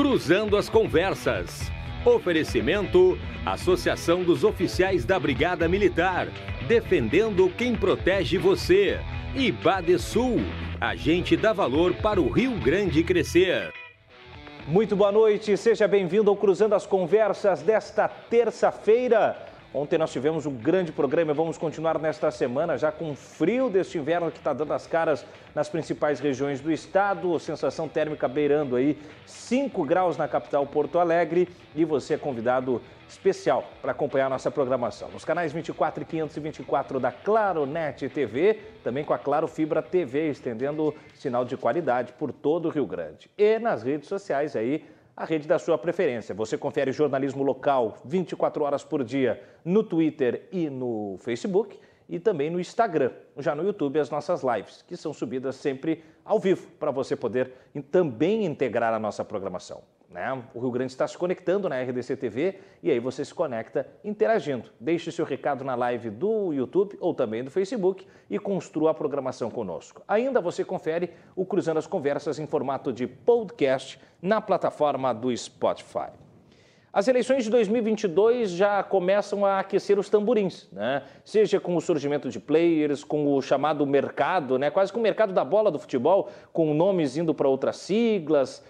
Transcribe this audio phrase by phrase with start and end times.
[0.00, 1.70] Cruzando as Conversas.
[2.06, 6.28] Oferecimento: Associação dos Oficiais da Brigada Militar,
[6.66, 8.98] defendendo quem protege você.
[9.34, 10.38] E Badesul,
[10.80, 13.74] agente dá valor para o Rio Grande crescer.
[14.66, 19.49] Muito boa noite, seja bem-vindo ao Cruzando as Conversas desta terça-feira.
[19.72, 23.98] Ontem nós tivemos um grande programa e vamos continuar nesta semana já com frio deste
[23.98, 27.38] inverno que está dando as caras nas principais regiões do estado.
[27.38, 33.64] Sensação térmica beirando aí 5 graus na capital Porto Alegre e você é convidado especial
[33.80, 35.08] para acompanhar nossa programação.
[35.10, 40.30] Nos canais 24 e 524 da Claro Net TV, também com a Claro Fibra TV,
[40.30, 43.30] estendendo sinal de qualidade por todo o Rio Grande.
[43.38, 44.84] E nas redes sociais aí
[45.16, 46.34] a rede da sua preferência.
[46.34, 51.78] Você confere jornalismo local 24 horas por dia no Twitter e no Facebook
[52.08, 56.40] e também no Instagram, já no YouTube, as nossas lives, que são subidas sempre ao
[56.40, 57.52] vivo para você poder
[57.90, 59.82] também integrar a nossa programação.
[60.10, 60.42] Né?
[60.52, 64.70] O Rio Grande está se conectando na RDC TV e aí você se conecta interagindo.
[64.80, 69.50] Deixe seu recado na live do YouTube ou também do Facebook e construa a programação
[69.50, 70.02] conosco.
[70.08, 76.10] Ainda você confere o Cruzando as Conversas em formato de podcast na plataforma do Spotify.
[76.92, 81.04] As eleições de 2022 já começam a aquecer os tamborins, né?
[81.24, 84.72] Seja com o surgimento de players, com o chamado mercado, né?
[84.72, 88.64] Quase que o mercado da bola do futebol, com nomes indo para outras siglas,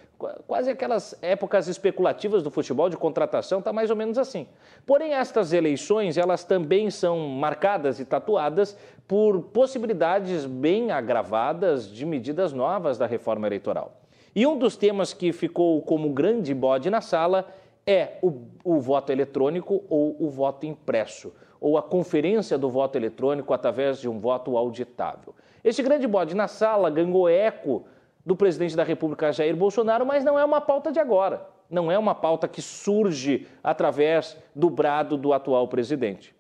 [0.47, 4.47] quase aquelas épocas especulativas do futebol de contratação, está mais ou menos assim.
[4.87, 8.77] Porém, estas eleições, elas também são marcadas e tatuadas
[9.09, 14.01] por possibilidades bem agravadas de medidas novas da reforma eleitoral.
[14.35, 17.49] E um dos temas que ficou como grande bode na sala
[17.87, 23.53] é o, o voto eletrônico ou o voto impresso, ou a conferência do voto eletrônico
[23.53, 25.35] através de um voto auditável.
[25.65, 27.85] Este grande bode na sala ganhou eco
[28.31, 31.49] do presidente da República Jair Bolsonaro, mas não é uma pauta de agora.
[31.69, 36.33] Não é uma pauta que surge através do brado do atual presidente.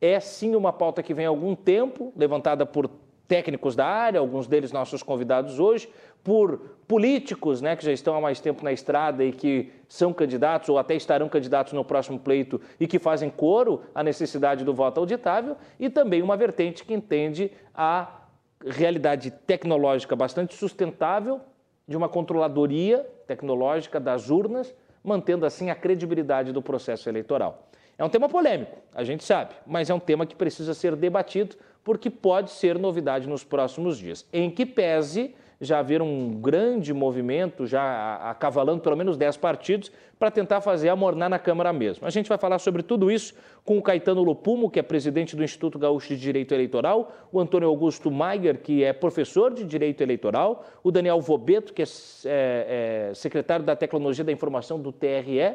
[0.00, 2.88] É sim uma pauta que vem há algum tempo, levantada por
[3.28, 5.86] técnicos da área, alguns deles nossos convidados hoje,
[6.22, 10.70] por políticos né, que já estão há mais tempo na estrada e que são candidatos
[10.70, 14.98] ou até estarão candidatos no próximo pleito e que fazem coro à necessidade do voto
[14.98, 18.23] auditável, e também uma vertente que entende a
[18.64, 21.40] realidade tecnológica bastante sustentável
[21.86, 27.68] de uma controladoria tecnológica das urnas, mantendo assim a credibilidade do processo eleitoral.
[27.96, 31.56] É um tema polêmico, a gente sabe, mas é um tema que precisa ser debatido
[31.84, 34.26] porque pode ser novidade nos próximos dias.
[34.32, 40.30] Em que pese já haver um grande movimento, já acavalando pelo menos 10 partidos, para
[40.30, 42.06] tentar fazer amornar na Câmara mesmo.
[42.06, 45.42] A gente vai falar sobre tudo isso com o Caetano Lopumo, que é presidente do
[45.42, 50.64] Instituto Gaúcho de Direito Eleitoral, o Antônio Augusto Maier, que é professor de Direito Eleitoral,
[50.82, 51.86] o Daniel Vobeto, que é,
[52.24, 55.54] é, é secretário da Tecnologia da Informação do TRE,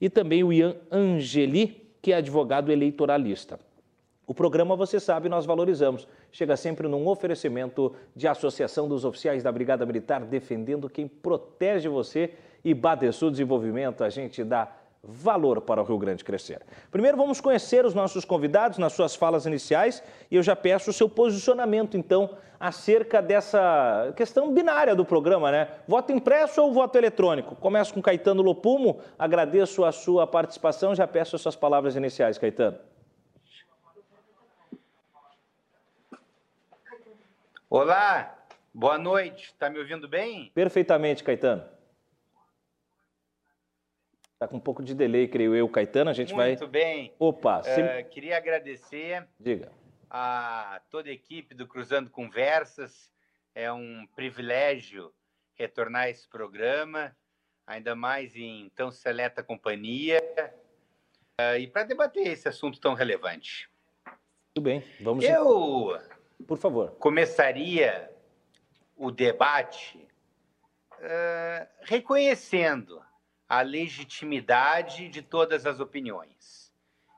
[0.00, 3.58] e também o Ian Angeli, que é advogado eleitoralista.
[4.30, 6.06] O programa, você sabe, nós valorizamos.
[6.30, 12.34] Chega sempre num oferecimento de Associação dos Oficiais da Brigada Militar, defendendo quem protege você
[12.64, 14.70] e Badesul Desenvolvimento, a gente dá
[15.02, 16.62] valor para o Rio Grande crescer.
[16.92, 20.92] Primeiro vamos conhecer os nossos convidados nas suas falas iniciais e eu já peço o
[20.92, 22.30] seu posicionamento, então,
[22.60, 25.70] acerca dessa questão binária do programa, né?
[25.88, 27.56] Voto impresso ou voto eletrônico?
[27.56, 32.78] Começo com Caetano Lopumo, agradeço a sua participação, já peço as suas palavras iniciais, Caetano.
[37.72, 38.36] Olá,
[38.74, 39.44] boa noite.
[39.44, 40.50] Está me ouvindo bem?
[40.52, 41.62] Perfeitamente, Caetano.
[44.32, 46.10] Está com um pouco de delay, creio eu, Caetano.
[46.10, 46.48] A gente Muito vai.
[46.48, 47.14] Muito bem.
[47.16, 47.60] Opa.
[47.60, 49.24] Uh, queria agradecer.
[49.38, 49.70] Diga.
[50.10, 53.12] A toda a equipe do Cruzando Conversas.
[53.54, 55.14] É um privilégio
[55.54, 57.16] retornar a esse programa,
[57.64, 60.20] ainda mais em tão seleta companhia,
[61.40, 63.70] uh, e para debater esse assunto tão relevante.
[64.54, 65.24] Tudo bem, vamos.
[65.24, 66.00] Eu
[66.46, 66.92] por favor.
[66.92, 68.10] Começaria
[68.96, 69.98] o debate
[70.98, 73.02] uh, reconhecendo
[73.48, 76.72] a legitimidade de todas as opiniões.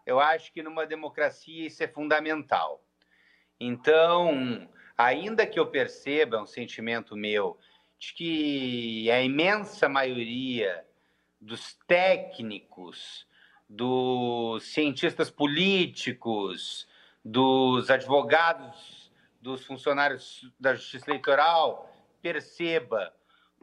[0.07, 2.83] Eu acho que numa democracia isso é fundamental.
[3.61, 7.59] Então, ainda que eu perceba um sentimento meu
[7.99, 10.85] de que a imensa maioria
[11.41, 13.27] dos técnicos,
[13.69, 16.89] dos cientistas políticos,
[17.25, 19.02] dos advogados
[19.43, 21.93] dos funcionários da Justiça Eleitoral
[22.23, 23.13] perceba,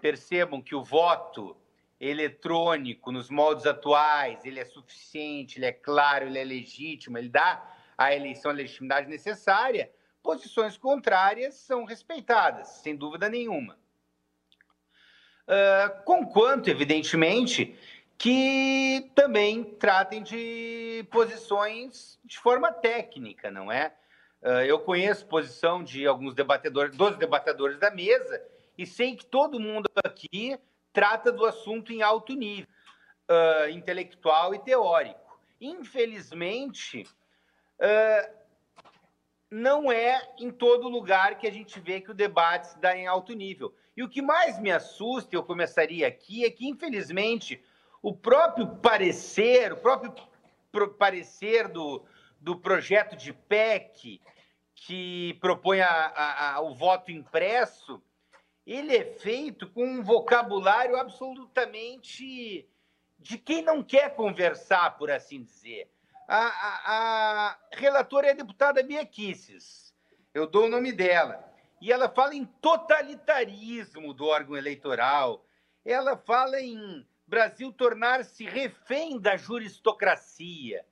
[0.01, 1.55] percebam que o voto
[1.99, 7.65] eletrônico nos moldes atuais, ele é suficiente, ele é claro, ele é legítimo, ele dá
[7.97, 9.89] à eleição a legitimidade necessária,
[10.21, 13.79] posições contrárias são respeitadas, sem dúvida nenhuma.
[15.47, 17.75] uh, conquanto, evidentemente,
[18.17, 23.93] que também tratem de posições de forma técnica, não é?
[24.41, 28.41] Uh, eu conheço posição de alguns debatedores, dos debatedores da mesa,
[28.77, 30.57] e sei que todo mundo aqui
[30.93, 32.69] trata do assunto em alto nível,
[33.29, 35.39] uh, intelectual e teórico.
[35.59, 37.05] Infelizmente,
[37.79, 38.39] uh,
[39.51, 43.07] não é em todo lugar que a gente vê que o debate se dá em
[43.07, 43.73] alto nível.
[43.97, 47.61] E o que mais me assusta, eu começaria aqui, é que, infelizmente,
[48.01, 50.13] o próprio parecer, o próprio
[50.97, 52.05] parecer do,
[52.39, 54.21] do projeto de PEC
[54.75, 58.01] que propõe a, a, a, o voto impresso,
[58.65, 62.67] ele é feito com um vocabulário absolutamente
[63.17, 65.91] de quem não quer conversar, por assim dizer.
[66.27, 69.95] A, relatora é a deputada Bia Kisses,
[70.33, 71.43] eu dou o nome dela,
[71.81, 75.43] e ela fala em totalitarismo do órgão eleitoral,
[75.83, 80.85] ela fala em Brasil tornar-se refém da juristocracia.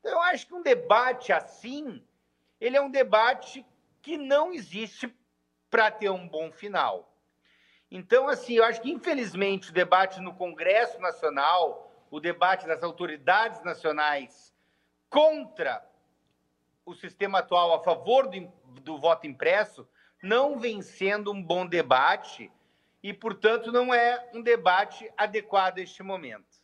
[0.00, 2.02] Então, eu acho que um debate assim,
[2.60, 3.64] ele é um debate
[4.02, 5.14] que não existe
[5.70, 7.14] para ter um bom final.
[7.90, 13.62] Então, assim, eu acho que, infelizmente, o debate no Congresso Nacional, o debate das autoridades
[13.62, 14.54] nacionais
[15.08, 15.84] contra
[16.84, 19.86] o sistema atual a favor do, do voto impresso,
[20.22, 22.50] não vem sendo um bom debate
[23.02, 26.60] e, portanto, não é um debate adequado a este momento.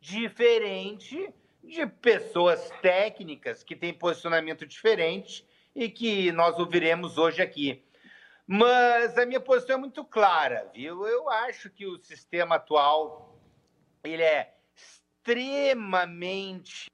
[0.00, 1.32] Diferente
[1.62, 7.84] de pessoas técnicas que têm posicionamento diferente e que nós ouviremos hoje aqui.
[8.46, 11.06] Mas a minha posição é muito clara, viu?
[11.06, 13.38] Eu acho que o sistema atual
[14.04, 16.92] ele é extremamente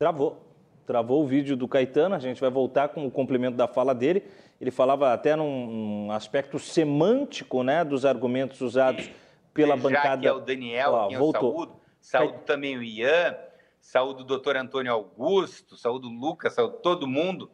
[0.00, 0.38] Travou.
[0.86, 4.24] Travou o vídeo do Caetano, a gente vai voltar com o complemento da fala dele.
[4.58, 9.10] Ele falava até num, num aspecto semântico né, dos argumentos usados
[9.52, 10.22] pela Já bancada.
[10.22, 11.79] Que é o Daniel, ah, voltou.
[12.00, 13.36] Saúdo, também o Ian,
[13.80, 17.50] saúdo o doutor Antônio Augusto, saúdo o Lucas, saúdo todo mundo.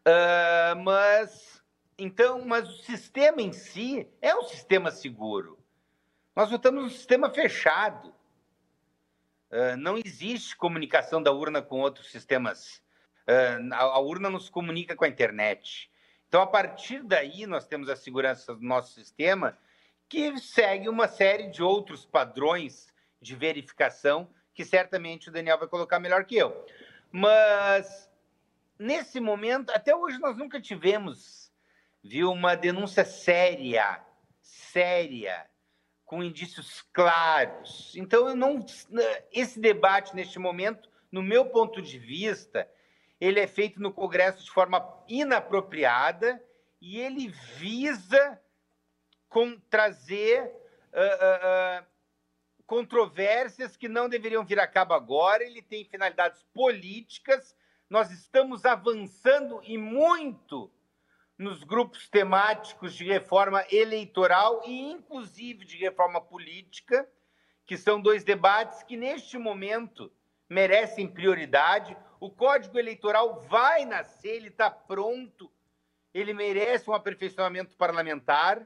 [0.00, 1.62] Uh, mas,
[1.98, 5.58] então, mas o sistema em si é um sistema seguro.
[6.34, 8.14] Nós votamos um sistema fechado.
[9.50, 12.82] Uh, não existe comunicação da urna com outros sistemas.
[13.28, 15.90] Uh, a, a, urna nos comunica com a internet.
[16.28, 19.58] Então, a partir daí, nós temos a segurança do nosso sistema,
[20.08, 22.86] que segue uma série de outros padrões
[23.20, 26.66] de verificação, que certamente o Daniel vai colocar melhor que eu.
[27.12, 28.10] Mas,
[28.78, 31.52] nesse momento, até hoje nós nunca tivemos,
[32.02, 34.00] viu, uma denúncia séria,
[34.40, 35.46] séria,
[36.04, 37.94] com indícios claros.
[37.96, 38.64] Então, eu não,
[39.32, 42.68] esse debate neste momento, no meu ponto de vista,
[43.20, 46.42] ele é feito no Congresso de forma inapropriada
[46.80, 48.40] e ele visa
[49.28, 50.42] com, trazer
[50.92, 51.89] uh, uh, uh,
[52.70, 55.42] controvérsias que não deveriam vir a cabo agora.
[55.42, 57.52] Ele tem finalidades políticas.
[57.90, 60.72] Nós estamos avançando e muito
[61.36, 67.10] nos grupos temáticos de reforma eleitoral e, inclusive, de reforma política,
[67.66, 70.12] que são dois debates que, neste momento,
[70.48, 71.96] merecem prioridade.
[72.20, 75.50] O Código Eleitoral vai nascer, ele está pronto,
[76.14, 78.64] ele merece um aperfeiçoamento parlamentar.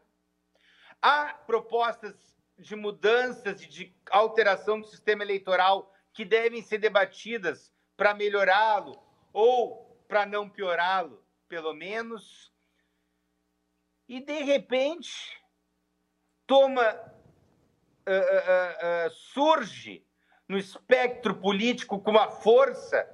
[1.00, 8.14] Há propostas de mudanças e de alteração do sistema eleitoral que devem ser debatidas para
[8.14, 12.52] melhorá-lo ou para não piorá-lo, pelo menos.
[14.08, 15.40] E de repente
[16.46, 20.06] toma uh, uh, uh, surge
[20.46, 23.08] no espectro político com uma força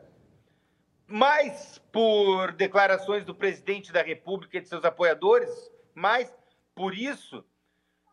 [1.06, 5.50] mais por declarações do presidente da República e de seus apoiadores,
[5.94, 6.32] mais
[6.74, 7.44] por isso,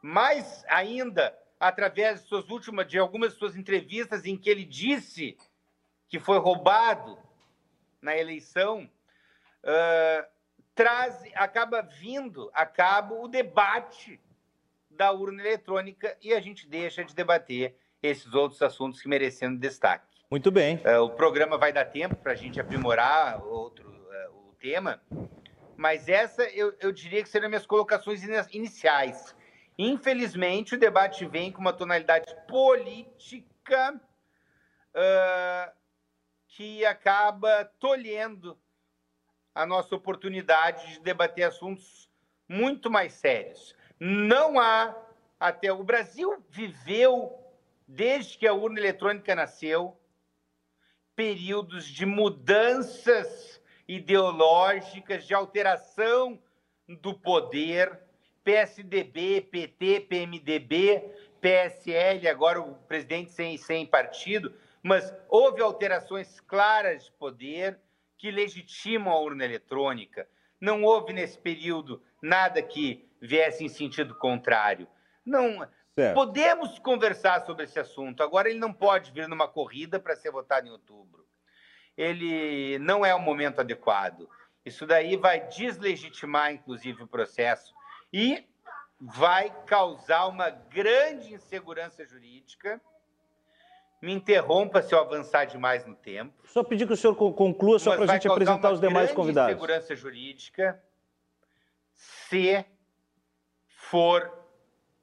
[0.01, 5.37] mais ainda através de suas últimas de algumas de suas entrevistas em que ele disse
[6.07, 7.17] que foi roubado
[8.01, 8.89] na eleição,
[9.63, 10.25] uh,
[10.73, 14.19] traz, acaba vindo a cabo o debate
[14.89, 20.05] da urna eletrônica e a gente deixa de debater esses outros assuntos que merecendo destaque.
[20.29, 20.77] Muito bem.
[20.77, 25.01] Uh, o programa vai dar tempo para a gente aprimorar outro, uh, o tema,
[25.75, 29.35] mas essa eu, eu diria que seriam minhas colocações iniciais.
[29.77, 34.01] Infelizmente, o debate vem com uma tonalidade política
[34.95, 35.71] uh,
[36.47, 38.57] que acaba tolhendo
[39.53, 42.09] a nossa oportunidade de debater assuntos
[42.49, 43.75] muito mais sérios.
[43.99, 44.95] Não há
[45.39, 47.37] até o Brasil viveu
[47.87, 49.99] desde que a urna eletrônica nasceu
[51.15, 56.39] períodos de mudanças ideológicas, de alteração
[56.87, 58.06] do poder,
[58.47, 61.03] PSDB, PT, PMDB,
[61.41, 67.77] PSL, agora o presidente sem, sem partido, mas houve alterações claras de poder
[68.17, 70.29] que legitimam a urna eletrônica.
[70.61, 74.87] Não houve nesse período nada que viesse em sentido contrário.
[75.25, 76.15] Não certo.
[76.15, 78.23] podemos conversar sobre esse assunto.
[78.23, 81.27] Agora ele não pode vir numa corrida para ser votado em outubro.
[81.97, 84.29] Ele não é o momento adequado.
[84.65, 87.75] Isso daí vai deslegitimar, inclusive, o processo
[88.11, 88.45] e
[88.99, 92.81] vai causar uma grande insegurança jurídica.
[94.01, 96.47] Me interrompa se eu avançar demais no tempo.
[96.47, 99.51] Só pedir que o senhor conclua, só para a gente apresentar os demais convidados.
[99.51, 100.81] insegurança jurídica
[101.93, 102.63] se
[103.67, 104.31] for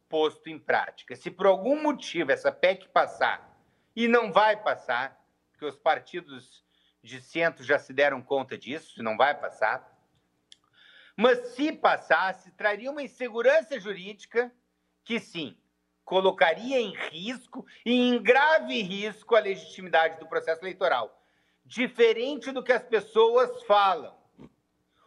[0.09, 1.17] posto em prática.
[1.17, 3.55] Se por algum motivo essa PEC passar,
[3.97, 5.21] e não vai passar,
[5.51, 6.65] porque os partidos
[7.03, 9.94] de centro já se deram conta disso, não vai passar.
[11.17, 14.53] Mas se passasse, traria uma insegurança jurídica
[15.05, 15.57] que, sim,
[16.05, 21.23] colocaria em risco e em grave risco a legitimidade do processo eleitoral.
[21.65, 24.15] Diferente do que as pessoas falam.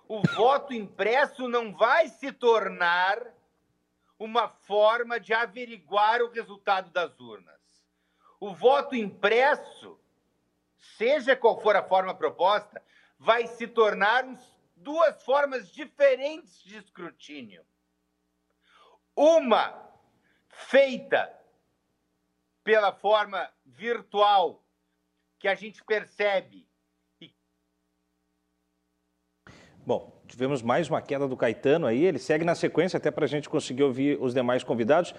[0.07, 3.21] O voto impresso não vai se tornar
[4.17, 7.57] uma forma de averiguar o resultado das urnas.
[8.39, 9.99] O voto impresso
[10.97, 12.81] seja qual for a forma proposta,
[13.19, 14.25] vai se tornar
[14.77, 17.63] duas formas diferentes de escrutínio.
[19.15, 19.73] Uma
[20.47, 21.31] feita
[22.63, 24.63] pela forma virtual
[25.39, 26.67] que a gente percebe.
[29.85, 33.27] Bom, tivemos mais uma queda do Caetano aí, ele segue na sequência até para a
[33.27, 35.15] gente conseguir ouvir os demais convidados.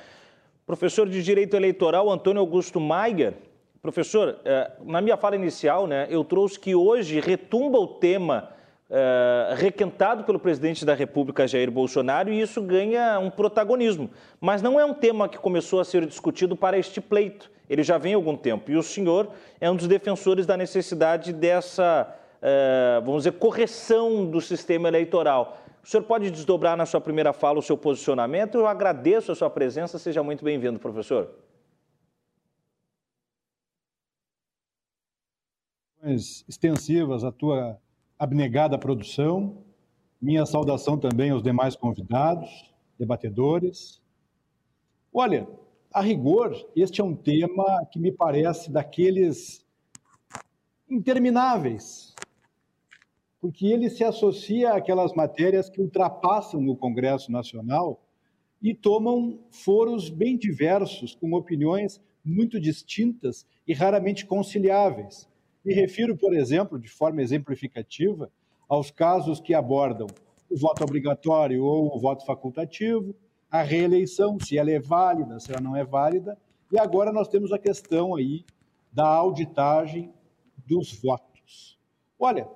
[0.66, 3.34] Professor de Direito Eleitoral Antônio Augusto Maier,
[3.80, 8.52] Professor, eh, na minha fala inicial, né, eu trouxe que hoje retumba o tema
[8.90, 14.10] uh, requentado pelo presidente da República, Jair Bolsonaro, e isso ganha um protagonismo.
[14.40, 17.50] Mas não é um tema que começou a ser discutido para este pleito.
[17.68, 18.70] Ele já vem há algum tempo.
[18.70, 19.30] E o senhor
[19.60, 25.58] é um dos defensores da necessidade dessa, uh, vamos dizer, correção do sistema eleitoral.
[25.82, 28.56] O senhor pode desdobrar na sua primeira fala o seu posicionamento?
[28.56, 29.98] Eu agradeço a sua presença.
[29.98, 31.30] Seja muito bem-vindo, professor.
[36.48, 37.78] extensivas à tua
[38.18, 39.62] abnegada produção.
[40.20, 44.02] Minha saudação também aos demais convidados, debatedores.
[45.12, 45.48] Olha,
[45.92, 49.64] a rigor, este é um tema que me parece daqueles
[50.90, 52.14] intermináveis,
[53.40, 58.02] porque ele se associa àquelas matérias que ultrapassam o Congresso Nacional
[58.60, 65.28] e tomam foros bem diversos, com opiniões muito distintas e raramente conciliáveis.
[65.68, 68.32] Me refiro, por exemplo, de forma exemplificativa,
[68.66, 70.06] aos casos que abordam
[70.48, 73.14] o voto obrigatório ou o voto facultativo,
[73.50, 76.38] a reeleição, se ela é válida, se ela não é válida,
[76.72, 78.46] e agora nós temos a questão aí
[78.90, 80.10] da auditagem
[80.66, 81.78] dos votos.
[82.18, 82.48] Olha,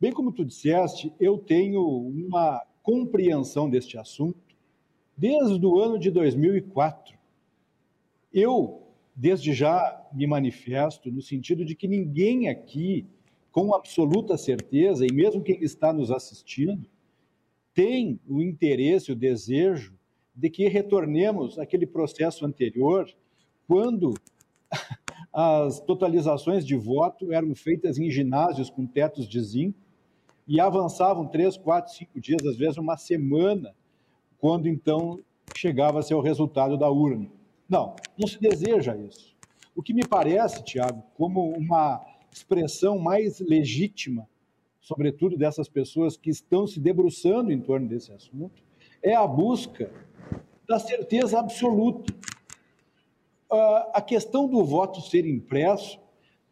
[0.00, 4.40] bem como tu disseste, eu tenho uma compreensão deste assunto
[5.14, 7.18] desde o ano de 2004.
[8.32, 8.85] Eu
[9.16, 13.06] desde já me manifesto no sentido de que ninguém aqui,
[13.50, 16.86] com absoluta certeza, e mesmo quem está nos assistindo,
[17.72, 19.94] tem o interesse, o desejo
[20.34, 23.08] de que retornemos àquele processo anterior,
[23.66, 24.12] quando
[25.32, 29.78] as totalizações de voto eram feitas em ginásios com tetos de zinco
[30.46, 33.74] e avançavam três, quatro, cinco dias, às vezes uma semana,
[34.38, 35.18] quando então
[35.56, 37.35] chegava-se ao resultado da urna.
[37.68, 39.34] Não, não se deseja isso.
[39.74, 44.28] O que me parece, Tiago, como uma expressão mais legítima,
[44.80, 48.62] sobretudo dessas pessoas que estão se debruçando em torno desse assunto,
[49.02, 49.90] é a busca
[50.68, 52.12] da certeza absoluta.
[53.50, 56.00] Uh, a questão do voto ser impresso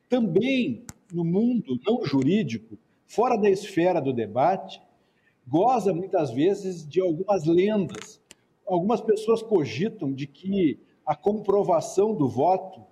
[0.09, 4.81] também no mundo não jurídico, fora da esfera do debate,
[5.47, 8.21] goza muitas vezes de algumas lendas.
[8.67, 12.83] Algumas pessoas cogitam de que a comprovação do voto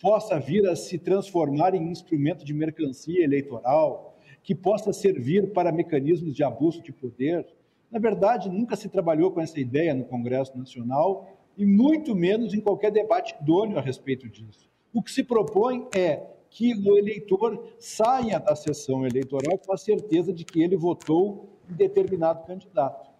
[0.00, 6.34] possa vir a se transformar em instrumento de mercancia eleitoral, que possa servir para mecanismos
[6.34, 7.46] de abuso de poder.
[7.90, 12.60] Na verdade, nunca se trabalhou com essa ideia no Congresso Nacional e muito menos em
[12.60, 14.70] qualquer debate idôneo a respeito disso.
[14.92, 20.32] O que se propõe é que o eleitor saia da sessão eleitoral com a certeza
[20.32, 23.10] de que ele votou em determinado candidato.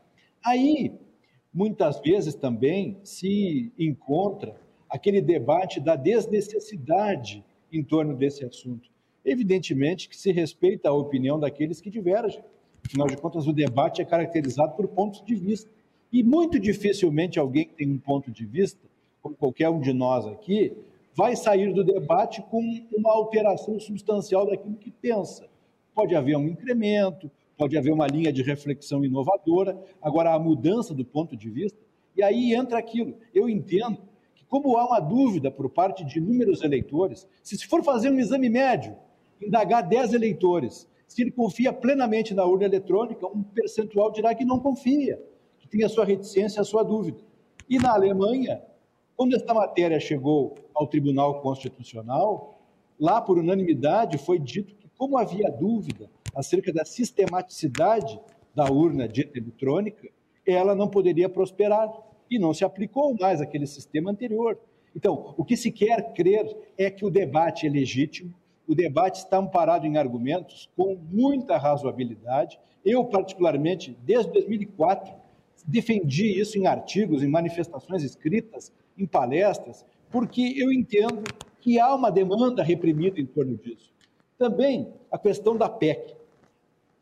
[0.45, 0.99] Aí,
[1.52, 4.57] muitas vezes também se encontra
[4.88, 8.88] aquele debate da desnecessidade em torno desse assunto.
[9.25, 12.42] Evidentemente que se respeita a opinião daqueles que divergem.
[12.85, 15.71] Afinal de contas, o debate é caracterizado por pontos de vista.
[16.12, 18.80] E muito dificilmente alguém que tem um ponto de vista,
[19.23, 20.73] como qualquer um de nós aqui,
[21.14, 22.62] vai sair do debate com
[22.97, 25.47] uma alteração substancial daquilo que pensa.
[25.95, 27.30] Pode haver um incremento,
[27.61, 31.79] pode haver uma linha de reflexão inovadora, agora a mudança do ponto de vista,
[32.17, 33.19] e aí entra aquilo.
[33.35, 33.99] Eu entendo
[34.35, 38.49] que, como há uma dúvida por parte de inúmeros eleitores, se for fazer um exame
[38.49, 38.97] médio,
[39.43, 44.59] indagar 10 eleitores, se ele confia plenamente na urna eletrônica, um percentual dirá que não
[44.59, 45.23] confia,
[45.59, 47.19] que tem a sua reticência, a sua dúvida.
[47.69, 48.62] E na Alemanha,
[49.14, 52.59] quando esta matéria chegou ao Tribunal Constitucional,
[52.99, 58.18] lá por unanimidade foi dito que, como havia dúvida acerca da sistematicidade
[58.54, 60.08] da urna dita eletrônica,
[60.46, 61.90] ela não poderia prosperar
[62.30, 64.58] e não se aplicou mais aquele sistema anterior.
[64.94, 68.34] Então, o que se quer crer é que o debate é legítimo,
[68.66, 72.58] o debate está amparado em argumentos com muita razoabilidade.
[72.84, 75.12] Eu, particularmente, desde 2004,
[75.66, 81.22] defendi isso em artigos, em manifestações escritas, em palestras, porque eu entendo
[81.60, 83.92] que há uma demanda reprimida em torno disso.
[84.38, 86.16] Também a questão da PEC.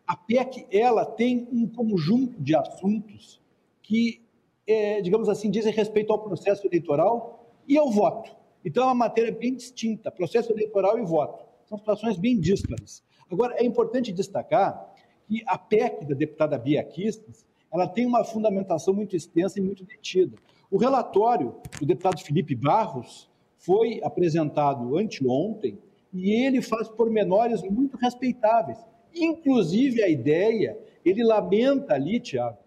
[0.09, 3.39] A PEC ela tem um conjunto de assuntos
[3.83, 4.23] que,
[4.67, 8.35] é, digamos assim, dizem respeito ao processo eleitoral e ao voto.
[8.65, 11.45] Então é uma matéria bem distinta, processo eleitoral e voto.
[11.67, 13.05] São situações bem díspares.
[13.31, 14.95] Agora, é importante destacar
[15.27, 19.85] que a PEC da deputada Bia Kistes, ela tem uma fundamentação muito extensa e muito
[19.85, 20.39] detida.
[20.71, 25.79] O relatório do deputado Felipe Barros foi apresentado anteontem
[26.15, 28.79] e ele faz pormenores muito respeitáveis
[29.15, 32.59] Inclusive a ideia, ele lamenta ali, Tiago,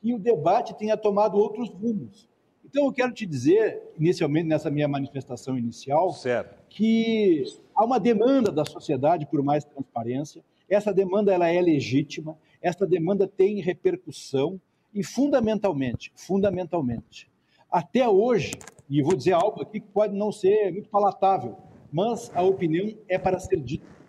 [0.00, 2.28] que o debate tenha tomado outros rumos.
[2.64, 6.62] Então eu quero te dizer, inicialmente nessa minha manifestação inicial, certo.
[6.68, 7.44] que
[7.74, 10.42] há uma demanda da sociedade por mais transparência.
[10.68, 14.60] Essa demanda ela é legítima, essa demanda tem repercussão
[14.94, 17.28] e fundamentalmente, fundamentalmente,
[17.70, 18.52] até hoje,
[18.88, 21.56] e vou dizer algo aqui que pode não ser muito palatável,
[21.92, 23.99] mas a opinião é para ser dita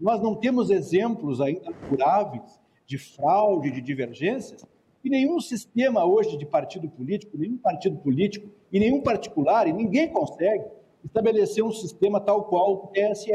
[0.00, 4.64] nós não temos exemplos ainda curáveis de fraude, de divergências,
[5.04, 10.08] e nenhum sistema hoje de partido político, nenhum partido político e nenhum particular, e ninguém
[10.08, 10.64] consegue
[11.04, 13.30] estabelecer um sistema tal qual o TSE.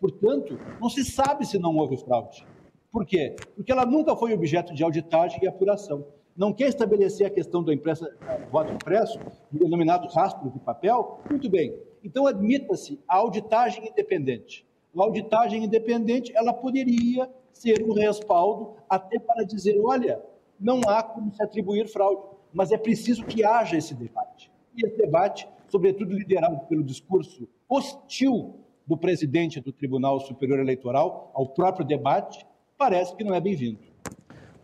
[0.00, 2.46] Portanto, não se sabe se não houve fraude.
[2.90, 3.34] Por quê?
[3.54, 6.06] Porque ela nunca foi objeto de auditagem e apuração.
[6.36, 8.06] Não quer estabelecer a questão do impresso,
[8.50, 9.18] voto impresso,
[9.50, 11.20] do denominado rastro de papel?
[11.28, 11.74] Muito bem.
[12.04, 14.67] Então, admita-se a auditagem independente
[15.00, 20.22] a auditagem independente ela poderia ser um respaldo até para dizer, olha,
[20.58, 24.50] não há como se atribuir fraude, mas é preciso que haja esse debate.
[24.76, 28.54] E esse debate, sobretudo liderado pelo discurso hostil
[28.86, 33.87] do presidente do Tribunal Superior Eleitoral ao próprio debate, parece que não é bem-vindo.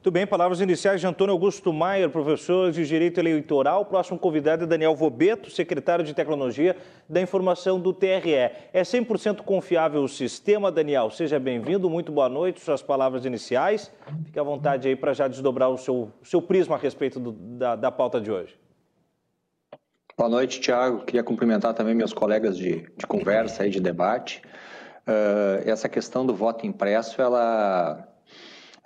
[0.04, 3.86] Muito bem, palavras iniciais de Antônio Augusto Maier, professor de Direito Eleitoral.
[3.86, 6.76] Próximo convidado é Daniel Vobeto, secretário de Tecnologia
[7.08, 8.34] da Informação do TRE.
[8.34, 11.10] É 100% confiável o sistema, Daniel?
[11.10, 12.60] Seja bem-vindo, muito boa noite.
[12.60, 13.90] Suas palavras iniciais.
[14.26, 17.74] Fique à vontade aí para já desdobrar o seu, seu prisma a respeito do, da,
[17.74, 18.54] da pauta de hoje.
[20.18, 21.06] Boa noite, Tiago.
[21.06, 24.42] Queria cumprimentar também meus colegas de, de conversa e de debate.
[25.08, 28.06] Uh, essa questão do voto impresso, ela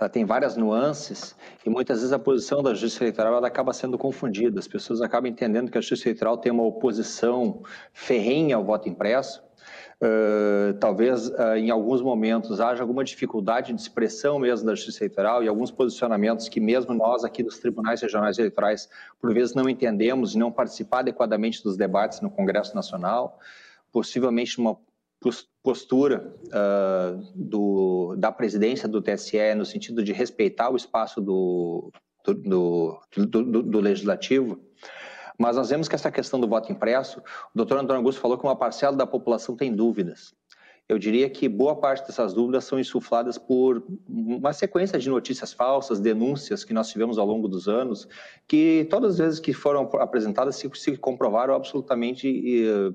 [0.01, 1.35] ela tem várias nuances
[1.67, 4.61] e muitas vezes a posição da justiça eleitoral ela acaba sendo confundida.
[4.61, 9.43] As pessoas acabam entendendo que a justiça eleitoral tem uma oposição ferrenha ao voto impresso.
[10.01, 15.43] Uh, talvez uh, em alguns momentos haja alguma dificuldade de expressão mesmo da justiça eleitoral
[15.43, 18.89] e alguns posicionamentos que mesmo nós aqui dos tribunais regionais eleitorais
[19.21, 23.41] por vezes não entendemos e não participar adequadamente dos debates no Congresso Nacional,
[23.91, 24.79] possivelmente uma
[25.63, 31.91] postura uh, do, da presidência do TSE no sentido de respeitar o espaço do,
[32.25, 34.61] do, do, do, legislativo,
[35.39, 38.45] mas nós vemos que essa questão do voto impresso, o doutor Antônio Augusto falou que
[38.45, 40.35] uma parcela da população tem dúvidas
[40.89, 46.01] eu diria que boa parte dessas dúvidas são insufladas por uma sequência de notícias falsas,
[46.01, 48.09] denúncias que nós tivemos ao longo dos anos,
[48.47, 52.27] que todas as vezes que foram apresentadas se, se comprovaram absolutamente
[52.67, 52.95] uh,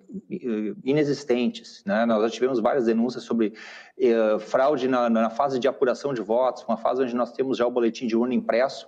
[0.84, 1.84] inexistentes.
[1.86, 2.04] Né?
[2.08, 3.54] Nós já tivemos várias denúncias sobre
[4.00, 7.68] uh, fraude na, na fase de apuração de votos, uma fase onde nós temos já
[7.68, 8.88] o boletim de urna impresso,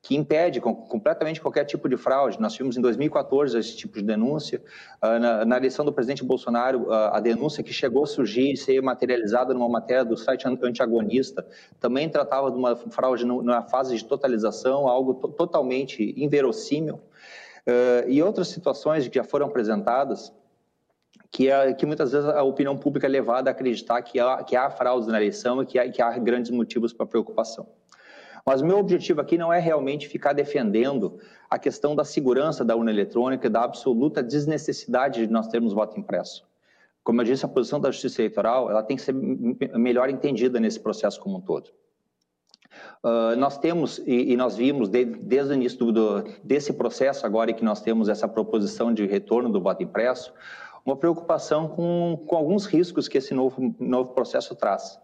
[0.00, 2.40] que impede completamente qualquer tipo de fraude.
[2.40, 4.62] Nós tivemos em 2014 esse tipo de denúncia.
[5.02, 8.80] Ah, na, eleição do presidente Bolsonaro, a, a denúncia que chegou a surgir e ser
[8.80, 11.46] materializada numa matéria do site antagonista
[11.80, 17.00] também tratava de uma fraude na fase de totalização, algo totalmente inverossímil.
[17.66, 20.32] Uh, e outras situações que já foram apresentadas,
[21.30, 24.56] que, é, que muitas vezes a opinião pública é levada a acreditar que há, que
[24.56, 27.66] há fraudes na eleição e que há, que há grandes motivos para preocupação.
[28.44, 32.90] Mas meu objetivo aqui não é realmente ficar defendendo a questão da segurança da urna
[32.90, 36.46] eletrônica e da absoluta desnecessidade de nós termos voto impresso.
[37.02, 40.78] Como eu disse, a posição da Justiça Eleitoral ela tem que ser melhor entendida nesse
[40.78, 41.70] processo como um todo.
[43.02, 47.52] Uh, nós temos, e, e nós vimos de, desde o início do, desse processo, agora
[47.52, 50.32] que nós temos essa proposição de retorno do voto impresso,
[50.84, 54.98] uma preocupação com, com alguns riscos que esse novo, novo processo traz.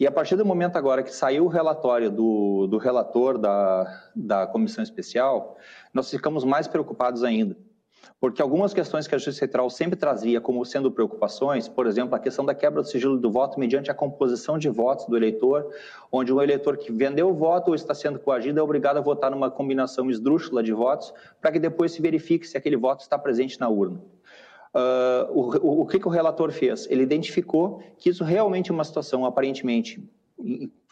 [0.00, 4.46] E a partir do momento agora que saiu o relatório do, do relator da, da
[4.46, 5.58] comissão especial,
[5.92, 7.54] nós ficamos mais preocupados ainda.
[8.18, 12.18] Porque algumas questões que a Justiça Eleitoral sempre trazia como sendo preocupações, por exemplo, a
[12.18, 15.70] questão da quebra do sigilo do voto mediante a composição de votos do eleitor,
[16.10, 19.30] onde um eleitor que vendeu o voto ou está sendo coagido é obrigado a votar
[19.30, 23.60] numa combinação esdrúxula de votos, para que depois se verifique se aquele voto está presente
[23.60, 24.00] na urna.
[24.72, 26.86] Uh, o, o, que, que o relator fez?
[26.88, 30.02] Ele identificou que isso realmente é uma situação aparentemente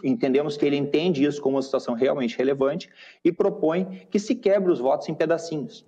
[0.05, 2.91] entendemos que ele entende isso como uma situação realmente relevante
[3.25, 5.87] e propõe que se quebre os votos em pedacinhos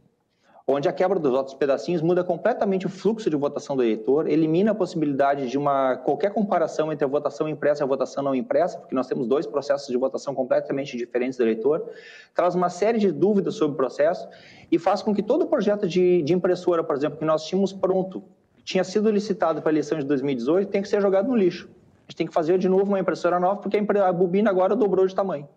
[0.72, 4.70] onde a quebra dos votos pedacinhos muda completamente o fluxo de votação do eleitor, elimina
[4.70, 8.78] a possibilidade de uma qualquer comparação entre a votação impressa e a votação não impressa,
[8.78, 11.90] porque nós temos dois processos de votação completamente diferentes do eleitor,
[12.34, 14.28] traz uma série de dúvidas sobre o processo
[14.70, 17.72] e faz com que todo o projeto de, de impressora, por exemplo, que nós tínhamos
[17.72, 18.22] pronto,
[18.62, 21.68] tinha sido licitado para a eleição de 2018, tem que ser jogado no lixo.
[22.06, 25.06] A gente tem que fazer de novo uma impressora nova, porque a bobina agora dobrou
[25.06, 25.48] de tamanho.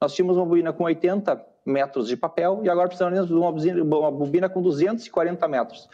[0.00, 3.82] Nós tínhamos uma bobina com 80 metros de papel e agora precisamos de uma bobina,
[3.82, 5.88] uma bobina com 240 metros.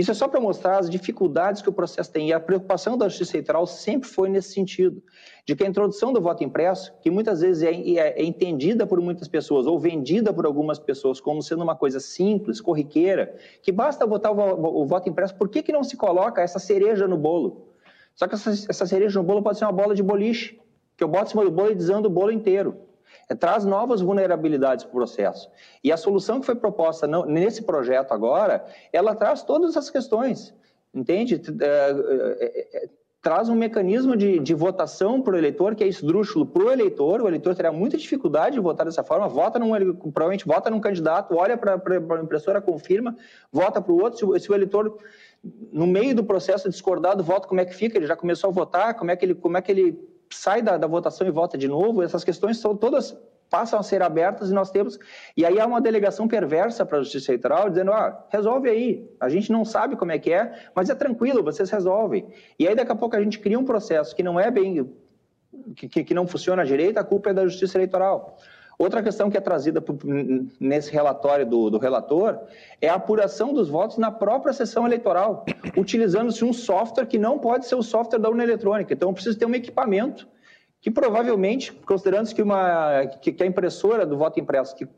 [0.00, 2.28] Isso é só para mostrar as dificuldades que o processo tem.
[2.28, 5.02] E a preocupação da Justiça Eleitoral sempre foi nesse sentido,
[5.44, 8.98] de que a introdução do voto impresso, que muitas vezes é, é, é entendida por
[8.98, 14.06] muitas pessoas ou vendida por algumas pessoas como sendo uma coisa simples, corriqueira, que basta
[14.06, 17.68] votar o, o voto impresso, por que, que não se coloca essa cereja no bolo?
[18.14, 20.58] Só que essa, essa cereja no bolo pode ser uma bola de boliche,
[20.96, 22.74] que eu boto em cima do bolo e desando o bolo inteiro.
[23.30, 25.48] É, traz novas vulnerabilidades para o processo.
[25.84, 30.52] E a solução que foi proposta nesse projeto agora, ela traz todas as questões,
[30.92, 31.40] entende?
[31.60, 31.90] É,
[32.40, 32.88] é,
[33.22, 37.22] traz um mecanismo de, de votação para o eleitor que é esdrúxulo para o eleitor,
[37.22, 41.36] o eleitor terá muita dificuldade de votar dessa forma, vota num, provavelmente vota num candidato,
[41.36, 43.14] olha para a impressora, confirma,
[43.52, 44.98] vota para o outro, se, se o eleitor
[45.72, 48.94] no meio do processo discordado, vota como é que fica, ele já começou a votar,
[48.94, 51.68] como é que ele, como é que ele sai da, da votação e vota de
[51.68, 53.16] novo, essas questões são todas
[53.50, 54.98] passam a ser abertas e nós temos.
[55.36, 59.10] E aí há uma delegação perversa para a Justiça Eleitoral dizendo: ah, resolve aí.
[59.18, 62.28] A gente não sabe como é que é, mas é tranquilo, vocês resolvem.
[62.58, 64.88] E aí daqui a pouco a gente cria um processo que não é bem.
[65.74, 68.38] que, que não funciona direito, a culpa é da Justiça Eleitoral.
[68.80, 69.84] Outra questão que é trazida
[70.58, 72.38] nesse relatório do, do, relator
[72.80, 75.44] é a apuração dos votos na própria sessão eleitoral,
[75.76, 78.94] utilizando-se um software que não pode ser o software da urna eletrônica.
[78.94, 80.26] Então, precisa ter um equipamento
[80.80, 84.88] que provavelmente, considerando que, uma, que, que a impressora do voto impresso, que,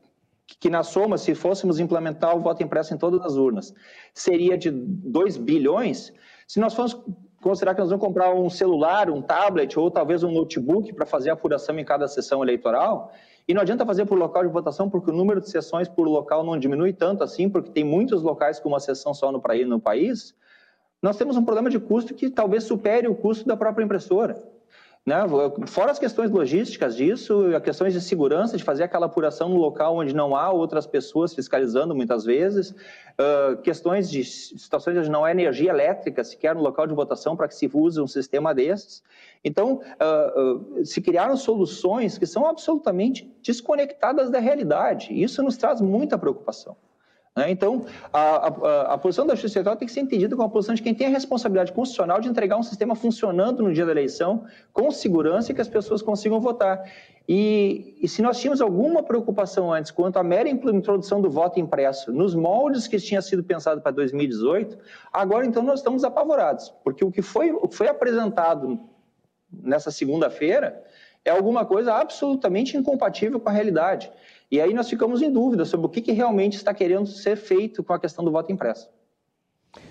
[0.46, 3.74] que na soma, se fôssemos implementar o voto impresso em todas as urnas,
[4.14, 6.12] seria de 2 bilhões,
[6.46, 6.96] se nós formos
[7.42, 11.30] considerar que nós vamos comprar um celular, um tablet ou talvez um notebook para fazer
[11.30, 13.12] a apuração em cada sessão eleitoral,
[13.46, 16.44] e não adianta fazer por local de votação, porque o número de sessões por local
[16.44, 19.40] não diminui tanto assim, porque tem muitos locais com uma sessão só no,
[19.80, 20.34] país.
[21.02, 24.42] Nós temos um problema de custo que talvez supere o custo da própria impressora.
[25.04, 25.16] Né?
[25.66, 29.96] Fora as questões logísticas disso, as questões de segurança, de fazer aquela apuração no local
[29.96, 35.32] onde não há outras pessoas fiscalizando muitas vezes, uh, questões de situações onde não há
[35.32, 39.02] energia elétrica sequer no local de votação para que se use um sistema desses.
[39.44, 45.12] Então, uh, uh, se criaram soluções que são absolutamente desconectadas da realidade.
[45.12, 46.76] Isso nos traz muita preocupação.
[47.36, 47.50] Né?
[47.50, 50.74] Então, a, a, a, posição da Justiça Eleitoral tem que ser entendida como a posição
[50.74, 54.44] de quem tem a responsabilidade constitucional de entregar um sistema funcionando no dia da eleição,
[54.72, 56.82] com segurança e que as pessoas consigam votar.
[57.26, 62.12] E, e se nós tínhamos alguma preocupação antes quanto à mera introdução do voto impresso
[62.12, 64.76] nos moldes que tinha sido pensado para 2018,
[65.12, 68.78] agora então nós estamos apavorados, porque o que foi, o que foi apresentado
[69.50, 70.84] nessa segunda-feira
[71.24, 74.12] é alguma coisa absolutamente incompatível com a realidade.
[74.52, 77.82] E aí nós ficamos em dúvida sobre o que, que realmente está querendo ser feito
[77.82, 78.86] com a questão do voto impresso.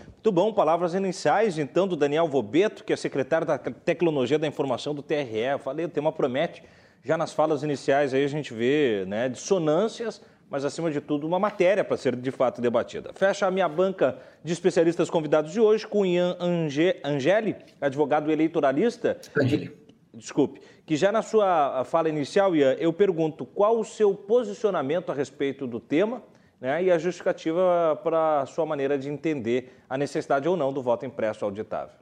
[0.06, 4.94] Muito bom, palavras iniciais então do Daniel Vobeto, que é secretário da Tecnologia da Informação
[4.94, 5.40] do TRE.
[5.52, 6.62] Eu falei, o tema promete.
[7.04, 11.40] Já nas falas iniciais aí a gente vê né, dissonâncias, mas acima de tudo uma
[11.40, 13.10] matéria para ser de fato debatida.
[13.16, 19.18] Fecha a minha banca de especialistas convidados de hoje com Ian Ange, Angeli, advogado eleitoralista.
[19.36, 19.81] Angeli
[20.14, 25.16] desculpe, que já na sua fala inicial, Ian, eu pergunto qual o seu posicionamento a
[25.16, 26.22] respeito do tema
[26.60, 30.82] né, e a justificativa para a sua maneira de entender a necessidade ou não do
[30.82, 31.96] voto impresso auditável.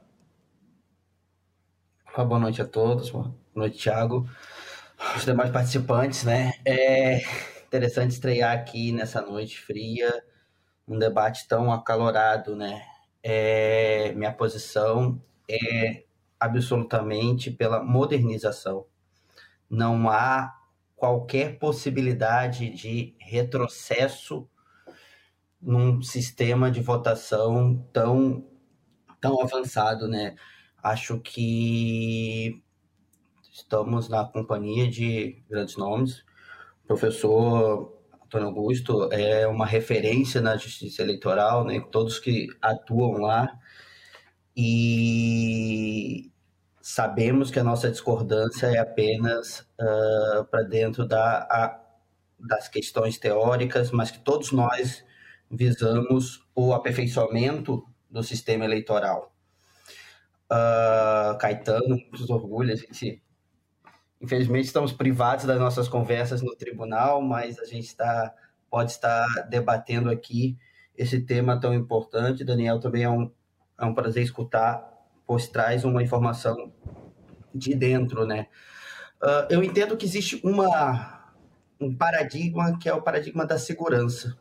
[2.16, 3.10] Boa noite a todos.
[3.10, 4.28] Boa noite, Thiago.
[5.16, 6.52] os demais participantes, né?
[6.66, 7.22] É
[7.66, 10.22] interessante estrear aqui nessa noite fria,
[10.86, 12.82] um debate tão acalorado, né?
[13.22, 16.02] É, minha posição é
[16.40, 18.86] absolutamente pela modernização.
[19.68, 20.56] Não há
[20.96, 24.48] qualquer possibilidade de retrocesso
[25.60, 28.46] num sistema de votação tão,
[29.20, 30.34] tão avançado, né?
[30.82, 32.62] Acho que
[33.52, 36.20] estamos na companhia de grandes nomes.
[36.84, 41.80] O professor Antônio Augusto é uma referência na justiça eleitoral, né?
[41.90, 43.59] Todos que atuam lá
[44.56, 46.30] e
[46.80, 51.80] sabemos que a nossa discordância é apenas uh, para dentro da, a,
[52.38, 55.04] das questões teóricas, mas que todos nós
[55.50, 59.32] visamos o aperfeiçoamento do sistema eleitoral.
[60.50, 63.22] Uh, Caetano, muitos orgulhos, a gente,
[64.20, 68.34] infelizmente estamos privados das nossas conversas no tribunal, mas a gente está,
[68.68, 70.58] pode estar debatendo aqui
[70.96, 72.44] esse tema tão importante.
[72.44, 73.30] Daniel também é um,
[73.80, 74.88] é um prazer escutar,
[75.26, 76.72] pois traz uma informação
[77.54, 78.46] de dentro, né?
[79.22, 81.32] Uh, eu entendo que existe uma,
[81.80, 84.38] um paradigma que é o paradigma da segurança,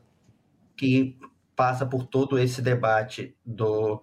[0.75, 1.17] que
[1.55, 4.01] passa por todo esse debate do,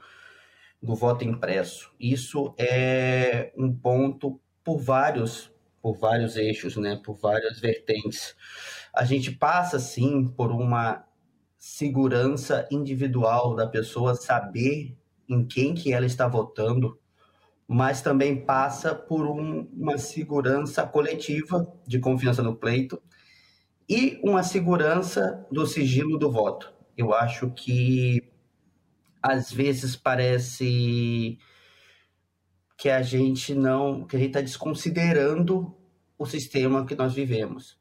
[0.83, 1.94] do voto impresso.
[1.99, 8.35] Isso é um ponto por vários por vários eixos, né, por várias vertentes.
[8.92, 11.07] A gente passa sim por uma
[11.57, 14.96] segurança individual da pessoa saber
[15.29, 16.99] em quem que ela está votando,
[17.67, 23.01] mas também passa por um, uma segurança coletiva de confiança no pleito
[23.89, 26.73] e uma segurança do sigilo do voto.
[26.97, 28.23] Eu acho que
[29.23, 31.39] às vezes parece
[32.77, 35.75] que a gente não, que a gente está desconsiderando
[36.19, 37.79] o sistema que nós vivemos,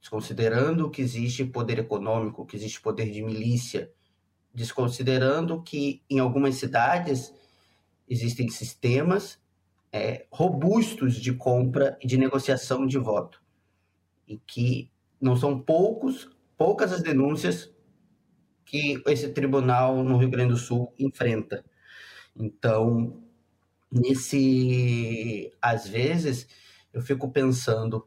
[0.00, 3.92] desconsiderando que existe poder econômico, que existe poder de milícia,
[4.54, 7.32] desconsiderando que em algumas cidades
[8.08, 9.38] existem sistemas
[9.92, 13.42] é, robustos de compra e de negociação de voto
[14.26, 17.70] e que não são poucos, poucas as denúncias
[18.64, 21.64] que esse tribunal no Rio Grande do Sul enfrenta.
[22.36, 23.20] Então,
[23.90, 26.46] nesse, às vezes,
[26.92, 28.06] eu fico pensando,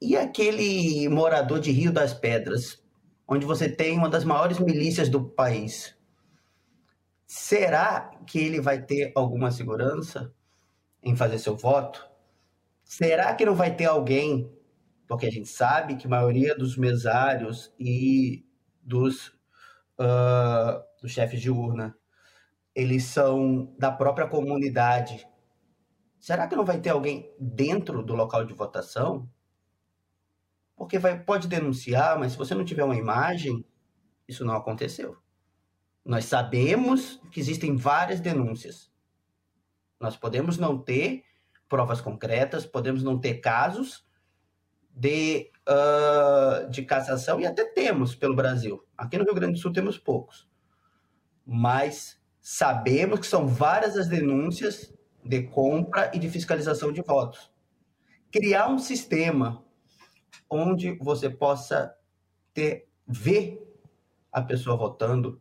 [0.00, 2.83] e aquele morador de Rio das Pedras
[3.26, 5.96] onde você tem uma das maiores milícias do país,
[7.26, 10.32] será que ele vai ter alguma segurança
[11.02, 12.06] em fazer seu voto?
[12.84, 14.52] Será que não vai ter alguém,
[15.08, 18.46] porque a gente sabe que a maioria dos mesários e
[18.82, 19.28] dos,
[19.98, 21.96] uh, dos chefes de urna,
[22.74, 25.26] eles são da própria comunidade.
[26.20, 29.28] Será que não vai ter alguém dentro do local de votação
[30.76, 33.64] porque vai, pode denunciar, mas se você não tiver uma imagem,
[34.26, 35.16] isso não aconteceu.
[36.04, 38.90] Nós sabemos que existem várias denúncias.
[39.98, 41.24] Nós podemos não ter
[41.68, 44.06] provas concretas, podemos não ter casos
[44.90, 48.86] de, uh, de cassação, e até temos pelo Brasil.
[48.96, 50.48] Aqui no Rio Grande do Sul temos poucos.
[51.44, 54.92] Mas sabemos que são várias as denúncias
[55.24, 57.50] de compra e de fiscalização de votos.
[58.30, 59.63] Criar um sistema
[60.48, 61.94] onde você possa
[62.52, 63.60] ter ver
[64.32, 65.40] a pessoa votando,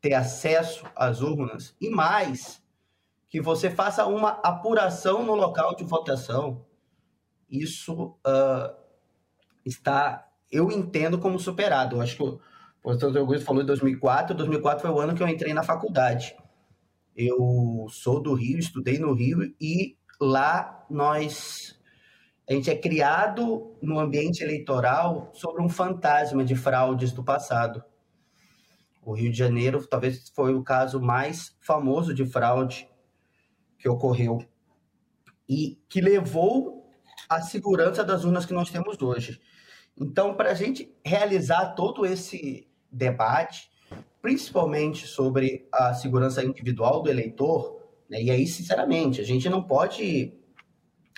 [0.00, 2.62] ter acesso às urnas e mais
[3.28, 6.64] que você faça uma apuração no local de votação.
[7.50, 8.74] Isso uh,
[9.64, 11.96] está, eu entendo como superado.
[11.96, 12.40] Eu acho que o
[12.82, 14.34] professor Augusto falou em 2004.
[14.34, 16.36] 2004 foi o ano que eu entrei na faculdade.
[17.16, 21.75] Eu sou do Rio, estudei no Rio e lá nós
[22.48, 27.82] a gente é criado no ambiente eleitoral sobre um fantasma de fraudes do passado.
[29.04, 32.88] O Rio de Janeiro talvez foi o caso mais famoso de fraude
[33.78, 34.44] que ocorreu
[35.48, 36.88] e que levou
[37.28, 39.40] à segurança das urnas que nós temos hoje.
[39.98, 43.70] Então, para a gente realizar todo esse debate,
[44.22, 50.32] principalmente sobre a segurança individual do eleitor, né, e aí, sinceramente, a gente não pode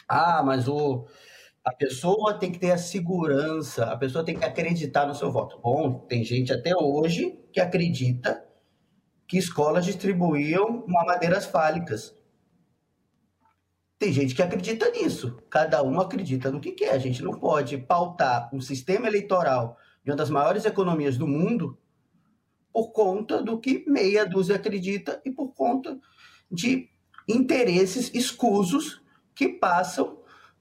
[0.09, 1.07] ah, mas o,
[1.65, 5.61] a pessoa tem que ter a segurança, a pessoa tem que acreditar no seu voto.
[5.61, 8.43] Bom, tem gente até hoje que acredita
[9.27, 12.17] que escolas distribuíam mamadeiras fálicas.
[13.99, 15.37] Tem gente que acredita nisso.
[15.51, 16.93] Cada um acredita no que quer.
[16.93, 21.77] A gente não pode pautar um sistema eleitoral de uma das maiores economias do mundo
[22.73, 25.99] por conta do que meia dúzia acredita e por conta
[26.51, 26.89] de
[27.29, 29.03] interesses escusos
[29.39, 30.19] que passam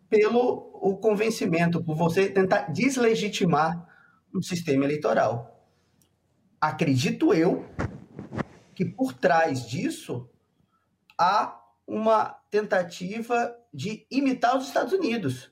[0.07, 3.89] pelo o convencimento, por você tentar deslegitimar
[4.31, 5.67] um sistema eleitoral.
[6.61, 7.65] Acredito eu
[8.75, 10.29] que por trás disso
[11.19, 15.51] há uma tentativa de imitar os Estados Unidos,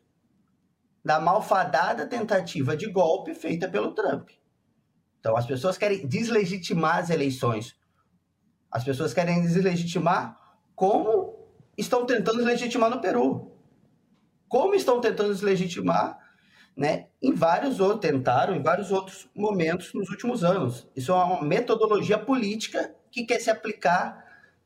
[1.04, 4.30] da malfadada tentativa de golpe feita pelo Trump.
[5.20, 7.76] Então, as pessoas querem deslegitimar as eleições.
[8.70, 10.40] As pessoas querem deslegitimar
[10.76, 11.25] como
[11.78, 13.52] estão tentando deslegitimar no Peru.
[14.48, 16.20] Como estão tentando deslegitimar
[16.76, 20.88] né, em vários outros, tentaram em vários outros momentos nos últimos anos.
[20.96, 24.24] Isso é uma metodologia política que quer se aplicar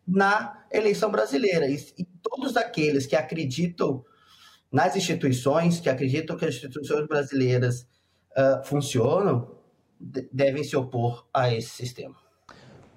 [0.08, 1.68] na eleição brasileira.
[1.68, 4.04] E, e todos aqueles que acreditam
[4.72, 7.88] nas instituições, que acreditam que as instituições brasileiras
[8.32, 9.56] uh, funcionam,
[10.32, 12.16] devem se opor a esse sistema.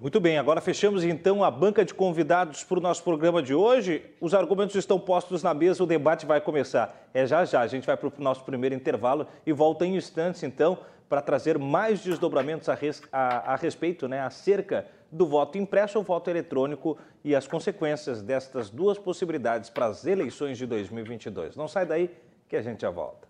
[0.03, 4.03] Muito bem, agora fechamos então a banca de convidados para o nosso programa de hoje.
[4.19, 7.07] Os argumentos estão postos na mesa, o debate vai começar.
[7.13, 10.43] É já já, a gente vai para o nosso primeiro intervalo e volta em instantes
[10.43, 15.97] então para trazer mais desdobramentos a, res, a, a respeito, né, acerca do voto impresso
[15.97, 21.55] ou voto eletrônico e as consequências destas duas possibilidades para as eleições de 2022.
[21.55, 22.11] Não sai daí
[22.49, 23.25] que a gente já volta.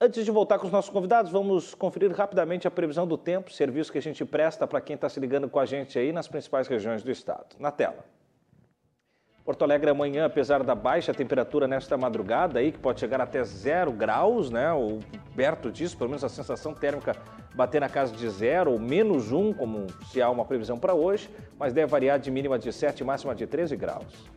[0.00, 3.92] Antes de voltar com os nossos convidados, vamos conferir rapidamente a previsão do tempo, serviço
[3.92, 6.66] que a gente presta para quem está se ligando com a gente aí nas principais
[6.66, 7.54] regiões do estado.
[7.58, 8.21] Na tela.
[9.44, 13.90] Porto Alegre amanhã, apesar da baixa temperatura nesta madrugada aí, que pode chegar até zero
[13.90, 14.72] graus, né?
[14.72, 15.00] Ou
[15.34, 17.16] perto disso, pelo menos a sensação térmica
[17.52, 21.28] bater na casa de zero ou menos um, como se há uma previsão para hoje,
[21.58, 24.30] mas deve variar de mínima de 7 e máxima de 13 graus.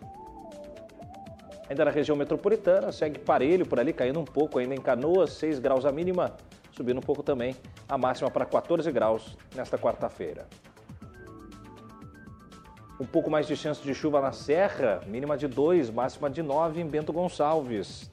[1.69, 5.59] Ainda na região metropolitana, segue parelho por ali, caindo um pouco ainda em Canoas, 6
[5.59, 6.35] graus a mínima,
[6.71, 7.55] subindo um pouco também
[7.87, 10.47] a máxima para 14 graus nesta quarta-feira.
[12.97, 16.79] Um pouco mais de chance de chuva na Serra, mínima de 2, máxima de 9
[16.79, 18.09] em Bento Gonçalves.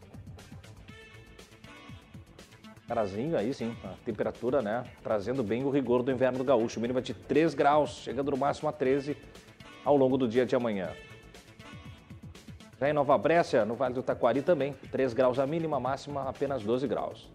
[2.89, 4.83] Carazinho aí sim, a temperatura, né?
[5.01, 8.69] Trazendo bem o rigor do inverno do gaúcho, mínima de 3 graus, chegando no máximo
[8.69, 9.17] a 13
[9.85, 10.91] ao longo do dia de amanhã.
[12.81, 16.65] Já em Nova Brécia, no Vale do Taquari também, 3 graus a mínima, máxima apenas
[16.65, 17.31] 12 graus.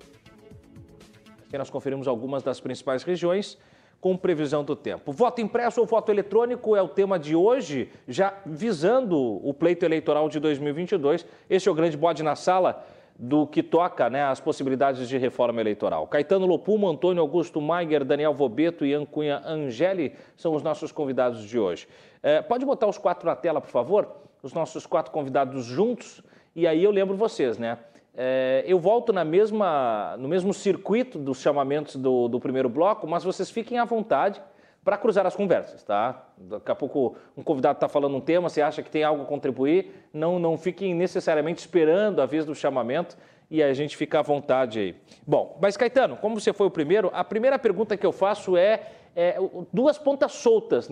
[1.48, 3.58] Aqui nós conferimos algumas das principais regiões
[4.00, 5.12] com previsão do tempo.
[5.12, 10.30] Voto impresso ou voto eletrônico é o tema de hoje, já visando o pleito eleitoral
[10.30, 11.26] de 2022.
[11.50, 12.86] Este é o grande bode na sala
[13.18, 16.06] do que toca né, as possibilidades de reforma eleitoral.
[16.08, 21.58] Caetano Lopumo, Antônio Augusto Maiger, Daniel Vobeto e Ancunha Angeli são os nossos convidados de
[21.58, 21.88] hoje.
[22.22, 24.08] É, pode botar os quatro na tela, por favor?
[24.44, 26.22] Os nossos quatro convidados juntos.
[26.56, 27.80] E aí eu lembro vocês, né?
[28.20, 33.24] É, eu volto na mesma, no mesmo circuito dos chamamentos do, do primeiro bloco, mas
[33.24, 34.42] vocês fiquem à vontade
[34.84, 36.26] para cruzar as conversas, tá?
[36.36, 39.26] Daqui a pouco um convidado está falando um tema, você acha que tem algo a
[39.26, 43.16] contribuir, não, não fiquem necessariamente esperando a vez do chamamento
[43.52, 44.96] e a gente fica à vontade aí.
[45.26, 48.82] Bom, mas Caetano, como você foi o primeiro, a primeira pergunta que eu faço é,
[49.16, 49.38] é
[49.72, 50.90] duas pontas soltas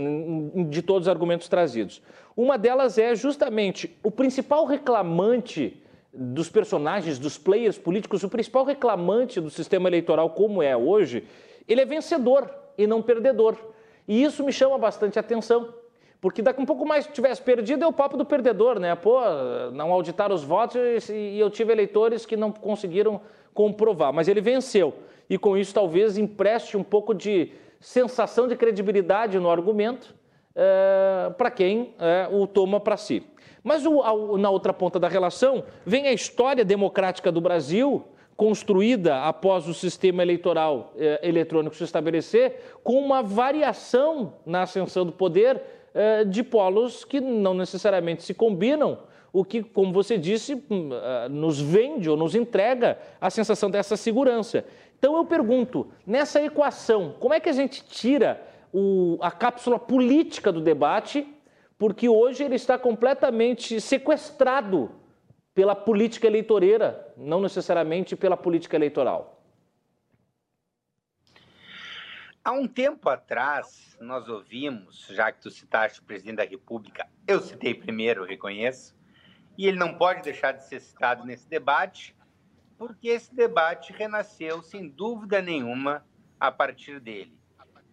[0.69, 2.03] de todos os argumentos trazidos.
[2.37, 5.81] Uma delas é justamente o principal reclamante
[6.15, 11.23] dos personagens, dos players políticos, o principal reclamante do sistema eleitoral como é hoje,
[11.67, 13.55] ele é vencedor e não perdedor.
[14.07, 15.73] E isso me chama bastante atenção,
[16.21, 18.95] porque daqui um pouco mais tivesse perdido é o papo do perdedor, né?
[18.95, 19.19] Pô,
[19.73, 23.21] não auditar os votos e eu tive eleitores que não conseguiram
[23.53, 24.93] comprovar, mas ele venceu.
[25.29, 30.15] E com isso talvez empreste um pouco de sensação de credibilidade no argumento
[30.55, 33.23] é, para quem é, o toma para si.
[33.65, 38.05] Mas o, ao, na outra ponta da relação vem a história democrática do Brasil,
[38.37, 45.11] construída após o sistema eleitoral eh, eletrônico se estabelecer, com uma variação na ascensão do
[45.11, 45.59] poder
[45.95, 48.99] eh, de polos que não necessariamente se combinam,
[49.33, 53.97] o que, como você disse, hum, ah, nos vende ou nos entrega a sensação dessa
[53.97, 54.63] segurança.
[54.99, 58.41] Então eu pergunto, nessa equação, como é que a gente tira
[58.71, 61.27] o, a cápsula política do debate,
[61.77, 64.91] porque hoje ele está completamente sequestrado
[65.53, 69.43] pela política eleitoreira, não necessariamente pela política eleitoral?
[72.43, 77.41] Há um tempo atrás, nós ouvimos, já que tu citaste o presidente da República, eu
[77.41, 78.95] citei primeiro, reconheço,
[79.57, 82.15] e ele não pode deixar de ser citado nesse debate,
[82.77, 86.05] porque esse debate renasceu, sem dúvida nenhuma,
[86.39, 87.35] a partir dele.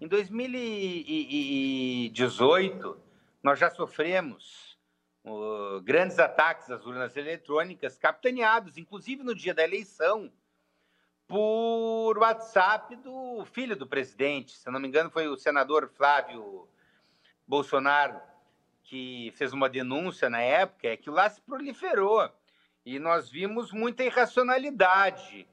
[0.01, 3.01] Em 2018,
[3.43, 4.79] nós já sofremos
[5.25, 10.33] uh, grandes ataques às urnas eletrônicas, capitaneados, inclusive no dia da eleição,
[11.27, 14.53] por WhatsApp do filho do presidente.
[14.53, 16.69] Se não me engano, foi o senador Flávio
[17.47, 18.21] Bolsonaro
[18.85, 22.31] que fez uma denúncia na época, é que lá se proliferou.
[22.85, 25.49] E nós vimos muita irracionalidade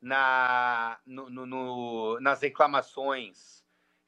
[0.00, 3.61] na, no, no, nas reclamações,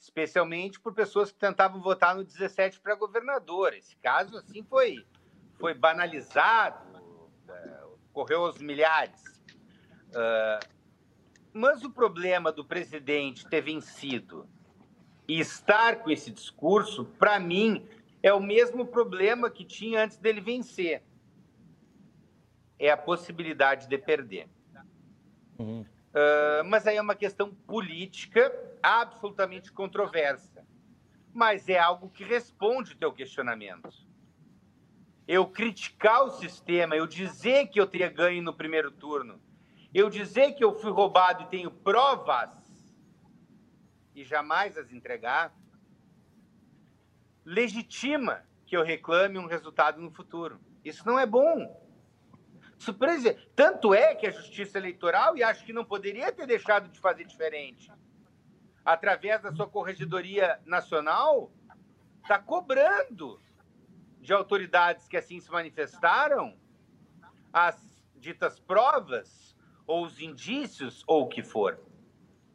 [0.04, 3.72] especialmente por pessoas que tentavam votar no 17 para governador.
[3.72, 5.04] Esse caso, assim, foi,
[5.58, 9.40] foi banalizado, uh, correu aos milhares.
[10.10, 10.74] Uh,
[11.54, 14.46] mas o problema do presidente ter vencido
[15.26, 17.88] e estar com esse discurso, para mim,
[18.22, 21.02] é o mesmo problema que tinha antes dele vencer.
[22.78, 24.48] É a possibilidade de perder.
[25.58, 25.86] Uhum.
[26.14, 30.64] Uh, mas aí é uma questão política absolutamente controversa.
[31.32, 33.88] Mas é algo que responde o teu questionamento.
[35.26, 39.40] Eu criticar o sistema, eu dizer que eu teria ganho no primeiro turno,
[39.92, 42.50] eu dizer que eu fui roubado e tenho provas
[44.14, 45.52] e jamais as entregar,
[47.44, 50.60] legitima que eu reclame um resultado no futuro.
[50.84, 51.83] Isso não é bom.
[52.84, 53.36] Surpresa.
[53.56, 57.24] Tanto é que a Justiça Eleitoral, e acho que não poderia ter deixado de fazer
[57.24, 57.90] diferente,
[58.84, 61.50] através da sua Corregedoria Nacional,
[62.22, 63.40] está cobrando
[64.20, 66.56] de autoridades que assim se manifestaram
[67.52, 69.54] as ditas provas
[69.86, 71.78] ou os indícios, ou o que for.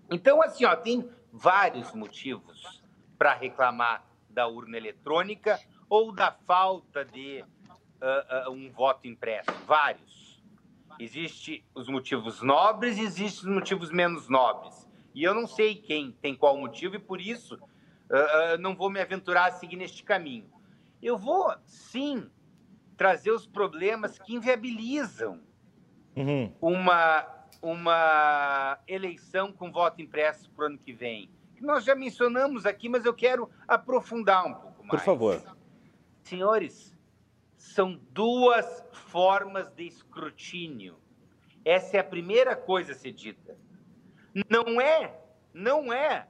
[0.10, 2.84] Então, assim, ó, tem vários motivos
[3.18, 7.44] para reclamar da urna eletrônica ou da falta de
[8.02, 9.52] uh, uh, um voto impresso.
[9.68, 10.19] Vários.
[11.00, 14.86] Existem os motivos nobres e existem os motivos menos nobres.
[15.16, 19.00] E eu não sei quem tem qual motivo e por isso uh, não vou me
[19.00, 20.52] aventurar a seguir neste caminho.
[21.02, 22.30] Eu vou, sim,
[22.98, 25.40] trazer os problemas que inviabilizam
[26.18, 26.54] uhum.
[26.60, 27.26] uma,
[27.62, 31.30] uma eleição com voto impresso para o ano que vem.
[31.62, 35.02] Nós já mencionamos aqui, mas eu quero aprofundar um pouco mais.
[35.02, 35.42] Por favor.
[36.24, 36.96] Senhores,
[37.60, 40.98] são duas formas de escrutínio.
[41.66, 43.58] Essa é a primeira coisa a ser dita.
[44.50, 45.20] Não é,
[45.54, 46.26] não é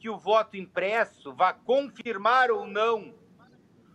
[0.00, 3.14] que o voto impresso vá confirmar ou não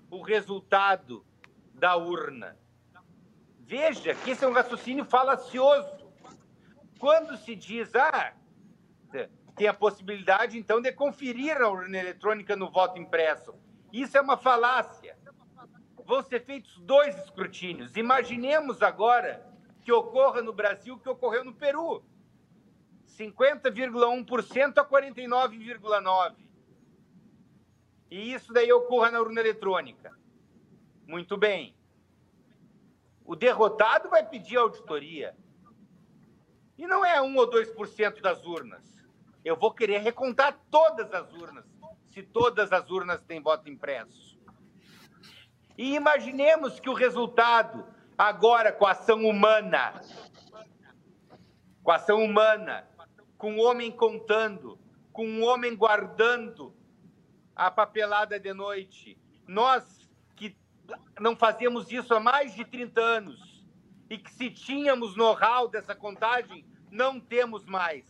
[0.09, 1.25] o resultado
[1.73, 2.57] da urna.
[3.59, 6.09] Veja que esse é um raciocínio falacioso.
[6.97, 8.33] Quando se diz, ah,
[9.55, 13.53] tem a possibilidade, então, de conferir a urna eletrônica no voto impresso.
[13.91, 15.17] Isso é uma falácia.
[16.11, 17.95] Vão ser feitos dois escrutínios.
[17.95, 19.49] Imaginemos agora
[19.81, 22.03] que ocorra no Brasil o que ocorreu no Peru.
[23.07, 26.35] 50,1% a 49,9%.
[28.09, 30.11] E isso daí ocorra na urna eletrônica.
[31.07, 31.73] Muito bem.
[33.23, 35.33] O derrotado vai pedir auditoria.
[36.77, 38.83] E não é 1 ou 2% das urnas.
[39.45, 41.65] Eu vou querer recontar todas as urnas,
[42.07, 44.30] se todas as urnas têm voto impresso.
[45.81, 47.83] E imaginemos que o resultado,
[48.15, 49.99] agora com a ação humana,
[51.81, 52.87] com a ação humana,
[53.35, 54.77] com o homem contando,
[55.11, 56.71] com o homem guardando
[57.55, 59.17] a papelada de noite,
[59.47, 60.07] nós
[61.19, 63.65] não fazíamos isso há mais de 30 anos
[64.07, 68.05] e que se tínhamos know-how dessa contagem, não temos mais.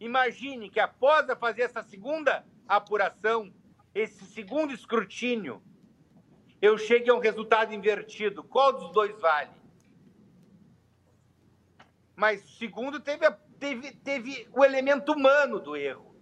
[0.00, 3.52] Imagine que após fazer essa segunda apuração,
[3.94, 5.62] esse segundo escrutínio,
[6.60, 8.42] eu chegue a um resultado invertido.
[8.42, 9.50] Qual dos dois vale?
[12.16, 13.30] Mas o segundo teve,
[13.60, 16.14] teve, teve o elemento humano do erro.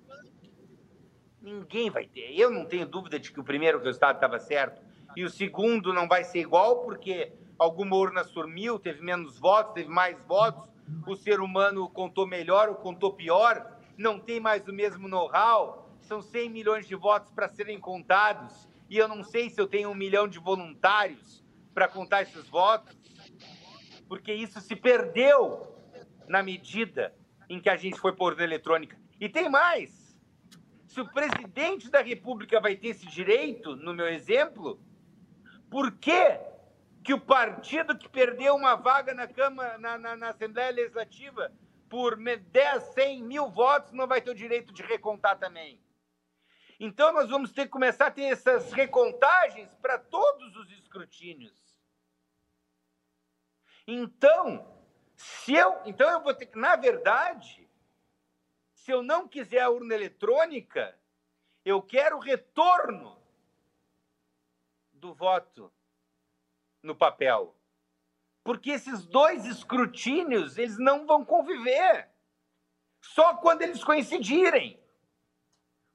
[1.40, 2.38] Ninguém vai ter.
[2.38, 4.82] Eu não tenho dúvida de que o primeiro resultado estava certo
[5.16, 9.88] e o segundo não vai ser igual porque alguma urna sumiu, teve menos votos, teve
[9.88, 10.68] mais votos,
[11.06, 16.20] o ser humano contou melhor ou contou pior, não tem mais o mesmo know-how, são
[16.20, 19.94] 100 milhões de votos para serem contados e eu não sei se eu tenho um
[19.94, 22.96] milhão de voluntários para contar esses votos,
[24.08, 25.74] porque isso se perdeu
[26.28, 27.14] na medida
[27.48, 28.96] em que a gente foi por eletrônica.
[29.20, 30.16] E tem mais.
[30.86, 34.80] Se o presidente da República vai ter esse direito, no meu exemplo,
[35.70, 36.38] por que,
[37.04, 41.52] que o partido que perdeu uma vaga na, Câmara, na, na, na Assembleia Legislativa
[41.88, 45.78] por 10, 100 mil votos não vai ter o direito de recontar também?
[46.78, 51.76] Então, nós vamos ter que começar a ter essas recontagens para todos os escrutínios.
[53.86, 54.66] Então,
[55.16, 57.68] se eu, então eu vou ter que, na verdade,
[58.74, 60.98] se eu não quiser a urna eletrônica,
[61.64, 63.20] eu quero o retorno
[64.92, 65.72] do voto
[66.82, 67.56] no papel.
[68.44, 72.08] Porque esses dois escrutínios, eles não vão conviver.
[73.00, 74.80] Só quando eles coincidirem.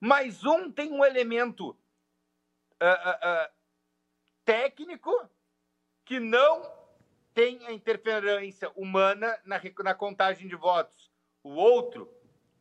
[0.04, 3.52] Mas um tem um elemento uh, uh, uh,
[4.44, 5.30] técnico
[6.04, 6.74] que não
[7.36, 11.12] tem a interferência humana na, na contagem de votos.
[11.44, 12.12] O outro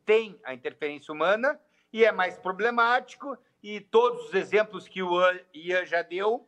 [0.05, 1.59] tem a interferência humana
[1.91, 5.19] e é mais problemático, e todos os exemplos que o
[5.53, 6.47] Ian já deu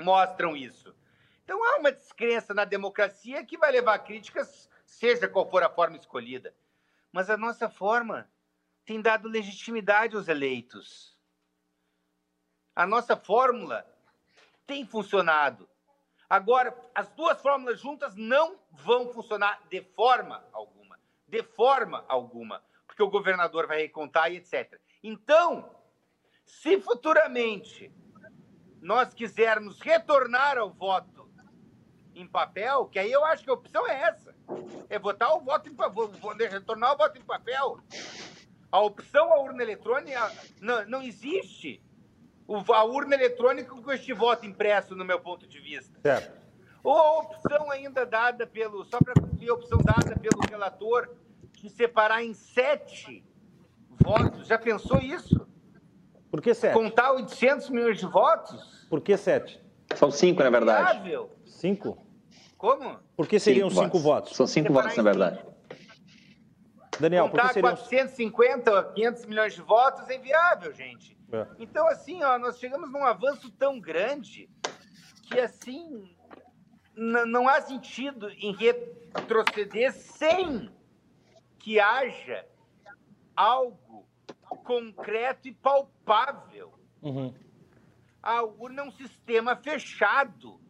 [0.00, 0.94] mostram isso.
[1.44, 5.70] Então há uma descrença na democracia que vai levar a críticas, seja qual for a
[5.70, 6.54] forma escolhida.
[7.10, 8.30] Mas a nossa forma
[8.88, 11.14] tem dado legitimidade aos eleitos.
[12.74, 13.86] A nossa fórmula
[14.66, 15.68] tem funcionado.
[16.26, 20.98] Agora, as duas fórmulas juntas não vão funcionar de forma alguma.
[21.26, 22.64] De forma alguma.
[22.86, 24.80] Porque o governador vai recontar e etc.
[25.02, 25.70] Então,
[26.46, 27.92] se futuramente
[28.80, 31.30] nós quisermos retornar ao voto
[32.14, 34.34] em papel, que aí eu acho que a opção é essa:
[34.88, 36.10] é votar o voto em papel,
[36.50, 37.82] retornar o voto em papel.
[38.70, 41.82] A opção a urna eletrônica não, não existe
[42.72, 45.98] a urna eletrônica com este voto impresso, no meu ponto de vista.
[46.00, 46.38] Certo.
[46.82, 51.08] Ou a opção ainda dada pelo, só para cumprir a opção dada pelo relator,
[51.52, 53.24] de separar em sete
[53.90, 54.46] votos.
[54.46, 55.46] Já pensou isso?
[56.30, 56.72] Por que sete?
[56.72, 58.86] Contar 800 milhões de votos?
[58.88, 59.60] Por que sete?
[59.96, 61.00] São cinco, na verdade.
[61.00, 61.30] Viável.
[61.44, 61.98] Cinco?
[62.56, 62.98] Como?
[63.16, 64.30] Por que seriam cinco, cinco votos?
[64.30, 64.36] votos?
[64.36, 65.44] São cinco Separar votos, na verdade.
[67.00, 67.76] Daniel, que seriam...
[67.76, 71.16] 450, 500 milhões de votos é inviável, gente.
[71.32, 71.46] É.
[71.58, 74.50] Então, assim, ó, nós chegamos num avanço tão grande
[75.22, 76.10] que, assim,
[76.94, 80.70] não há sentido em retroceder sem
[81.58, 82.46] que haja
[83.36, 84.06] algo
[84.64, 86.72] concreto e palpável.
[87.02, 87.32] Uhum.
[88.22, 90.60] A urna é um sistema fechado.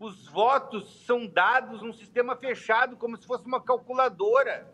[0.00, 4.73] Os votos são dados num sistema fechado, como se fosse uma calculadora.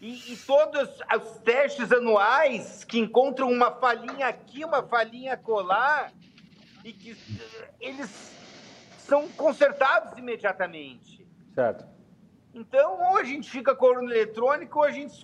[0.00, 6.12] E, e, todos os testes anuais que encontram uma falhinha aqui, uma falhinha colar,
[6.84, 7.16] e que
[7.80, 8.36] eles
[8.98, 11.26] são consertados imediatamente.
[11.54, 11.86] Certo.
[12.52, 15.14] Então, ou a gente fica com urna eletrônica, ou a gente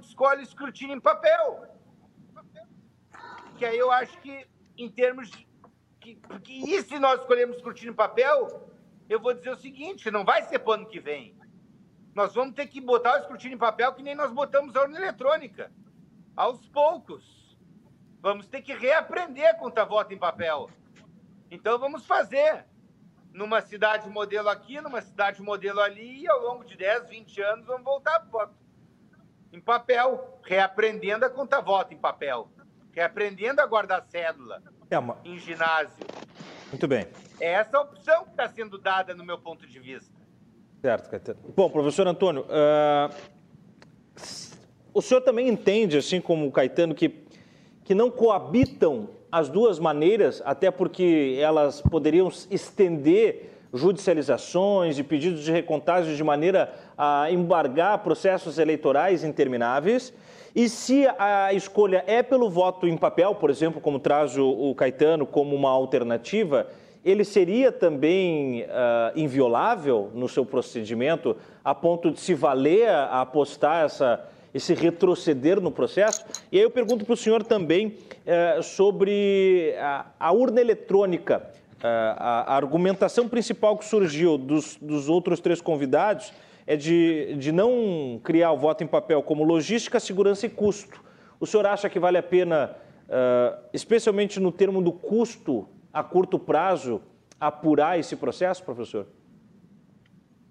[0.00, 1.66] escolhe escrutínio em papel.
[3.58, 4.46] Que aí eu acho que,
[4.78, 5.48] em termos de.
[6.00, 8.70] Que, que, e se nós escolhermos escrutínio em papel,
[9.08, 11.39] eu vou dizer o seguinte: não vai ser para o ano que vem
[12.14, 14.98] nós vamos ter que botar o escrutínio em papel que nem nós botamos a urna
[14.98, 15.70] eletrônica.
[16.36, 17.56] Aos poucos.
[18.20, 20.68] Vamos ter que reaprender a contar voto em papel.
[21.50, 22.66] Então vamos fazer.
[23.32, 27.66] Numa cidade modelo aqui, numa cidade modelo ali, e ao longo de 10, 20 anos
[27.66, 28.54] vamos voltar voto.
[29.52, 32.50] Em papel, reaprendendo a contar voto em papel.
[32.92, 35.18] Reaprendendo a guardar cédula é uma...
[35.24, 36.04] em ginásio.
[36.68, 37.06] Muito bem.
[37.40, 40.19] É essa a opção que está sendo dada no meu ponto de vista.
[40.80, 41.38] Certo, Caetano.
[41.54, 43.14] Bom, professor Antônio, uh,
[44.94, 47.14] o senhor também entende, assim como o Caetano, que,
[47.84, 55.52] que não coabitam as duas maneiras, até porque elas poderiam estender judicializações e pedidos de
[55.52, 60.12] recontagem de maneira a embargar processos eleitorais intermináveis.
[60.56, 64.74] E se a escolha é pelo voto em papel, por exemplo, como traz o, o
[64.74, 66.66] Caetano como uma alternativa,
[67.04, 68.66] ele seria também uh,
[69.18, 75.70] inviolável no seu procedimento, a ponto de se valer a apostar essa, esse retroceder no
[75.70, 76.24] processo?
[76.52, 77.96] E aí eu pergunto para o senhor também
[78.58, 81.42] uh, sobre a, a, urna eletrônica.
[81.78, 86.34] Uh, a, a, argumentação principal que surgiu dos, dos outros três convidados
[86.66, 91.02] é de, de não criar o voto em papel como logística, segurança e custo.
[91.40, 92.76] O senhor acha que vale a pena,
[93.72, 97.02] especialmente no termo do custo, a curto prazo
[97.38, 99.06] apurar esse processo, professor?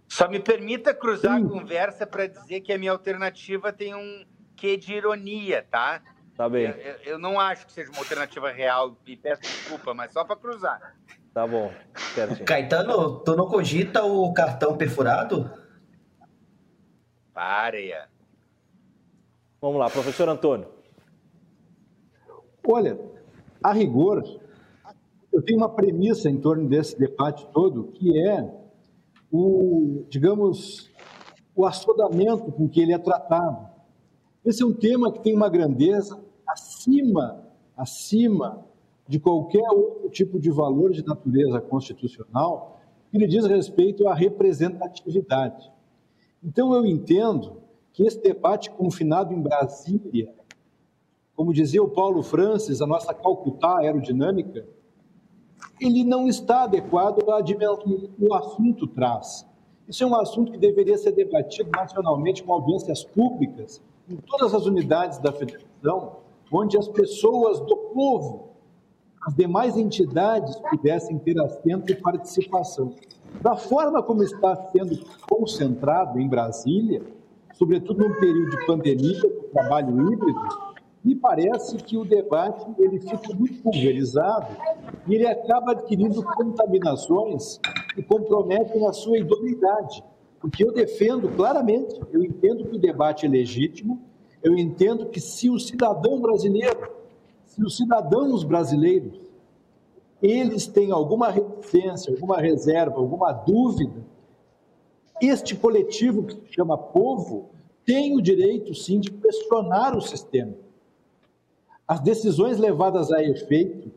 [0.08, 1.46] Só me permita cruzar Sim.
[1.46, 4.26] a conversa para dizer que a minha alternativa tem um
[4.56, 6.02] quê de ironia, tá?
[6.36, 6.66] Tá bem.
[6.66, 10.36] Eu, eu, não acho que seja uma alternativa real, e peço desculpa, mas só para
[10.36, 10.96] cruzar.
[11.34, 11.72] Tá bom,
[12.16, 12.44] certinho.
[12.48, 15.52] Caetano, tu não cogita o cartão perfurado?
[17.34, 18.10] Párea.
[19.62, 20.68] Vamos lá, professor Antônio.
[22.66, 22.98] Olha,
[23.64, 24.24] a rigor,
[25.32, 28.52] eu tenho uma premissa em torno desse debate todo, que é
[29.32, 30.90] o, digamos,
[31.56, 33.70] o assodamento com que ele é tratado.
[34.44, 37.46] Esse é um tema que tem uma grandeza acima,
[37.78, 38.66] acima
[39.08, 42.80] de qualquer outro tipo de valor de natureza constitucional
[43.12, 45.72] que lhe diz respeito à representatividade.
[46.44, 47.62] Então, eu entendo
[47.92, 50.34] que esse debate confinado em Brasília,
[51.36, 54.66] como dizia o Paulo Francis, a nossa Calcutá aerodinâmica,
[55.80, 59.48] ele não está adequado à dimensão que o assunto traz.
[59.88, 64.66] Isso é um assunto que deveria ser debatido nacionalmente com audiências públicas em todas as
[64.66, 66.18] unidades da federação,
[66.52, 68.50] onde as pessoas do povo,
[69.26, 72.94] as demais entidades pudessem ter assento e participação.
[73.42, 75.00] Da forma como está sendo
[75.30, 77.04] concentrado em Brasília,
[77.54, 79.22] sobretudo num período de pandemia,
[79.52, 80.40] trabalho híbrido,
[81.04, 84.48] me parece que o debate ele fica muito pulverizado
[85.08, 87.60] e ele acaba adquirindo contaminações
[87.96, 90.04] que comprometem a sua idoneidade.
[90.42, 94.02] Porque eu defendo claramente, eu entendo que o debate é legítimo,
[94.44, 96.92] eu entendo que se o cidadão brasileiro,
[97.46, 99.20] se os cidadãos brasileiros,
[100.22, 104.06] eles têm alguma reticência, alguma reserva, alguma dúvida,
[105.22, 107.50] este coletivo que se chama povo
[107.86, 110.54] tem o direito, sim, de questionar o sistema
[111.90, 113.92] as decisões levadas a efeito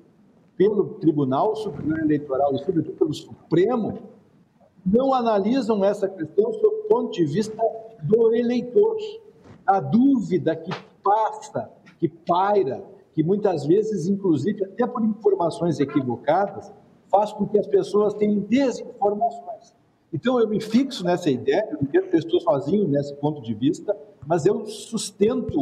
[0.56, 3.98] pelo Tribunal Superior Eleitoral e, sobretudo, pelo Supremo,
[4.84, 7.62] não analisam essa questão sob o ponto de vista
[8.02, 8.96] do eleitor.
[9.66, 10.70] A dúvida que
[11.04, 12.82] passa, que paira,
[13.12, 16.72] que muitas vezes, inclusive, até por informações equivocadas,
[17.10, 19.74] faz com que as pessoas tenham desinformações.
[20.10, 23.94] Então, eu me fixo nessa ideia, eu estou sozinho nesse ponto de vista,
[24.26, 25.58] mas eu sustento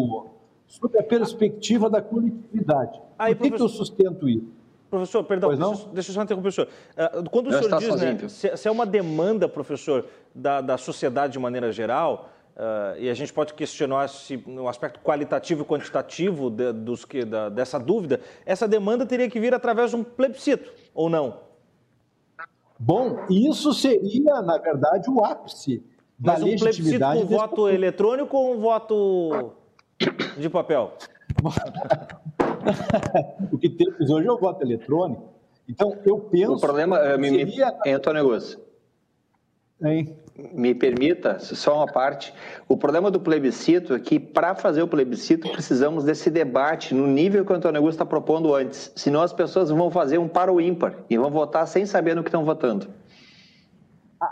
[0.71, 3.03] sob a perspectiva da coletividade.
[3.19, 4.47] Aí, Por que, que eu sustento isso?
[4.89, 6.69] Professor, perdão, deixa, deixa eu só interromper o senhor.
[6.97, 11.33] Uh, quando o senhor diz, né, se, se, é uma demanda, professor, da, da sociedade
[11.35, 16.51] de maneira geral, uh, e a gente pode questionar se no aspecto qualitativo e quantitativo
[16.51, 20.73] de, dos que, da, dessa dúvida, essa demanda teria que vir através de um plebiscito,
[20.95, 21.41] ou não?
[22.79, 25.85] Bom, isso seria, na verdade, o ápice
[26.19, 27.19] da Mas um legitimidade.
[27.19, 29.53] Plebiscito com voto eletrônico ou um voto
[30.39, 30.93] de papel.
[33.53, 35.29] o que temos hoje é o voto eletrônico.
[35.69, 36.55] Então, eu penso.
[36.55, 37.73] O problema, eh, me, seria...
[37.85, 38.61] me, Antônio Augusto.
[39.83, 40.17] Hein?
[40.53, 42.35] Me permita, só uma parte.
[42.69, 47.45] O problema do plebiscito é que, para fazer o plebiscito, precisamos desse debate no nível
[47.45, 48.93] que o Antônio Augusto está propondo antes.
[48.97, 52.23] Senão, as pessoas vão fazer um para o ímpar e vão votar sem saber no
[52.23, 52.89] que estão votando.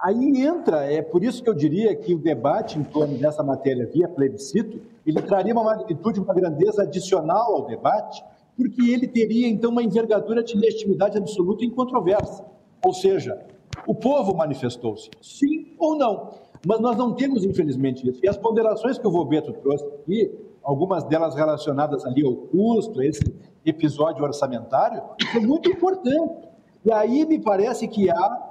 [0.03, 3.87] Aí entra, é por isso que eu diria que o debate em torno dessa matéria
[3.87, 8.23] via plebiscito, ele traria uma magnitude, uma grandeza adicional ao debate,
[8.55, 12.45] porque ele teria então uma envergadura de legitimidade absoluta e incontroversa.
[12.85, 13.41] Ou seja,
[13.87, 16.35] o povo manifestou-se, sim ou não.
[16.67, 18.21] Mas nós não temos, infelizmente, isso.
[18.23, 20.31] E as ponderações que o Vobeto trouxe aqui,
[20.63, 23.23] algumas delas relacionadas ali ao custo, a esse
[23.65, 25.03] episódio orçamentário,
[25.35, 26.47] é muito importante.
[26.85, 28.48] E aí me parece que há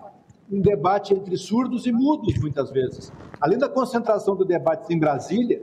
[0.51, 3.11] um debate entre surdos e mudos, muitas vezes.
[3.39, 5.61] Além da concentração do debate em Brasília,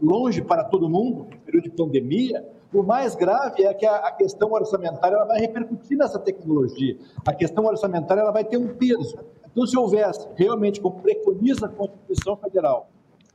[0.00, 5.14] longe para todo mundo, período de pandemia, o mais grave é que a, questão orçamentária
[5.14, 6.96] ela vai repercutir nessa tecnologia.
[7.24, 9.18] A questão orçamentária ela vai ter um peso.
[9.50, 12.90] Então, se houvesse realmente, como preconiza a Constituição Federal,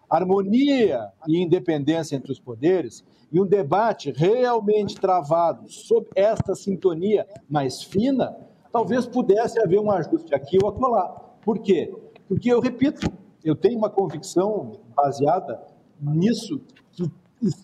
[0.09, 7.81] harmonia e independência entre os poderes, e um debate realmente travado sob esta sintonia mais
[7.81, 8.35] fina,
[8.71, 11.09] talvez pudesse haver um ajuste aqui ou acolá.
[11.41, 11.93] Por quê?
[12.27, 13.11] Porque, eu repito,
[13.43, 15.61] eu tenho uma convicção baseada
[15.99, 16.61] nisso
[16.91, 17.11] que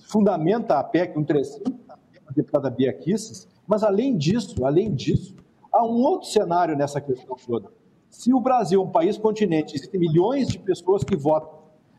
[0.07, 1.79] fundamenta a PEC 135,
[2.27, 5.35] a deputada Bia Kisses, mas além disso, além disso,
[5.71, 7.71] há um outro cenário nessa questão toda.
[8.09, 11.57] Se o Brasil é um país continente, existem milhões de pessoas que votam,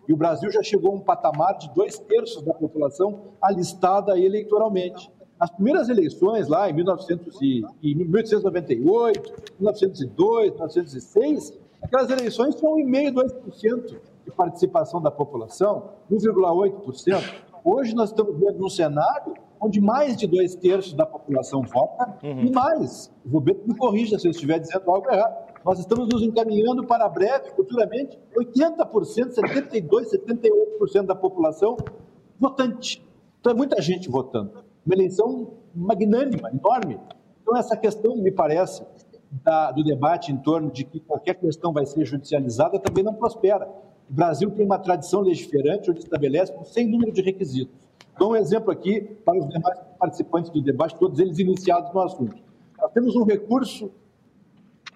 [0.09, 5.13] e o Brasil já chegou a um patamar de dois terços da população alistada eleitoralmente.
[5.39, 13.13] As primeiras eleições, lá em 1900 e, em 1898, 1902, 1906, aquelas eleições tinham 1,5%,
[13.13, 17.23] 2% de participação da população, 1,8%.
[17.65, 22.41] Hoje nós estamos vendo um cenário onde mais de dois terços da população vota uhum.
[22.41, 23.13] e mais.
[23.25, 25.49] O Roberto me corrija se eu estiver dizendo algo errado.
[25.65, 29.89] Nós estamos nos encaminhando para breve, futuramente, 80%, 72%,
[30.91, 31.77] 78% da população
[32.39, 33.05] votante.
[33.41, 36.99] Então é muita gente votando uma eleição magnânima, enorme.
[37.43, 38.83] Então, essa questão, me parece,
[39.45, 43.69] da, do debate em torno de que qualquer questão vai ser judicializada também não prospera.
[44.09, 47.75] O Brasil tem uma tradição legiferante onde estabelece um sem número de requisitos.
[48.19, 52.37] Dou um exemplo aqui para os demais participantes do debate, todos eles iniciados no assunto.
[52.79, 53.91] Nós temos um recurso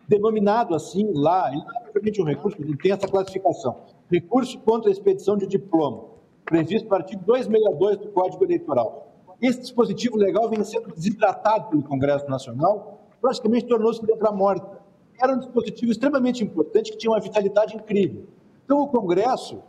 [0.09, 1.51] denominado assim lá,
[1.93, 3.77] realmente um recurso que tem essa classificação,
[4.11, 6.05] recurso contra a expedição de diploma,
[6.47, 9.12] previsto no artigo 262 do Código Eleitoral.
[9.43, 14.81] Esse dispositivo legal vem sendo desidratado pelo Congresso Nacional, praticamente tornou-se letra morta.
[15.21, 18.25] Era um dispositivo extremamente importante que tinha uma vitalidade incrível.
[18.65, 19.61] Então, o Congresso,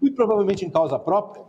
[0.00, 1.44] muito provavelmente em causa própria,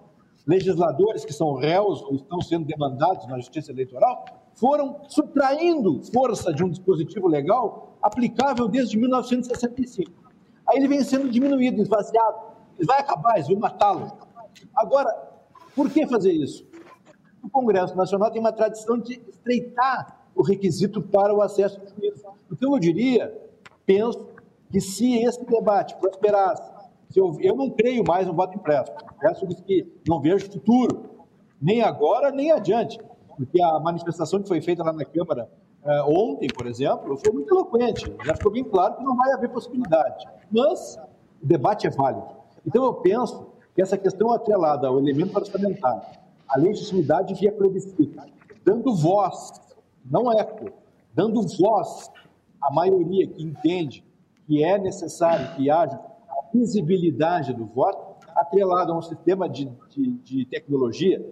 [0.47, 4.25] legisladores que são réus ou estão sendo demandados na Justiça Eleitoral,
[4.55, 10.11] foram subtraindo força de um dispositivo legal aplicável desde 1965.
[10.67, 12.37] Aí ele vem sendo diminuído, esvaziado.
[12.79, 14.11] Ele vai acabar, eles vão matá-lo.
[14.75, 15.09] Agora,
[15.75, 16.66] por que fazer isso?
[17.59, 22.25] Congresso Nacional tem uma tradição de estreitar o requisito para o acesso ao juízo.
[22.51, 23.35] Então, eu diria,
[23.85, 24.27] penso,
[24.71, 26.71] que se esse debate prosperasse,
[27.09, 31.09] se eu, eu não creio mais no voto impresso, peço que não vejo futuro,
[31.61, 32.99] nem agora, nem adiante
[33.37, 35.47] porque a manifestação que foi feita lá na Câmara
[35.85, 38.11] uh, ontem, por exemplo, foi muito eloquente.
[38.25, 40.25] Já ficou bem claro que não vai haver possibilidade.
[40.51, 40.99] Mas
[41.41, 42.27] o debate é válido.
[42.65, 46.01] Então, eu penso que essa questão atrelada ao elemento orçamentário,
[46.47, 48.21] a legitimidade via plebiscito,
[48.63, 49.61] dando voz,
[50.05, 50.71] não eco,
[51.13, 52.09] dando voz
[52.61, 54.03] à maioria que entende
[54.45, 60.11] que é necessário que haja a visibilidade do voto, atrelado a um sistema de, de,
[60.23, 61.25] de tecnologia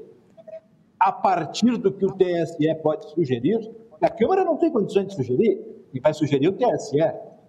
[1.00, 5.76] a partir do que o TSE pode sugerir, a Câmara não tem condições de sugerir,
[5.94, 7.00] e vai sugerir o TSE.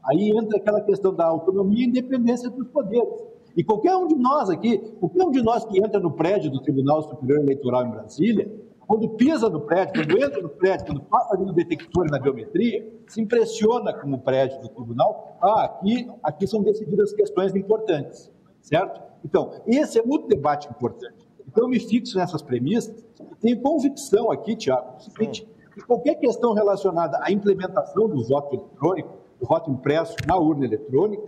[0.04, 3.24] Aí entra aquela questão da autonomia e independência dos poderes.
[3.56, 6.60] E qualquer um de nós aqui, qualquer um de nós que entra no prédio do
[6.60, 8.52] Tribunal Superior Eleitoral em Brasília,
[8.86, 12.86] quando pisa no prédio, quando entra no prédio, quando passa ali no detector na biometria,
[13.08, 15.36] se impressiona com o prédio do tribunal.
[15.40, 18.30] Ah, aqui, aqui são decididas questões importantes,
[18.60, 19.00] certo?
[19.24, 21.26] Então, esse é muito debate importante.
[21.48, 23.06] Então, eu me fixo nessas premissas
[23.40, 29.46] tenho convicção aqui, Tiago, seguinte, que qualquer questão relacionada à implementação do voto eletrônico, do
[29.46, 31.22] voto impresso na urna eletrônica,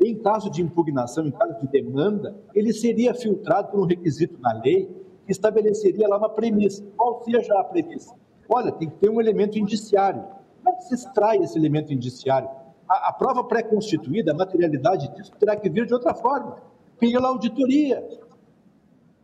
[0.00, 4.52] em caso de impugnação, em caso de demanda, ele seria filtrado por um requisito na
[4.54, 4.86] lei
[5.26, 6.82] que estabeleceria lá uma premissa.
[6.96, 8.14] Qual seja a premissa?
[8.48, 10.24] Olha, tem que ter um elemento indiciário.
[10.56, 12.48] Como é que se extrai esse elemento indiciário?
[12.88, 16.56] A, a prova pré-constituída, a materialidade disso, terá que vir de outra forma,
[16.98, 18.02] pela auditoria.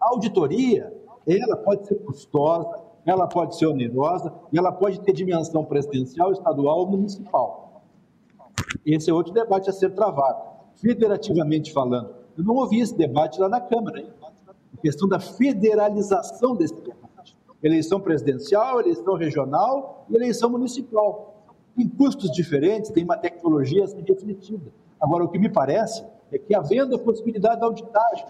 [0.01, 0.95] A auditoria
[1.27, 6.79] ela pode ser custosa, ela pode ser onerosa, e ela pode ter dimensão presidencial, estadual
[6.79, 7.83] ou municipal.
[8.85, 10.55] Esse é outro debate a ser travado.
[10.77, 14.11] Federativamente falando, eu não ouvi esse debate lá na Câmara, hein?
[14.77, 17.37] a questão da federalização desse debate.
[17.62, 21.45] Eleição presidencial, eleição regional e eleição municipal.
[21.74, 24.70] Tem custos diferentes, tem uma tecnologia assim refletida.
[25.01, 28.27] Agora, o que me parece é que, havendo a possibilidade da auditagem,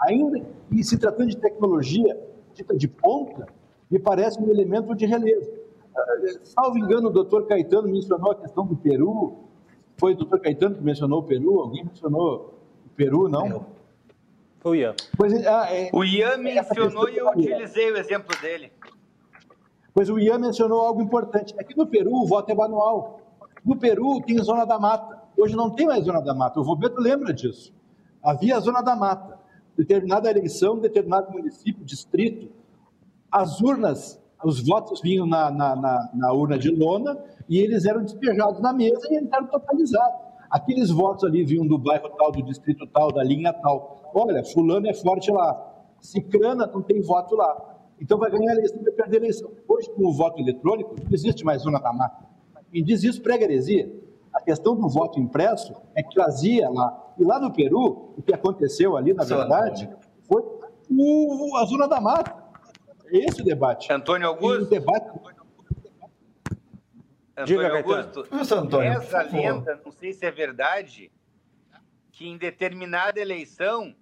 [0.00, 2.18] ainda que se tratando de tecnologia
[2.54, 3.46] dita de ponta,
[3.90, 5.50] me parece um elemento de relevo.
[6.42, 9.41] Salvo engano, o doutor Caetano mencionou a questão do Peru.
[9.96, 11.60] Foi o doutor Caetano que mencionou o Peru?
[11.60, 13.66] Alguém mencionou o Peru, não?
[14.60, 14.94] Foi o Ian.
[15.16, 18.72] Pois, ah, é, o Ian mencionou e eu utilizei o exemplo dele.
[19.94, 21.54] Pois o Ian mencionou algo importante.
[21.58, 23.20] Aqui no Peru o voto é manual.
[23.64, 25.20] No Peru tem zona da mata.
[25.36, 26.60] Hoje não tem mais zona da mata.
[26.60, 27.72] O Roberto lembra disso.
[28.22, 29.42] Havia a zona da mata
[29.76, 32.50] determinada eleição, determinado município, distrito,
[33.30, 37.18] as urnas, os votos vinham na, na, na, na urna de lona
[37.48, 40.20] e eles eram despejados na mesa e eles eram totalizados.
[40.50, 44.12] Aqueles votos ali vinham do bairro tal, do distrito tal, da linha tal.
[44.14, 45.72] Olha, fulano é forte lá.
[46.00, 47.72] Cicrana não tem voto lá.
[48.00, 49.50] Então vai ganhar a eleição, vai perder a eleição.
[49.66, 52.26] Hoje, com o voto eletrônico, não existe mais zona da mata.
[52.72, 53.90] E diz isso pré-heresia.
[54.34, 57.14] A questão do voto impresso é que trazia lá.
[57.18, 59.88] E lá no Peru, o que aconteceu ali, na verdade,
[60.22, 60.42] foi
[60.90, 62.41] o, a Zona da Mata.
[63.12, 63.92] Esse é o debate.
[63.92, 64.64] Antônio Augusto?
[64.64, 65.06] o debate...
[67.36, 71.10] Antônio Augusto, Nossa, Antônio, essa lenda, não sei se é verdade,
[72.10, 73.94] que em determinada eleição,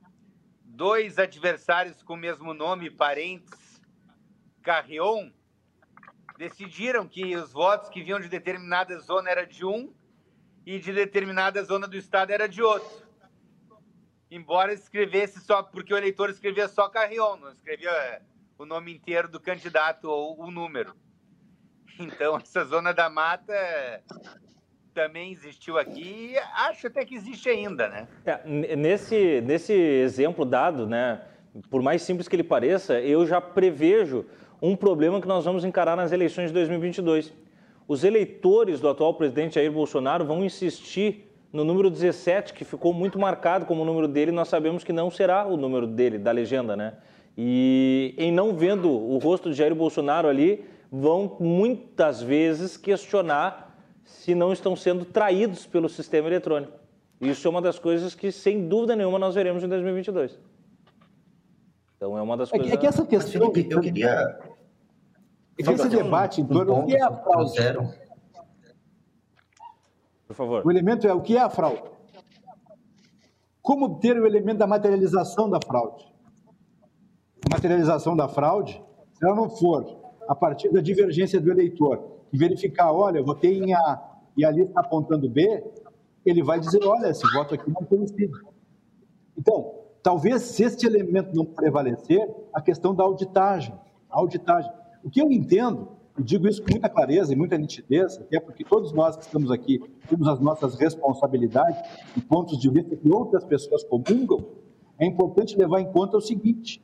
[0.64, 3.80] dois adversários com o mesmo nome, parentes,
[4.62, 5.30] Carrion,
[6.38, 9.92] decidiram que os votos que vinham de determinada zona era de um
[10.66, 13.08] e de determinada zona do estado era de outro.
[14.30, 18.22] Embora escrevesse só, porque o eleitor escrevia só Carrion, não escrevia
[18.61, 20.94] o nome inteiro do candidato ou o número.
[21.98, 23.54] Então, essa zona da mata
[24.92, 28.08] também existiu aqui e acho até que existe ainda, né?
[28.26, 31.22] É, nesse, nesse exemplo dado, né,
[31.70, 34.26] por mais simples que ele pareça, eu já prevejo
[34.61, 37.32] um problema que nós vamos encarar nas eleições de 2022
[37.88, 43.18] os eleitores do atual presidente Jair Bolsonaro vão insistir no número 17, que ficou muito
[43.18, 46.76] marcado como o número dele, nós sabemos que não será o número dele, da legenda,
[46.76, 46.94] né?
[47.43, 50.62] E em não vendo o rosto de Jair Bolsonaro ali,
[50.93, 56.78] vão muitas vezes questionar se não estão sendo traídos pelo sistema eletrônico.
[57.18, 60.38] Isso é uma das coisas que, sem dúvida nenhuma, nós veremos em 2022.
[61.97, 62.66] Então, é uma das coisas...
[62.66, 63.51] É que, é que essa questão...
[63.51, 64.38] Felipe, eu queria...
[65.57, 67.59] Esse debate em torno do que é a fraude.
[70.26, 70.66] Por favor.
[70.66, 71.91] O elemento é o que é a fraude.
[73.62, 76.09] Como obter o elemento da materialização da fraude?
[77.51, 78.82] Materialização da fraude,
[79.12, 79.98] se ela não for
[80.28, 84.01] a partir da divergência do eleitor, e verificar, olha, votei em A
[84.36, 85.64] e ali está apontando B,
[86.24, 88.30] ele vai dizer, olha, esse voto aqui não coincide.
[89.36, 93.74] Então, talvez se este elemento não prevalecer, a questão da auditagem.
[94.09, 94.70] A auditagem.
[95.03, 95.88] O que eu entendo,
[96.18, 99.51] e digo isso com muita clareza e muita nitidez, até porque todos nós que estamos
[99.51, 101.80] aqui temos as nossas responsabilidades
[102.16, 104.44] e pontos de vista que outras pessoas comungam,
[104.98, 106.82] é importante levar em conta o seguinte: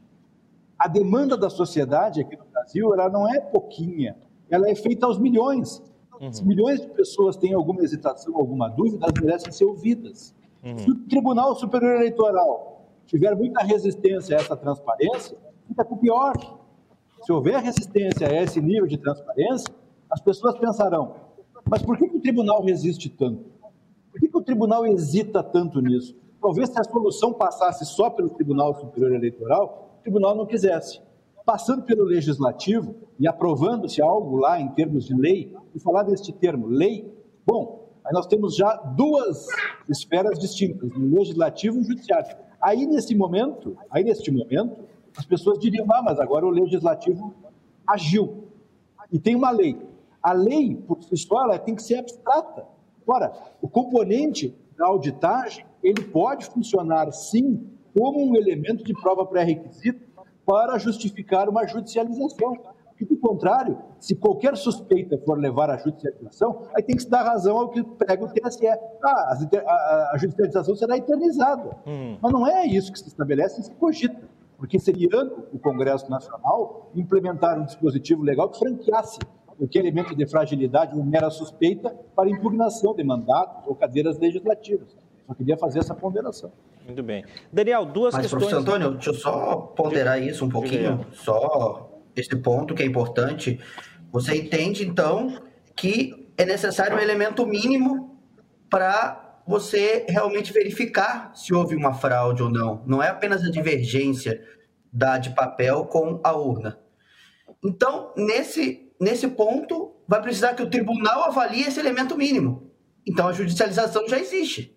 [0.78, 4.16] a demanda da sociedade aqui no Brasil ela não é pouquinha,
[4.50, 5.82] ela é feita aos milhões.
[6.20, 6.32] Uhum.
[6.32, 10.34] Se milhões de pessoas têm alguma hesitação, alguma dúvida, elas merecem ser ouvidas.
[10.64, 10.78] Uhum.
[10.78, 16.34] Se o Tribunal Superior Eleitoral tiver muita resistência a essa transparência, fica com pior.
[17.22, 19.72] Se houver resistência a esse nível de transparência,
[20.10, 21.16] as pessoas pensarão:
[21.68, 23.44] mas por que, que o tribunal resiste tanto?
[24.10, 26.16] Por que, que o tribunal hesita tanto nisso?
[26.40, 31.00] Talvez se a solução passasse só pelo Tribunal Superior Eleitoral, tribunal não quisesse
[31.46, 36.66] passando pelo legislativo e aprovando-se algo lá em termos de lei, e falar deste termo,
[36.66, 37.08] lei,
[37.46, 39.46] bom, aí nós temos já duas
[39.88, 42.36] esferas distintas, o legislativo e o judiciário.
[42.60, 44.84] Aí nesse momento, aí neste momento,
[45.16, 47.32] as pessoas diriam, ah, mas agora o legislativo
[47.86, 48.48] agiu.
[49.12, 49.78] E tem uma lei.
[50.20, 52.66] A lei, por só, ela tem que ser abstrata.
[53.06, 53.32] Ora,
[53.62, 60.04] o componente da auditagem, ele pode funcionar, sim, como um elemento de prova pré-requisito
[60.44, 62.54] para justificar uma judicialização.
[62.88, 67.24] Porque, do contrário, se qualquer suspeita for levar à judicialização, aí tem que se dar
[67.24, 68.66] razão ao que prega o TSE.
[69.02, 69.34] Ah,
[69.66, 71.76] a, a judicialização será eternizada.
[71.86, 72.16] Hum.
[72.20, 74.28] Mas não é isso que se estabelece e se cogita.
[74.58, 75.08] Porque seria
[75.52, 81.30] o Congresso Nacional implementar um dispositivo legal que franqueasse qualquer elemento de fragilidade ou mera
[81.30, 84.96] suspeita para impugnação de mandatos ou cadeiras legislativas.
[85.26, 86.52] Só queria fazer essa ponderação.
[86.86, 87.24] Muito bem.
[87.52, 88.44] Daniel, duas Mas, questões.
[88.44, 93.58] Professor Antônio, deixa eu só ponderar isso um pouquinho, só esse ponto que é importante.
[94.12, 95.42] Você entende, então,
[95.74, 98.20] que é necessário um elemento mínimo
[98.70, 102.82] para você realmente verificar se houve uma fraude ou não.
[102.86, 104.42] Não é apenas a divergência
[104.92, 106.78] da de papel com a urna.
[107.64, 112.70] Então, nesse, nesse ponto, vai precisar que o tribunal avalie esse elemento mínimo.
[113.04, 114.75] Então, a judicialização já existe.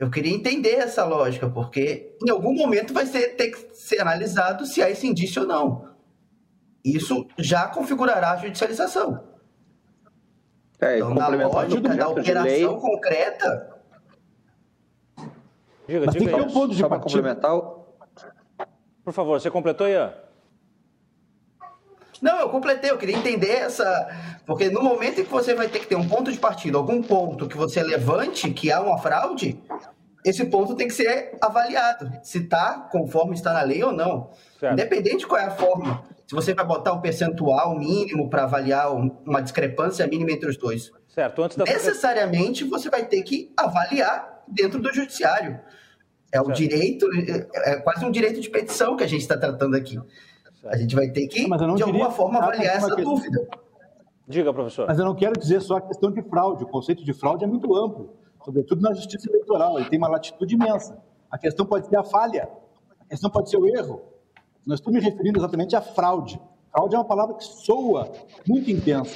[0.00, 4.64] Eu queria entender essa lógica, porque em algum momento vai ser, ter que ser analisado
[4.64, 5.90] se há esse indício ou não.
[6.82, 9.22] Isso já configurará a judicialização.
[10.80, 12.64] É, então, na lógica da operação lei...
[12.64, 13.76] concreta.
[15.86, 17.60] Diga, Mas diga tem que um ponto de Só para complementar.
[19.04, 20.14] Por favor, você completou, Ian?
[22.20, 24.08] Não, eu completei, eu queria entender essa.
[24.44, 27.02] Porque no momento em que você vai ter que ter um ponto de partida, algum
[27.02, 29.58] ponto que você levante que há uma fraude,
[30.24, 34.30] esse ponto tem que ser avaliado, se está conforme está na lei ou não.
[34.58, 34.74] Certo.
[34.74, 36.04] Independente qual é a forma.
[36.26, 40.92] Se você vai botar um percentual mínimo para avaliar uma discrepância mínima entre os dois.
[41.08, 41.42] Certo.
[41.42, 41.64] Antes da...
[41.64, 45.58] Necessariamente você vai ter que avaliar dentro do judiciário.
[46.32, 46.48] É certo.
[46.48, 47.06] o direito,
[47.54, 49.98] é, é quase um direito de petição que a gente está tratando aqui.
[50.64, 53.48] A gente vai ter que, de alguma forma, avaliar essa dúvida.
[54.28, 54.86] Diga, professor.
[54.86, 56.64] Mas eu não quero dizer só a questão de fraude.
[56.64, 60.54] O conceito de fraude é muito amplo sobretudo na justiça eleitoral, ele tem uma latitude
[60.54, 61.02] imensa.
[61.30, 62.48] A questão pode ser a falha,
[63.00, 64.02] a questão pode ser o erro.
[64.66, 66.40] Nós estamos me referindo exatamente à fraude.
[66.70, 68.10] Fraude é uma palavra que soa
[68.46, 69.14] muito intensa.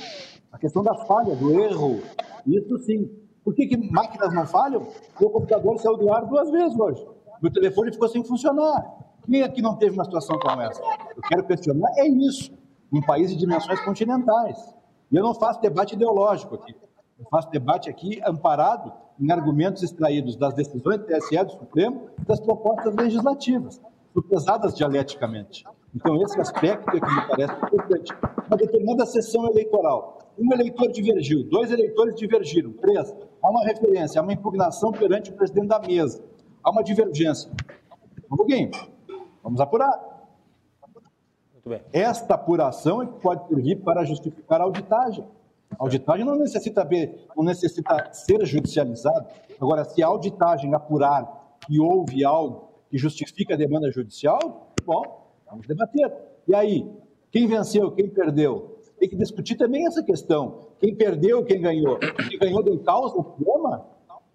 [0.53, 2.01] A questão da falha, do erro,
[2.47, 3.11] isso sim.
[3.43, 4.87] Por que, que máquinas não falham?
[5.21, 7.05] Meu computador saiu do ar duas vezes hoje.
[7.43, 8.83] Meu telefone ficou sem funcionar.
[9.25, 10.83] Quem aqui não teve uma situação como essa?
[11.17, 12.53] Eu quero questionar é isso,
[12.93, 14.75] em país de dimensões continentais.
[15.11, 16.75] E eu não faço debate ideológico aqui.
[17.19, 22.41] Eu faço debate aqui amparado em argumentos extraídos das decisões do TSE, do Supremo das
[22.41, 23.81] propostas legislativas,
[24.29, 25.65] pesadas dialeticamente.
[25.95, 28.13] Então, esse aspecto é que me parece importante.
[28.49, 34.23] Uma determinada sessão eleitoral, um eleitor divergiu, dois eleitores divergiram, três, há uma referência, há
[34.23, 36.23] uma impugnação perante o presidente da mesa,
[36.63, 37.51] há uma divergência.
[38.31, 38.71] Um pouquinho,
[39.45, 40.13] vamos apurar.
[41.93, 45.25] Esta apuração é que pode servir para justificar a auditagem.
[45.79, 49.29] A auditagem não necessita, ver, não necessita ser judicializada.
[49.61, 55.67] Agora, se a auditagem apurar que houve algo que justifica a demanda judicial, bom, vamos
[55.67, 56.13] debater.
[56.47, 56.91] E aí,
[57.31, 58.79] quem venceu, quem perdeu?
[58.99, 60.69] Tem que discutir também essa questão.
[60.79, 61.99] Quem perdeu, quem ganhou?
[61.99, 63.87] Quem ganhou deu causa do problema?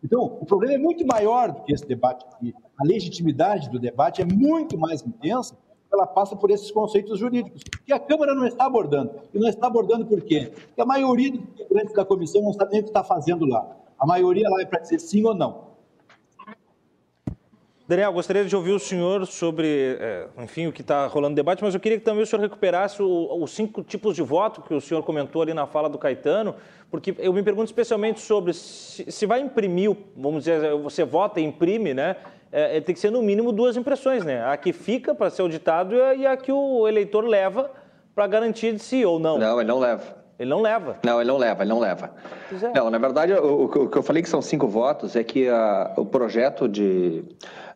[0.04, 2.54] Então, o problema é muito maior do que esse debate aqui.
[2.78, 5.58] A legitimidade do debate é muito mais intensa,
[5.92, 9.12] ela passa por esses conceitos jurídicos, que a Câmara não está abordando.
[9.34, 10.52] E não está abordando por quê?
[10.68, 13.76] Porque a maioria dos integrantes da comissão não sabe nem o que está fazendo lá.
[14.00, 15.69] A maioria lá é para dizer sim ou não.
[17.90, 21.64] Daniel, gostaria de ouvir o senhor sobre, é, enfim, o que está rolando no debate,
[21.64, 24.80] mas eu queria que também o senhor recuperasse os cinco tipos de voto que o
[24.80, 26.54] senhor comentou ali na fala do Caetano,
[26.92, 31.96] porque eu me pergunto especialmente sobre se, vai imprimir, vamos dizer, você vota e imprime,
[31.96, 32.18] né?
[32.52, 34.46] É, é tem que ser no mínimo duas impressões, né?
[34.46, 37.72] A que fica para ser auditado e a que o eleitor leva
[38.14, 39.40] para garantir de si ou não.
[39.40, 40.19] Não, ele não leva.
[40.40, 40.98] Ele não leva.
[41.04, 42.12] Não, ele não leva, ele não leva.
[42.50, 42.74] É.
[42.74, 45.92] Não, na verdade, o, o, que eu falei que são cinco votos é que a,
[45.98, 47.26] o projeto de.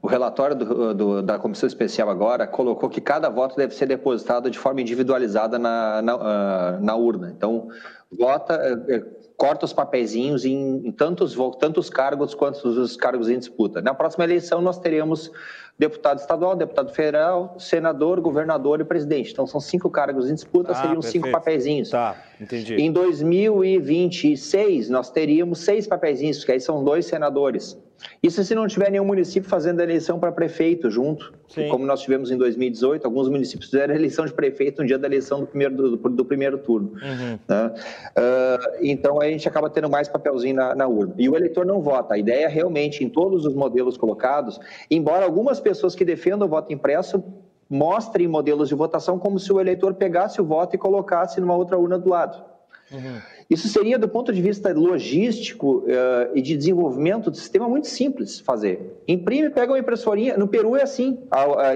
[0.01, 4.49] O relatório do, do, da comissão especial agora colocou que cada voto deve ser depositado
[4.49, 7.34] de forma individualizada na, na, uh, na urna.
[7.36, 7.68] Então,
[8.11, 13.82] vota, uh, corta os papeizinhos em, em tantos, tantos cargos quanto os cargos em disputa.
[13.82, 15.32] Na próxima eleição, nós teremos
[15.78, 19.32] deputado estadual, deputado federal, senador, governador e presidente.
[19.32, 21.12] Então são cinco cargos em disputa, ah, seriam perfeito.
[21.12, 21.90] cinco papeizinhos.
[21.90, 22.76] Tá, entendi.
[22.76, 27.78] Em 2026 nós teríamos seis papeizinhos, que aí são dois senadores.
[28.22, 31.34] Isso se não tiver nenhum município fazendo eleição para prefeito junto,
[31.70, 35.41] como nós tivemos em 2018, alguns municípios fizeram eleição de prefeito no dia da eleição
[35.41, 36.93] do primeiro, do, do primeiro turno.
[36.93, 37.39] Uhum.
[37.47, 37.74] Né?
[38.18, 41.14] Uh, então a gente acaba tendo mais papelzinho na, na, urna.
[41.18, 42.14] E o eleitor não vota.
[42.14, 46.49] A ideia é realmente, em todos os modelos colocados, embora algumas pessoas que defendam o
[46.49, 47.24] voto impresso
[47.70, 51.78] mostrem modelos de votação como se o eleitor pegasse o voto e colocasse numa outra
[51.78, 52.43] urna do lado.
[52.91, 53.20] Uhum.
[53.54, 58.39] Isso seria, do ponto de vista logístico uh, e de desenvolvimento do sistema, muito simples
[58.39, 58.99] fazer.
[59.08, 60.36] Imprime, pega uma impressorinha.
[60.36, 61.20] No Peru é assim.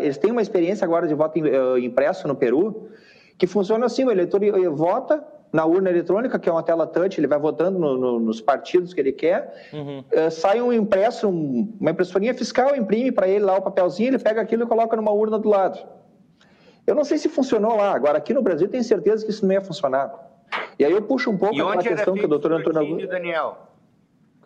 [0.01, 2.87] Eles têm uma experiência agora de voto eh, impresso no Peru,
[3.37, 5.23] que funciona assim: o eleitor vota
[5.53, 8.91] na urna eletrônica, que é uma tela touch, ele vai votando no, no, nos partidos
[8.91, 9.99] que ele quer, uhum.
[9.99, 14.19] uh, sai um impresso, um, uma impressorinha fiscal, imprime para ele lá o papelzinho, ele
[14.19, 15.79] pega aquilo e coloca numa urna do lado.
[16.85, 19.53] Eu não sei se funcionou lá, agora aqui no Brasil tenho certeza que isso não
[19.53, 20.26] ia funcionar.
[20.79, 23.07] E aí eu puxo um pouco a questão que o doutor Antônio Augusto...
[23.07, 23.67] Daniel?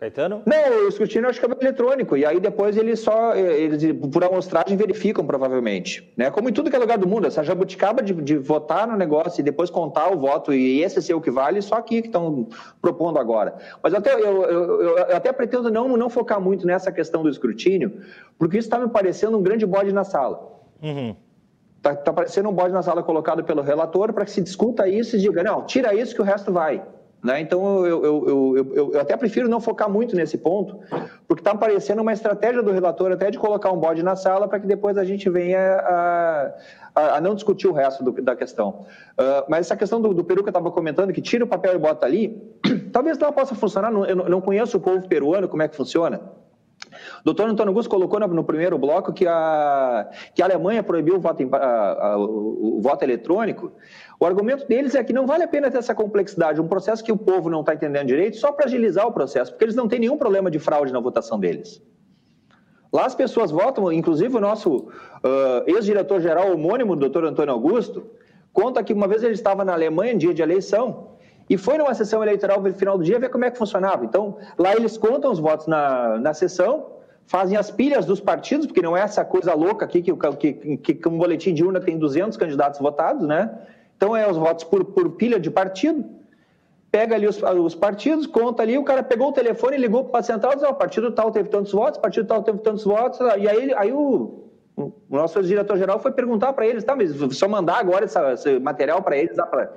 [0.02, 0.42] Caetano?
[0.44, 3.80] Não, o escrutínio acho que é eletrônico, e aí depois eles só, eles,
[4.12, 6.12] por amostragem, verificam provavelmente.
[6.16, 6.28] Né?
[6.28, 9.40] Como em tudo que é lugar do mundo, essa jabuticaba de, de votar no negócio
[9.40, 12.48] e depois contar o voto e esse ser o que vale, só aqui que estão
[12.80, 13.54] propondo agora.
[13.80, 18.00] Mas até, eu, eu, eu, até pretendo não, não focar muito nessa questão do escrutínio,
[18.36, 20.50] porque isso está me parecendo um grande bode na sala.
[20.82, 21.14] Uhum.
[21.82, 25.16] Está tá parecendo um bode na sala colocado pelo relator para que se discuta isso
[25.16, 26.80] e diga, não, tira isso que o resto vai.
[27.20, 27.40] Né?
[27.40, 30.78] Então, eu, eu, eu, eu, até prefiro não focar muito nesse ponto,
[31.26, 34.60] porque está parecendo uma estratégia do relator até de colocar um bode na sala para
[34.60, 36.54] que depois a gente venha a,
[36.94, 38.86] a, a não discutir o resto do, da questão.
[39.18, 41.74] Uh, mas essa questão do, do peru que eu estava comentando, que tira o papel
[41.74, 42.40] e bota ali,
[42.92, 46.20] talvez ela possa funcionar, eu não conheço o povo peruano, como é que funciona,
[47.20, 51.16] o doutor Antônio Augusto colocou no, no, primeiro bloco que a, que a Alemanha proibiu
[51.16, 53.72] o voto, a, a, o, o voto eletrônico.
[54.20, 57.10] O argumento deles é que não vale a pena ter essa complexidade, um processo que
[57.10, 60.00] o povo não está entendendo direito, só para agilizar o processo, porque eles não têm
[60.00, 61.82] nenhum problema de fraude na votação deles.
[62.92, 64.90] Lá as pessoas votam, inclusive o nosso uh,
[65.66, 68.10] ex-diretor-geral homônimo, doutor Antônio Augusto,
[68.52, 71.11] conta que uma vez ele estava na Alemanha, em dia de eleição,
[71.52, 74.06] e foi numa sessão eleitoral no final do dia ver como é que funcionava.
[74.06, 76.86] Então, lá eles contam os votos na, na sessão,
[77.26, 80.94] fazem as pilhas dos partidos, porque não é essa coisa louca aqui que, que, que,
[80.94, 83.50] que um boletim de urna tem 200 candidatos votados, né?
[83.94, 86.02] Então, é os votos por, por pilha de partido.
[86.90, 90.22] Pega ali os, os, partidos, conta ali, o cara pegou o telefone, ligou para a
[90.22, 93.46] central e disse, o partido tal teve tantos votos, partido tal teve tantos votos, e
[93.46, 98.06] aí, aí o, o nosso diretor-geral foi perguntar para eles, tá, mas só mandar agora
[98.06, 99.70] esse material para eles, para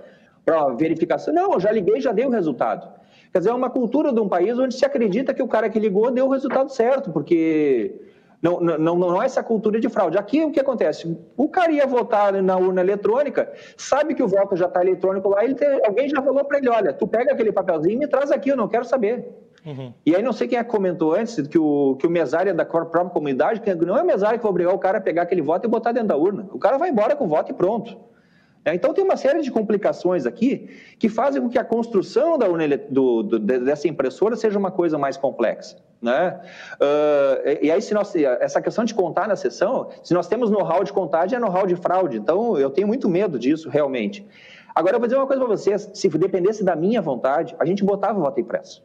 [0.46, 1.34] para verificação.
[1.34, 2.88] Não, eu já liguei, já dei o resultado.
[3.32, 5.80] Quer dizer, é uma cultura de um país onde se acredita que o cara que
[5.80, 7.94] ligou deu o resultado certo, porque
[8.42, 10.18] não, não, não é essa cultura de fraude.
[10.18, 11.18] Aqui o que acontece?
[11.36, 15.44] O cara ia votar na urna eletrônica, sabe que o voto já está eletrônico lá,
[15.44, 18.32] ele tem, alguém já falou para ele: olha, tu pega aquele papelzinho e me traz
[18.32, 19.28] aqui, eu não quero saber.
[19.66, 19.92] Uhum.
[20.06, 22.54] E aí não sei quem é que comentou antes que o, que o mesário é
[22.54, 25.24] da própria comunidade, que não é o mesário que vai obrigar o cara a pegar
[25.24, 26.48] aquele voto e botar dentro da urna.
[26.54, 27.98] O cara vai embora com o voto e pronto.
[28.66, 32.48] É, então, tem uma série de complicações aqui que fazem com que a construção da
[32.90, 35.78] do, do, dessa impressora seja uma coisa mais complexa.
[36.02, 36.42] Né?
[36.74, 40.84] Uh, e aí, se nós, essa questão de contar na sessão, se nós temos know-how
[40.84, 42.18] de contagem, é know-how de fraude.
[42.18, 44.26] Então, eu tenho muito medo disso, realmente.
[44.74, 47.84] Agora, eu vou dizer uma coisa para vocês: se dependesse da minha vontade, a gente
[47.84, 48.84] botava o voto impresso.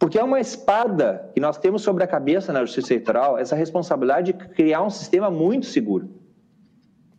[0.00, 4.32] Porque é uma espada que nós temos sobre a cabeça na justiça eleitoral, essa responsabilidade
[4.32, 6.21] de criar um sistema muito seguro.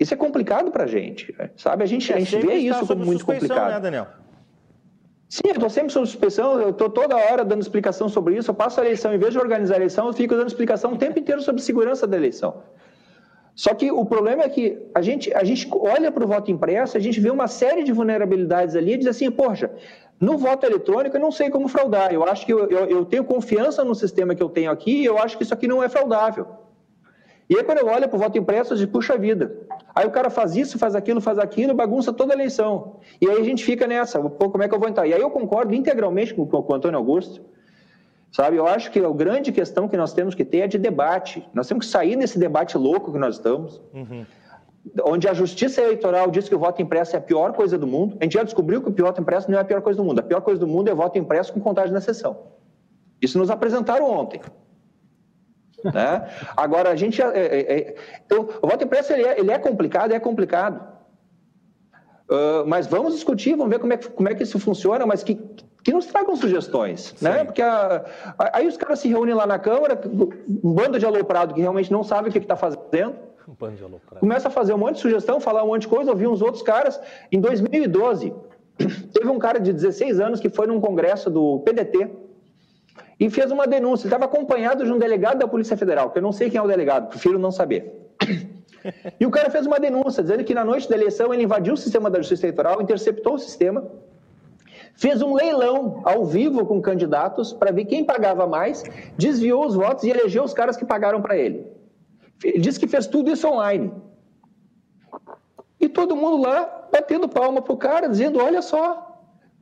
[0.04, 1.82] Isso é complicado para a gente, sabe?
[1.84, 3.72] A gente, a gente vê isso como muito complicado.
[3.72, 4.08] Né, Daniel?
[5.30, 8.52] Sim, eu estou sempre sob suspensão, eu estou toda hora dando explicação sobre isso.
[8.52, 10.98] Eu passo a eleição, em vez de organizar a eleição, eu fico dando explicação o
[10.98, 12.62] tempo inteiro sobre segurança da eleição.
[13.56, 16.98] Só que o problema é que a gente, a gente olha para o voto impresso,
[16.98, 19.72] a gente vê uma série de vulnerabilidades ali e diz assim, poxa,
[20.20, 23.24] no voto eletrônico eu não sei como fraudar, eu acho que eu, eu, eu tenho
[23.24, 25.88] confiança no sistema que eu tenho aqui e eu acho que isso aqui não é
[25.88, 26.63] fraudável.
[27.50, 29.56] E aí, quando eu olho para o voto impresso, eu digo, puxa vida.
[29.94, 32.98] Aí o cara faz isso, faz aquilo, faz aquilo, bagunça toda a eleição.
[33.22, 35.06] E aí a gente fica nessa, pô, como é que eu vou entrar?
[35.06, 37.42] E aí eu concordo integralmente com, com o Antônio Augusto.
[38.32, 41.48] Sabe, eu acho que a grande questão que nós temos que ter é de debate.
[41.54, 43.80] Nós temos que sair desse debate louco que nós estamos.
[43.94, 44.26] Uhum.
[45.06, 48.18] Onde a justiça eleitoral diz que o voto impresso é a pior coisa do mundo.
[48.20, 50.20] A gente já descobriu que o voto impresso não é a pior coisa do mundo.
[50.20, 52.40] A pior coisa do mundo é o voto impresso com contagem na sessão.
[53.22, 54.42] Isso nos apresentaram ontem.
[55.84, 56.30] Né?
[56.56, 57.22] Agora, a gente.
[57.22, 57.96] É, é, é,
[58.36, 60.94] o voto impresso ele é, ele é complicado, é complicado.
[62.30, 65.24] Uh, mas vamos discutir, vamos ver como é, que, como é que isso funciona, mas
[65.24, 65.36] que,
[65.84, 67.32] que nos tragam sugestões, né?
[67.32, 67.38] Sim.
[67.38, 67.44] né?
[67.44, 68.06] Porque a,
[68.40, 70.00] a, aí os caras se reúnem lá na Câmara,
[70.64, 73.16] um bando de aloprado que realmente não sabe o que está fazendo.
[73.48, 74.22] Um bando de aloprado.
[74.22, 76.64] Começa a fazer um monte de sugestão, falar um monte de coisa, ouvir uns outros
[76.64, 77.00] caras.
[77.30, 78.34] Em 2012,
[79.14, 82.10] teve um cara de 16 anos que foi num congresso do PDT,
[83.24, 84.06] e fez uma denúncia.
[84.06, 86.62] Ele estava acompanhado de um delegado da Polícia Federal, que eu não sei quem é
[86.62, 87.82] o delegado, prefiro não saber.
[89.18, 91.78] E o cara fez uma denúncia, dizendo que na noite da eleição ele invadiu o
[91.78, 93.82] sistema da Justiça Eleitoral, interceptou o sistema,
[94.94, 98.84] fez um leilão ao vivo com candidatos para ver quem pagava mais,
[99.18, 101.66] desviou os votos e elegeu os caras que pagaram para ele.
[102.44, 103.90] Ele disse que fez tudo isso online.
[105.80, 109.13] E todo mundo lá batendo palma pro cara, dizendo: olha só,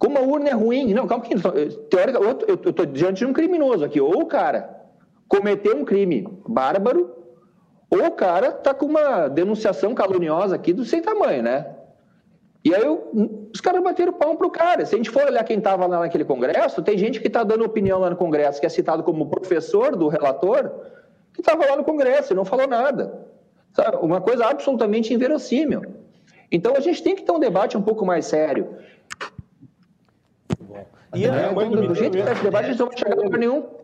[0.01, 0.95] como a urna é ruim.
[0.95, 1.35] Não, calma que
[1.89, 4.01] teórica, eu estou diante de um criminoso aqui.
[4.01, 4.81] Ou o cara
[5.27, 7.15] cometeu um crime bárbaro,
[7.87, 11.67] ou o cara está com uma denunciação caluniosa aqui do sem tamanho, né?
[12.65, 13.11] E aí eu,
[13.53, 14.83] os caras bateram pão pro cara.
[14.87, 17.63] Se a gente for olhar quem estava lá naquele congresso, tem gente que está dando
[17.63, 20.71] opinião lá no congresso, que é citado como professor do relator,
[21.31, 23.27] que estava lá no congresso e não falou nada.
[23.71, 23.97] Sabe?
[23.97, 25.83] Uma coisa absolutamente inverossímil.
[26.51, 28.75] Então a gente tem que ter um debate um pouco mais sério.
[31.13, 33.13] E é, a mãe do, do jeito que está esse debate, gente não vai chegar
[33.13, 33.81] a lugar nenhum.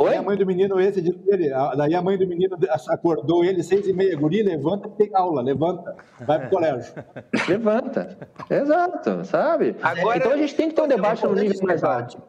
[0.00, 0.14] Oi?
[0.14, 2.56] a mãe do menino, esse disse ele, daí a mãe do menino
[2.88, 6.94] acordou ele seis e meia, guri, levanta tem aula, levanta, vai pro colégio.
[7.48, 8.16] levanta,
[8.48, 9.74] exato, sabe?
[9.82, 12.22] Agora, então a gente tem que ter um debate no nível mais alto.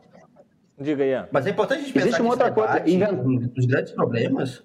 [0.79, 1.29] Diga, Ian.
[1.31, 2.83] Mas é importante a gente pensar Existe uma outra coisa,
[3.23, 4.63] um dos grandes problemas,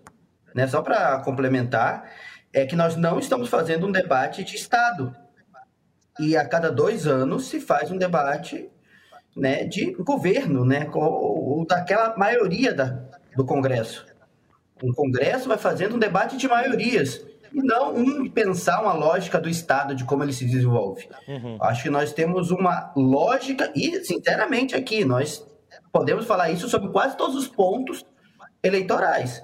[0.54, 2.10] né, só para complementar,
[2.54, 5.14] é que nós não estamos fazendo um debate de Estado.
[6.18, 8.70] E a cada dois anos se faz um debate
[9.36, 13.00] né, de governo, né, ou, daquela maioria da,
[13.36, 14.06] do Congresso.
[14.82, 19.48] Um Congresso vai fazendo um debate de maiorias e não um pensar uma lógica do
[19.48, 21.08] Estado de como ele se desenvolve.
[21.28, 21.56] Uhum.
[21.60, 25.46] Acho que nós temos uma lógica e, sinceramente, aqui nós
[25.92, 28.04] podemos falar isso sobre quase todos os pontos
[28.62, 29.42] eleitorais,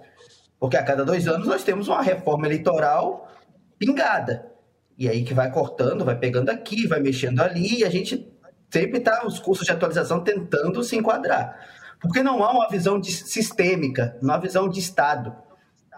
[0.59, 3.29] porque a cada dois anos nós temos uma reforma eleitoral
[3.79, 4.51] pingada.
[4.99, 8.29] E aí que vai cortando, vai pegando aqui, vai mexendo ali, e a gente
[8.71, 11.59] sempre está os cursos de atualização tentando se enquadrar.
[12.01, 15.37] Porque não há uma visão de, sistêmica, uma visão de Estado.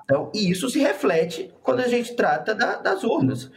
[0.05, 3.51] Então, e isso se reflete quando a gente trata da, das urnas.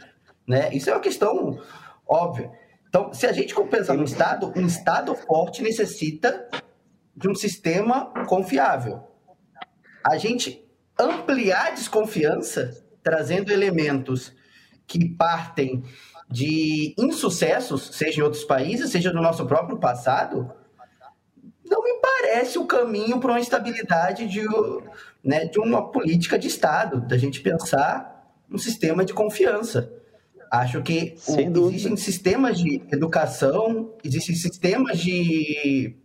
[0.46, 0.72] Né?
[0.72, 1.58] Isso é uma questão
[2.06, 2.50] óbvia.
[2.88, 6.48] Então, se a gente pensar no Estado, um Estado forte necessita
[7.16, 9.02] de um sistema confiável.
[10.04, 10.64] A gente
[10.98, 14.32] ampliar a desconfiança, trazendo elementos
[14.86, 15.82] que partem
[16.28, 20.50] de insucessos, seja em outros países, seja no nosso próprio passado,
[21.64, 24.44] não me parece o caminho para uma estabilidade de,
[25.22, 29.92] né, de uma política de Estado, da gente pensar um sistema de confiança.
[30.50, 35.96] Acho que o, existem sistemas de educação, existem sistemas de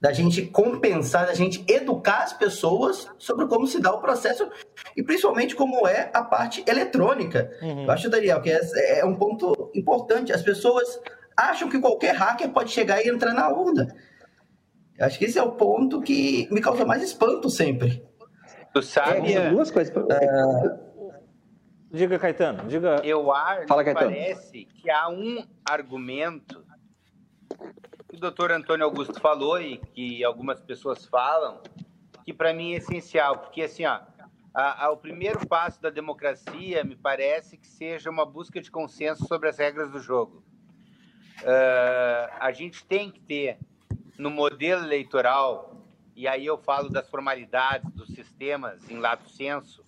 [0.00, 4.48] da gente compensar, da gente educar as pessoas sobre como se dá o processo
[4.96, 7.50] e principalmente como é a parte eletrônica.
[7.62, 7.84] Uhum.
[7.84, 10.32] Eu acho, Daniel, que é, é um ponto importante.
[10.32, 11.00] As pessoas
[11.36, 13.94] acham que qualquer hacker pode chegar e entrar na urna.
[14.96, 18.02] Eu acho que esse é o ponto que me causa mais espanto sempre.
[18.72, 19.32] Tu sabe?
[19.32, 19.94] É, duas coisas.
[19.96, 20.94] Uh...
[21.90, 22.68] Diga, Caetano.
[22.68, 23.00] Diga.
[23.04, 24.10] Eu acho Fala, Caetano.
[24.10, 26.64] parece que há um argumento
[28.14, 31.60] que o doutor Antônio Augusto falou e que algumas pessoas falam,
[32.24, 34.00] que para mim é essencial, porque assim, ó,
[34.54, 39.26] a, a, o primeiro passo da democracia me parece que seja uma busca de consenso
[39.26, 40.44] sobre as regras do jogo.
[41.40, 43.58] Uh, a gente tem que ter
[44.16, 45.82] no modelo eleitoral,
[46.14, 49.84] e aí eu falo das formalidades dos sistemas em lato senso,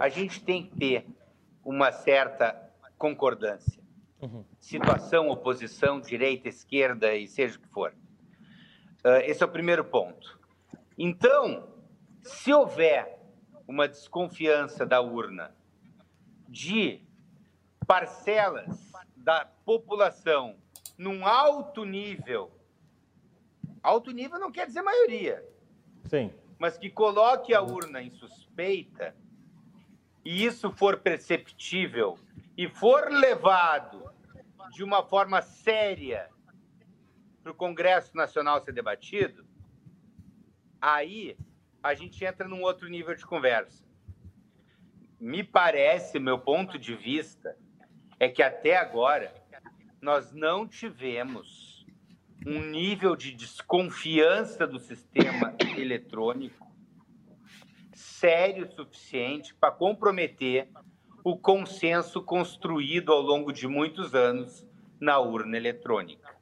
[0.00, 1.06] a gente tem que ter
[1.64, 3.80] uma certa concordância.
[4.20, 4.44] Uhum.
[4.58, 7.94] Situação, oposição, direita, esquerda e seja o que for.
[9.04, 10.38] Uh, esse é o primeiro ponto.
[10.96, 11.68] Então,
[12.22, 13.20] se houver
[13.66, 15.54] uma desconfiança da urna
[16.48, 17.00] de
[17.86, 20.56] parcelas da população
[20.96, 22.50] num alto nível,
[23.82, 25.44] alto nível não quer dizer maioria,
[26.04, 29.14] sim, mas que coloque a urna em suspeita
[30.28, 32.18] e isso for perceptível
[32.54, 34.12] e for levado
[34.70, 36.28] de uma forma séria
[37.42, 39.46] para o Congresso Nacional ser debatido,
[40.78, 41.34] aí
[41.82, 43.82] a gente entra num outro nível de conversa.
[45.18, 47.56] Me parece, meu ponto de vista,
[48.20, 49.34] é que até agora
[49.98, 51.86] nós não tivemos
[52.46, 56.67] um nível de desconfiança do sistema eletrônico
[58.18, 60.68] sério o suficiente para comprometer
[61.22, 64.66] o consenso construído ao longo de muitos anos
[65.00, 66.36] na urna eletrônica.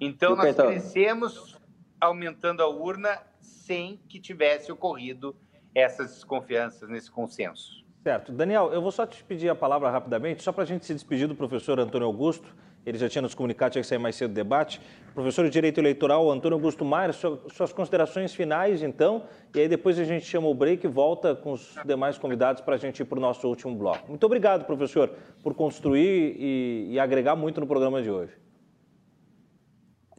[0.00, 1.58] Então, nós crescemos
[2.00, 5.34] aumentando a urna sem que tivesse ocorrido
[5.74, 7.84] essas desconfianças nesse consenso.
[8.02, 8.32] Certo.
[8.32, 11.26] Daniel, eu vou só te pedir a palavra rapidamente, só para a gente se despedir
[11.26, 12.54] do professor Antônio Augusto.
[12.86, 14.80] Ele já tinha nos comunicado, tinha que sair mais cedo do debate.
[15.14, 19.24] Professor de Direito Eleitoral, Antônio Augusto Maia, suas considerações finais, então,
[19.54, 22.76] e aí depois a gente chama o break e volta com os demais convidados para
[22.76, 24.08] a gente ir para o nosso último bloco.
[24.08, 25.10] Muito obrigado, professor,
[25.42, 28.32] por construir e, e agregar muito no programa de hoje.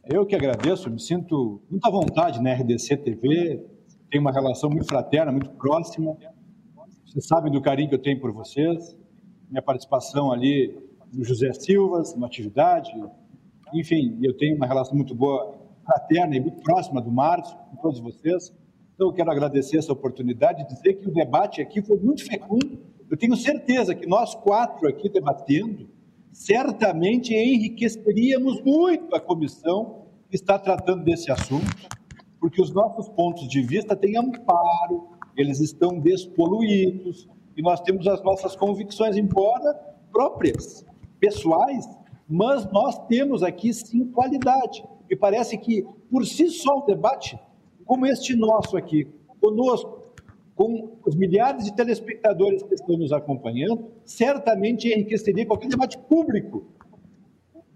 [0.04, 3.64] Eu que agradeço, me sinto muito à vontade na RDC TV,
[4.10, 6.16] tenho uma relação muito fraterna, muito próxima.
[7.06, 8.96] Vocês sabem do carinho que eu tenho por vocês.
[9.48, 12.92] Minha participação ali no José Silvas, uma atividade.
[13.74, 18.00] Enfim, eu tenho uma relação muito boa, fraterna e muito próxima do Márcio, com todos
[18.00, 18.52] vocês.
[18.94, 22.78] Então, eu quero agradecer essa oportunidade e dizer que o debate aqui foi muito fecundo.
[23.10, 25.88] Eu tenho certeza que nós quatro aqui debatendo,
[26.30, 31.66] certamente enriqueceríamos muito a comissão que está tratando desse assunto,
[32.38, 38.22] porque os nossos pontos de vista têm amparo, eles estão despoluídos, e nós temos as
[38.22, 39.74] nossas convicções, embora
[40.12, 40.84] próprias,
[41.20, 41.86] pessoais,
[42.28, 44.84] mas nós temos aqui sim qualidade.
[45.08, 47.38] Me parece que, por si só, o debate,
[47.84, 49.06] como este nosso aqui,
[49.40, 50.00] conosco,
[50.54, 56.66] com os milhares de telespectadores que estão nos acompanhando, certamente enriqueceria qualquer debate público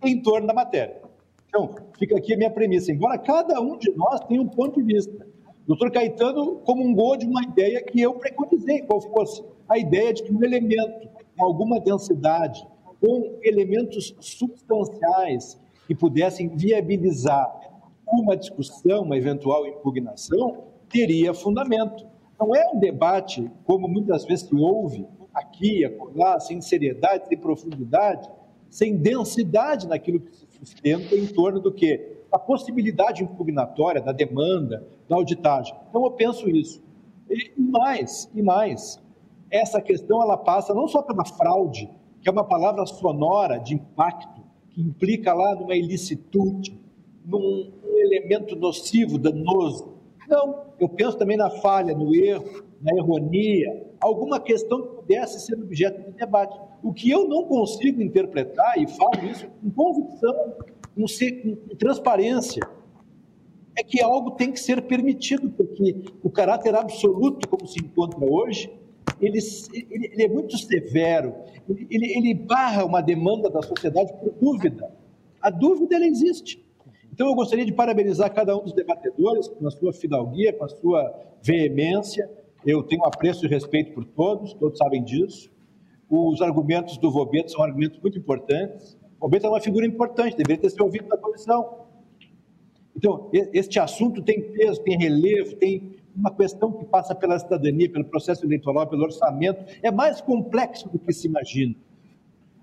[0.05, 1.01] em torno da matéria.
[1.49, 2.93] Então, fica aqui a minha premissa.
[2.93, 5.27] Embora cada um de nós tenha um ponto de vista,
[5.67, 10.33] doutor Caetano comungou de uma ideia que eu preconizei, qual fosse a ideia de que
[10.33, 11.09] um elemento
[11.39, 12.67] alguma densidade,
[13.05, 17.55] com elementos substanciais que pudessem viabilizar
[18.09, 22.07] uma discussão, uma eventual impugnação, teria fundamento.
[22.41, 28.27] Não é um debate, como muitas vezes se ouve aqui, acolá, sem seriedade, sem profundidade,
[28.71, 32.23] sem densidade naquilo que se sustenta em torno do que?
[32.33, 35.77] A possibilidade impugnatória da demanda, da auditagem.
[35.91, 36.83] Então, eu penso isso.
[37.29, 38.99] E mais, e mais,
[39.51, 41.91] essa questão ela passa não só pela fraude,
[42.25, 44.41] que é uma palavra sonora de impacto,
[44.71, 46.81] que implica lá numa ilicitude,
[47.23, 49.93] num elemento nocivo, danoso,
[50.27, 55.55] não, eu penso também na falha, no erro, na erronia, alguma questão que pudesse ser
[55.55, 56.59] objeto de debate.
[56.83, 60.55] O que eu não consigo interpretar, e falo isso com convicção,
[60.95, 62.67] com, com transparência,
[63.77, 68.73] é que algo tem que ser permitido, porque o caráter absoluto, como se encontra hoje,
[69.21, 69.39] ele,
[69.73, 71.35] ele, ele é muito severo,
[71.69, 74.93] ele, ele barra uma demanda da sociedade por dúvida.
[75.41, 76.65] A dúvida, ela existe.
[77.13, 80.69] Então, eu gostaria de parabenizar cada um dos debatedores com a sua fidalguia, com a
[80.69, 82.29] sua veemência.
[82.67, 85.51] Eu tenho apreço e respeito por todos, todos sabem disso.
[86.09, 88.97] Os argumentos do Vobeto são argumentos muito importantes.
[89.19, 91.85] O Vobeto é uma figura importante, deveria ter sido ouvido na comissão.
[92.97, 98.05] Então, este assunto tem peso, tem relevo, tem uma questão que passa pela cidadania, pelo
[98.05, 99.65] processo eleitoral, pelo orçamento.
[99.83, 101.75] É mais complexo do que se imagina.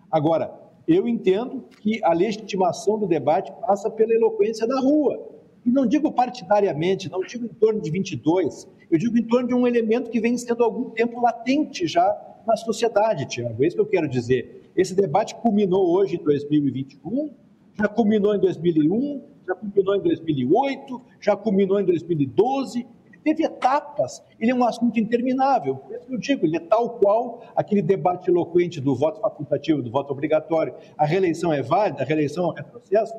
[0.10, 0.54] Agora,
[0.88, 5.30] eu entendo que a legitimação do debate passa pela eloquência da rua.
[5.66, 9.54] E não digo partidariamente, não digo em torno de 22, eu digo em torno de
[9.54, 12.04] um elemento que vem sendo há algum tempo latente já
[12.46, 13.64] na sociedade, Tiago.
[13.64, 14.70] É isso que eu quero dizer.
[14.76, 17.30] Esse debate culminou hoje em 2021,
[17.78, 22.88] já culminou em 2001, já culminou em 2008, já culminou em 2012,
[23.24, 25.76] teve etapas, ele é um assunto interminável.
[25.78, 29.92] Por isso eu digo, ele é tal qual aquele debate eloquente do voto facultativo, do
[29.92, 30.74] voto obrigatório.
[30.98, 33.14] A reeleição é válida, a reeleição é um retrocesso?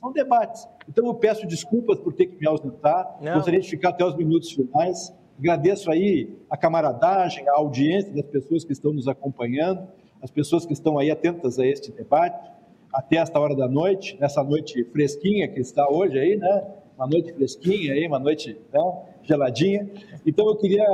[0.00, 0.66] São debates.
[0.88, 3.34] Então eu peço desculpas por ter que me ausentar, Não.
[3.34, 5.12] gostaria de ficar até os minutos finais.
[5.38, 9.86] Agradeço aí a camaradagem, a audiência das pessoas que estão nos acompanhando,
[10.22, 12.50] as pessoas que estão aí atentas a este debate
[12.92, 16.66] até esta hora da noite, nessa noite fresquinha que está hoje aí, né?
[16.96, 18.80] Uma noite fresquinha aí, uma noite né?
[19.28, 19.88] Geladinha.
[20.26, 20.86] Então eu queria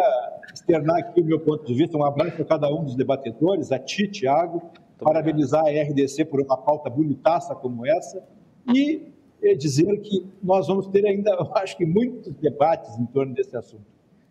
[0.52, 3.78] externar aqui o meu ponto de vista, um abraço para cada um dos debatedores, a
[3.78, 4.62] ti, Tiago,
[4.98, 8.22] parabenizar a RDC por uma pauta bonitaça como essa
[8.72, 9.12] e
[9.58, 13.84] dizer que nós vamos ter ainda, eu acho que muitos debates em torno desse assunto.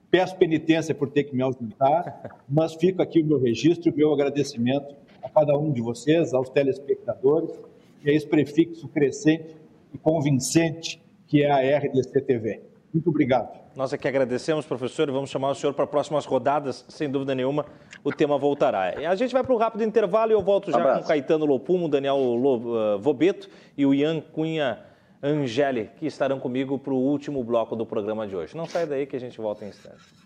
[0.09, 4.13] Peço penitência por ter que me ausentar, mas fico aqui o meu registro, o meu
[4.13, 7.51] agradecimento a cada um de vocês, aos telespectadores,
[8.03, 9.55] e a esse prefixo crescente
[9.93, 12.72] e convincente que é a RDC TV.
[12.93, 13.49] Muito obrigado.
[13.75, 17.33] Nós é que agradecemos, professor, e vamos chamar o senhor para próximas rodadas, sem dúvida
[17.33, 17.65] nenhuma,
[18.03, 18.93] o tema voltará.
[19.09, 21.01] A gente vai para um rápido intervalo e eu volto já Abraço.
[21.01, 24.79] com Caetano Lopumo, Daniel uh, Vobeto e o Ian Cunha
[25.23, 28.55] Angeli, que estarão comigo para o último bloco do programa de hoje.
[28.55, 30.22] Não sai daí que a gente volta em instantes.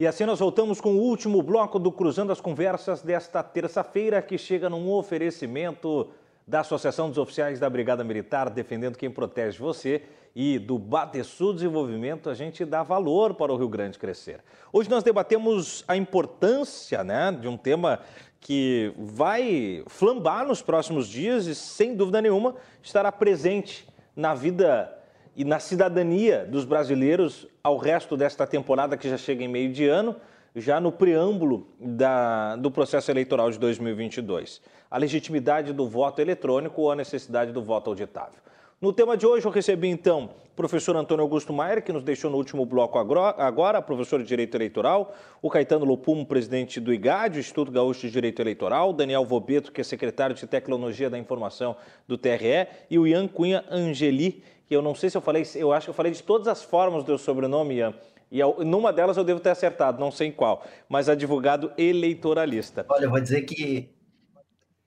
[0.00, 4.36] E assim nós voltamos com o último bloco do Cruzando as Conversas desta terça-feira, que
[4.36, 6.10] chega num oferecimento
[6.44, 10.02] da Associação dos Oficiais da Brigada Militar, defendendo quem protege você,
[10.34, 14.40] e do Batesul Desenvolvimento, a gente dá valor para o Rio Grande crescer.
[14.72, 18.00] Hoje nós debatemos a importância né, de um tema
[18.40, 24.92] que vai flambar nos próximos dias e, sem dúvida nenhuma, estará presente na vida
[25.36, 29.88] e na cidadania dos brasileiros ao resto desta temporada que já chega em meio de
[29.88, 30.14] ano,
[30.54, 34.60] já no preâmbulo da, do processo eleitoral de 2022.
[34.90, 38.38] A legitimidade do voto eletrônico ou a necessidade do voto auditável.
[38.82, 42.30] No tema de hoje, eu recebi então o professor Antônio Augusto Maier, que nos deixou
[42.30, 47.72] no último bloco agora, professor de Direito Eleitoral, o Caetano Lopumo, presidente do IGAD, Instituto
[47.72, 51.74] Gaúcho de Direito Eleitoral, Daniel Vobeto, que é secretário de Tecnologia da Informação
[52.06, 55.72] do TRE, e o Ian Cunha Angeli, que eu não sei se eu falei, eu
[55.72, 57.94] acho que eu falei de todas as formas do seu sobrenome, Ian,
[58.30, 62.84] e numa delas eu devo ter acertado, não sei em qual, mas advogado eleitoralista.
[62.88, 63.94] Olha, eu vou dizer que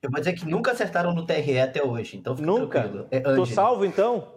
[0.02, 2.80] eu vou dizer que nunca acertaram no TRE até hoje, então fica Nunca?
[2.80, 3.08] tranquilo.
[3.10, 4.28] É tô salvo então?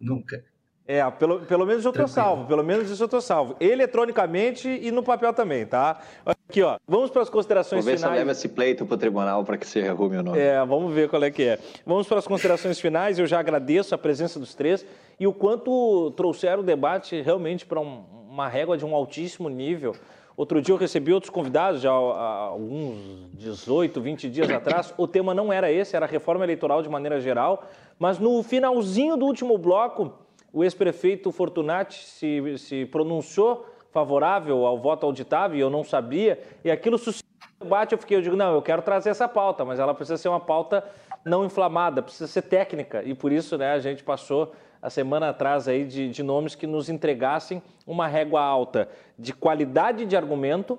[0.00, 0.44] Nunca.
[0.86, 2.14] É, pelo, pelo menos eu tô Tranquilo.
[2.14, 3.56] salvo, pelo menos isso eu tô salvo.
[3.58, 5.98] Eletronicamente e no papel também, tá?
[6.26, 7.84] Aqui, ó, vamos para as considerações finais.
[7.84, 8.12] Vou ver finais.
[8.12, 10.38] se leva esse pleito para o tribunal para que se arrume o nome.
[10.38, 11.58] É, vamos ver qual é que é.
[11.86, 14.84] Vamos para as considerações finais, eu já agradeço a presença dos três
[15.18, 19.94] e o quanto trouxeram o debate realmente para um, uma régua de um altíssimo nível.
[20.36, 24.92] Outro dia eu recebi outros convidados, já há alguns 18, 20 dias atrás.
[24.98, 27.64] O tema não era esse, era a reforma eleitoral de maneira geral.
[27.98, 30.12] Mas no finalzinho do último bloco,
[30.54, 36.70] o ex-prefeito Fortunati se, se pronunciou favorável ao voto auditável, e eu não sabia, e
[36.70, 37.24] aquilo suscitou
[37.60, 40.28] debate, eu fiquei, eu digo, não, eu quero trazer essa pauta, mas ela precisa ser
[40.28, 40.84] uma pauta
[41.24, 45.66] não inflamada, precisa ser técnica, e por isso, né, a gente passou a semana atrás
[45.66, 50.78] aí de, de nomes que nos entregassem uma régua alta de qualidade de argumento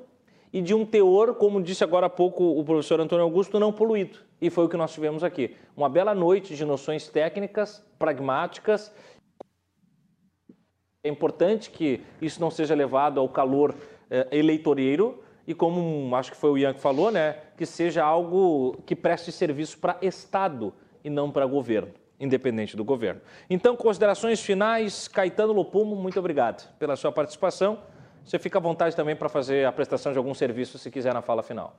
[0.53, 4.19] e de um teor, como disse agora há pouco o professor Antônio Augusto, não poluído.
[4.39, 5.55] E foi o que nós tivemos aqui.
[5.75, 8.93] Uma bela noite de noções técnicas, pragmáticas
[11.05, 13.75] é importante que isso não seja levado ao calor
[14.09, 18.81] eh, eleitoreiro e como acho que foi o Ian que falou, né, que seja algo
[18.87, 20.73] que preste serviço para Estado
[21.03, 23.21] e não para governo, independente do governo.
[23.47, 27.83] Então, considerações finais, Caetano Lopumo, muito obrigado pela sua participação.
[28.25, 31.21] Você fica à vontade também para fazer a prestação de algum serviço, se quiser, na
[31.21, 31.75] fala final.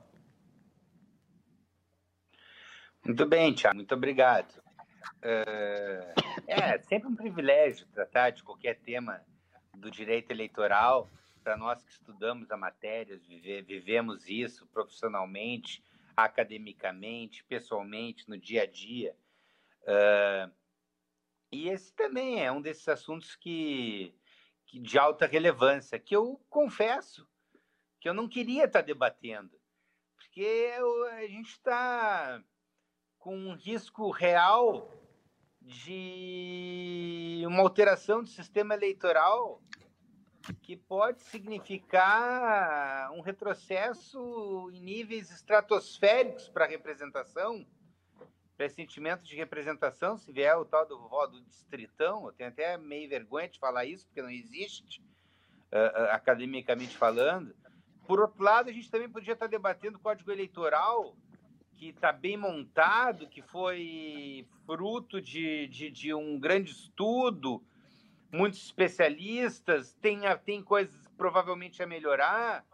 [3.05, 4.53] Muito bem, Tiago, muito obrigado.
[5.21, 6.13] É,
[6.47, 9.23] é sempre um privilégio tratar de qualquer tema
[9.75, 11.09] do direito eleitoral.
[11.43, 15.83] Para nós que estudamos a matéria, vive, vivemos isso profissionalmente,
[16.15, 19.15] academicamente, pessoalmente, no dia a dia.
[19.83, 20.51] Uh,
[21.51, 24.13] e esse também é um desses assuntos que,
[24.65, 27.25] que, de alta relevância, que eu confesso
[27.99, 29.57] que eu não queria estar debatendo,
[30.15, 32.43] porque eu, a gente está
[33.27, 34.89] com um risco real
[35.61, 39.61] de uma alteração do sistema eleitoral
[40.61, 47.67] que pode significar um retrocesso em níveis estratosféricos para a representação
[48.55, 53.49] pressentimento de representação, se vier o tal do voto distritão, eu tenho até meio vergonha
[53.49, 55.01] de falar isso, porque não existe,
[55.73, 57.53] uh, academicamente falando.
[58.07, 61.13] Por outro lado, a gente também podia estar debatendo o código eleitoral,
[61.77, 67.63] que está bem montado, que foi fruto de, de, de, um grande estudo,
[68.31, 72.65] muitos especialistas, tem, tem coisas provavelmente a melhorar,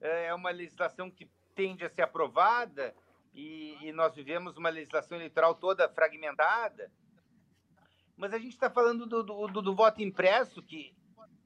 [0.00, 2.94] é uma legislação que tende a ser aprovada,
[3.32, 6.90] e, e nós vivemos uma legislação eleitoral toda fragmentada.
[8.16, 10.92] Mas a gente está falando do, do, do, do voto impresso, que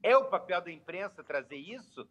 [0.01, 2.09] é o papel da imprensa trazer isso,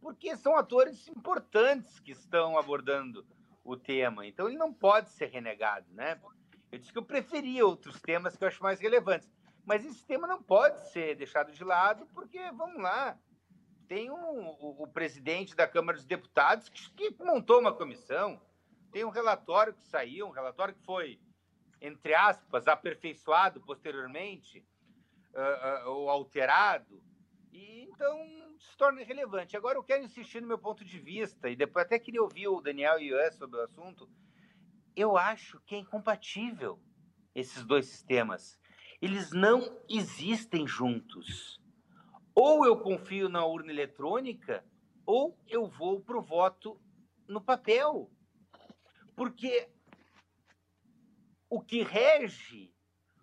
[0.00, 3.26] porque são atores importantes que estão abordando
[3.64, 4.26] o tema.
[4.26, 6.20] Então ele não pode ser renegado, né?
[6.70, 9.30] Eu disse que eu preferia outros temas que eu acho mais relevantes,
[9.64, 13.18] mas esse tema não pode ser deixado de lado, porque vamos lá,
[13.88, 18.40] tem um, o, o, presidente da Câmara dos Deputados que, que montou uma comissão,
[18.90, 21.20] tem um relatório que saiu, um relatório que foi,
[21.80, 24.66] entre aspas, aperfeiçoado posteriormente,
[25.32, 27.02] uh, uh, ou alterado,
[27.54, 29.56] e então se torna irrelevante.
[29.56, 32.60] Agora eu quero insistir no meu ponto de vista, e depois até queria ouvir o
[32.60, 34.10] Daniel e o Ian sobre o assunto.
[34.96, 36.80] Eu acho que é incompatível
[37.32, 38.58] esses dois sistemas.
[39.00, 41.60] Eles não existem juntos.
[42.34, 44.64] Ou eu confio na urna eletrônica,
[45.06, 46.80] ou eu vou para o voto
[47.28, 48.10] no papel.
[49.14, 49.68] Porque
[51.48, 52.74] o que rege,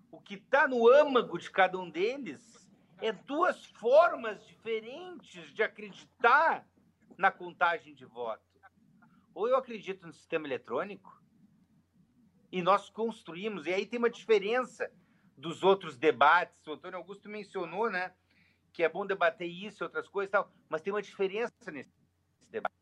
[0.10, 2.61] o que está no âmago de cada um deles,
[3.02, 6.68] é duas formas diferentes de acreditar
[7.18, 8.44] na contagem de voto.
[9.34, 11.22] Ou eu acredito no sistema eletrônico,
[12.52, 14.92] e nós construímos, e aí tem uma diferença
[15.38, 16.68] dos outros debates.
[16.68, 18.14] O Antônio Augusto mencionou, né,
[18.74, 21.92] que é bom debater isso e outras coisas e tal, mas tem uma diferença nesse
[22.50, 22.82] debate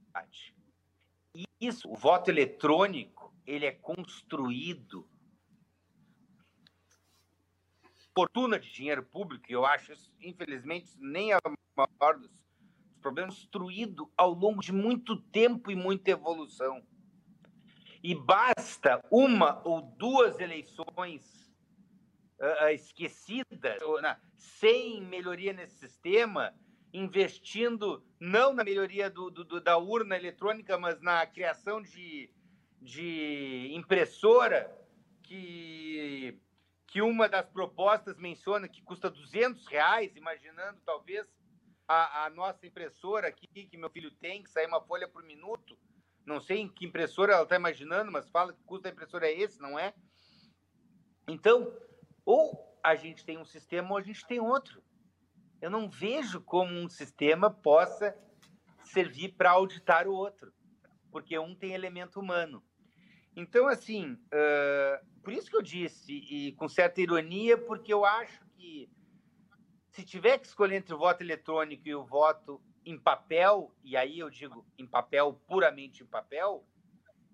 [1.59, 5.05] isso, o voto eletrônico, ele é construído
[8.19, 11.39] fortuna de dinheiro público, e eu acho infelizmente, nem a
[11.73, 12.29] maior dos
[13.01, 16.83] problemas, construído ao longo de muito tempo e muita evolução.
[18.03, 21.49] E basta uma ou duas eleições
[22.41, 26.53] uh, esquecidas, ou, uh, sem melhoria nesse sistema,
[26.91, 32.29] investindo não na melhoria do, do, da urna eletrônica, mas na criação de,
[32.81, 34.77] de impressora,
[35.23, 35.58] que,
[36.89, 41.27] que uma das propostas menciona que custa 200 reais, imaginando talvez
[41.87, 45.77] a, a nossa impressora aqui, que meu filho tem, que sai uma folha por minuto.
[46.25, 49.39] Não sei em que impressora ela está imaginando, mas fala que custa a impressora é
[49.39, 49.93] esse, não é?
[51.27, 51.75] Então,
[52.25, 54.83] ou a gente tem um sistema ou a gente tem outro
[55.61, 58.17] eu não vejo como um sistema possa
[58.83, 60.53] servir para auditar o outro,
[61.11, 62.63] porque um tem elemento humano.
[63.39, 68.45] Então, assim, uh, por isso que eu disse, e com certa ironia, porque eu acho
[68.57, 68.91] que
[69.91, 74.19] se tiver que escolher entre o voto eletrônico e o voto em papel, e aí
[74.19, 76.67] eu digo em papel, puramente em papel,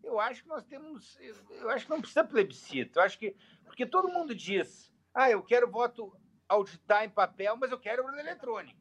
[0.04, 1.18] eu acho que nós temos,
[1.50, 5.42] eu acho que não precisa plebiscito, eu acho que, porque todo mundo diz, ah, eu
[5.42, 6.16] quero voto
[6.48, 8.80] auditar em papel, mas eu quero urna eletrônica.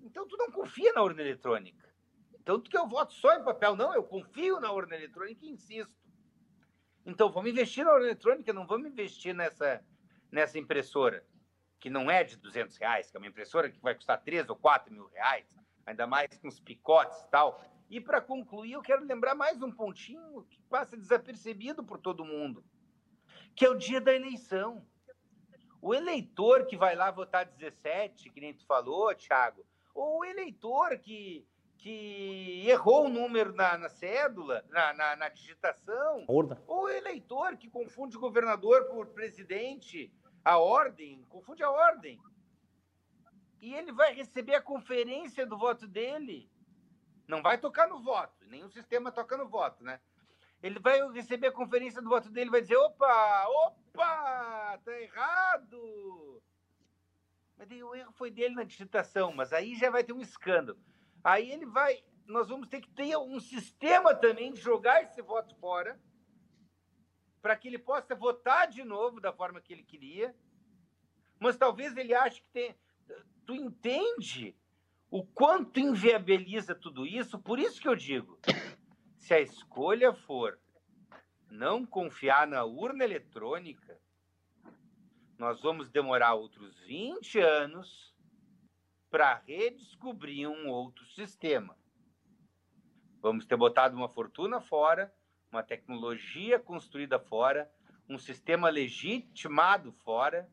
[0.00, 1.81] Então tu não confia na urna eletrônica.
[2.44, 5.94] Tu que eu voto só em papel, não, eu confio na urna eletrônica e insisto.
[7.06, 9.84] Então vamos investir na urna eletrônica, não vamos investir nessa,
[10.30, 11.24] nessa impressora,
[11.78, 14.56] que não é de 200 reais, que é uma impressora que vai custar 3 ou
[14.56, 15.46] 4 mil reais,
[15.86, 17.62] ainda mais com os picotes e tal.
[17.90, 22.64] E para concluir, eu quero lembrar mais um pontinho que passa desapercebido por todo mundo,
[23.54, 24.86] que é o dia da eleição.
[25.80, 30.96] O eleitor que vai lá votar 17, que nem tu falou, Thiago, ou o eleitor
[30.98, 31.46] que,
[31.82, 36.62] que errou o número na, na cédula, na, na, na digitação, Orda.
[36.68, 40.14] ou o eleitor que confunde governador por presidente,
[40.44, 42.20] a ordem, confunde a ordem.
[43.60, 46.48] E ele vai receber a conferência do voto dele.
[47.26, 50.00] Não vai tocar no voto, nenhum sistema toca no voto, né?
[50.62, 56.40] Ele vai receber a conferência do voto dele e vai dizer: opa, opa, tá errado.
[57.58, 60.78] Mas daí o erro foi dele na digitação, mas aí já vai ter um escândalo.
[61.24, 65.54] Aí ele vai, nós vamos ter que ter um sistema também de jogar esse voto
[65.56, 66.00] fora,
[67.40, 70.34] para que ele possa votar de novo da forma que ele queria.
[71.40, 72.76] Mas talvez ele ache que tem.
[73.44, 74.56] Tu entende
[75.10, 77.38] o quanto inviabiliza tudo isso?
[77.38, 78.38] Por isso que eu digo
[79.22, 80.58] se a escolha for
[81.48, 84.00] não confiar na urna eletrônica,
[85.38, 88.11] nós vamos demorar outros 20 anos
[89.12, 91.76] para redescobrir um outro sistema.
[93.20, 95.14] Vamos ter botado uma fortuna fora,
[95.50, 97.70] uma tecnologia construída fora,
[98.08, 100.50] um sistema legitimado fora.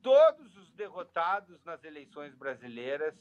[0.00, 3.14] Todos os derrotados nas eleições brasileiras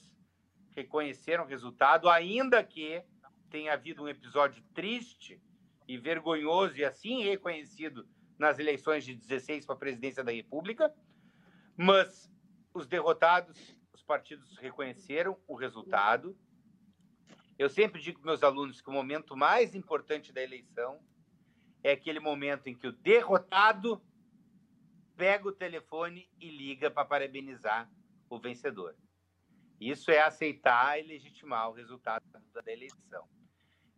[0.73, 3.03] reconheceram o resultado, ainda que
[3.49, 5.41] tenha havido um episódio triste
[5.85, 8.07] e vergonhoso e assim reconhecido
[8.39, 10.95] nas eleições de 16 para a presidência da República,
[11.75, 12.31] mas
[12.73, 13.80] os derrotados, os
[14.11, 16.37] partidos reconheceram o resultado.
[17.57, 20.99] Eu sempre digo para meus alunos que o momento mais importante da eleição
[21.81, 24.01] é aquele momento em que o derrotado
[25.15, 27.89] pega o telefone e liga para parabenizar
[28.29, 28.97] o vencedor.
[29.79, 33.25] Isso é aceitar e legitimar o resultado da eleição.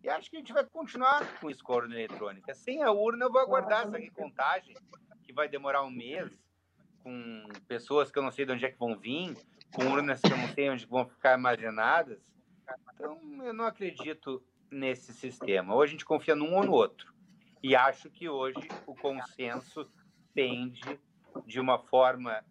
[0.04, 2.54] E acho que a gente vai continuar com isso com a urna eletrônica.
[2.54, 4.76] Sem a urna, eu vou aguardar essa recontagem,
[5.24, 6.40] que vai demorar um mês,
[7.04, 9.36] com pessoas que eu não sei de onde é que vão vir,
[9.74, 12.20] com urnas que eu não sei onde vão ficar armazenadas.
[12.96, 15.76] Então, eu não acredito nesse sistema.
[15.76, 17.14] Ou a gente confia num ou no outro.
[17.62, 19.90] E acho que hoje o consenso
[20.34, 21.00] pende
[21.46, 22.44] de uma forma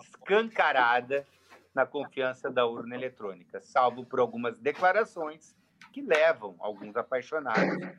[0.00, 1.26] escancarada
[1.74, 5.54] na confiança da urna eletrônica, salvo por algumas declarações
[5.92, 7.98] que levam alguns apaixonados,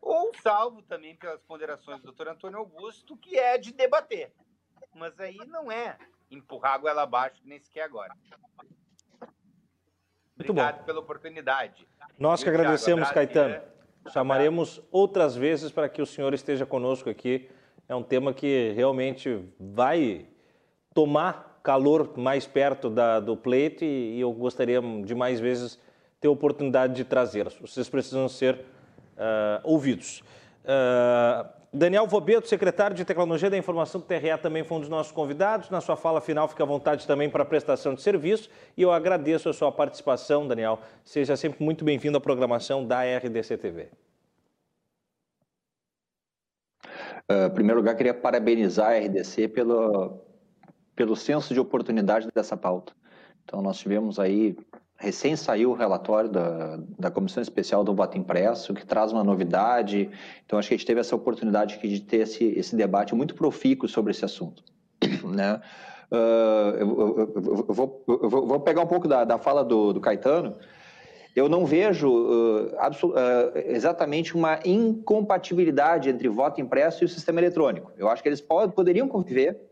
[0.00, 4.32] ou salvo também pelas ponderações do doutor Antônio Augusto, que é de debater.
[4.98, 5.96] Mas aí não é
[6.30, 8.12] empurrar a goela abaixo, nem sequer agora.
[10.34, 11.86] Obrigado pela oportunidade.
[12.18, 13.60] Nós que agradecemos, Caetano.
[14.12, 17.48] Chamaremos outras vezes para que o senhor esteja conosco aqui.
[17.88, 20.26] É um tema que realmente vai
[20.94, 25.78] tomar calor mais perto da, do pleito e, e eu gostaria de mais vezes
[26.20, 27.56] ter a oportunidade de trazê-los.
[27.58, 30.22] Vocês precisam ser uh, ouvidos.
[30.64, 35.12] Uh, Daniel Vobeto, secretário de Tecnologia da Informação do TRE, também foi um dos nossos
[35.12, 35.68] convidados.
[35.68, 38.48] Na sua fala final, fica à vontade também para a prestação de serviço.
[38.74, 40.80] E eu agradeço a sua participação, Daniel.
[41.04, 43.90] Seja sempre muito bem-vindo à programação da RDC TV.
[47.30, 50.18] Uh, em primeiro lugar, queria parabenizar a RDC pelo,
[50.96, 52.94] pelo senso de oportunidade dessa pauta.
[53.44, 54.56] Então, nós tivemos aí
[54.98, 60.10] recém saiu o relatório da, da Comissão Especial do Voto Impresso, que traz uma novidade.
[60.44, 63.34] Então, acho que a gente teve essa oportunidade aqui de ter esse, esse debate muito
[63.34, 64.62] profícuo sobre esse assunto.
[65.24, 65.60] Né?
[66.10, 67.34] Uh, eu, eu,
[67.68, 70.56] eu, vou, eu, vou, pegar um pouco da, da fala do, do Caetano.
[71.36, 77.92] Eu não vejo uh, uh, exatamente uma incompatibilidade entre voto impresso e o sistema eletrônico.
[77.96, 79.67] Eu acho que eles poderiam conviver,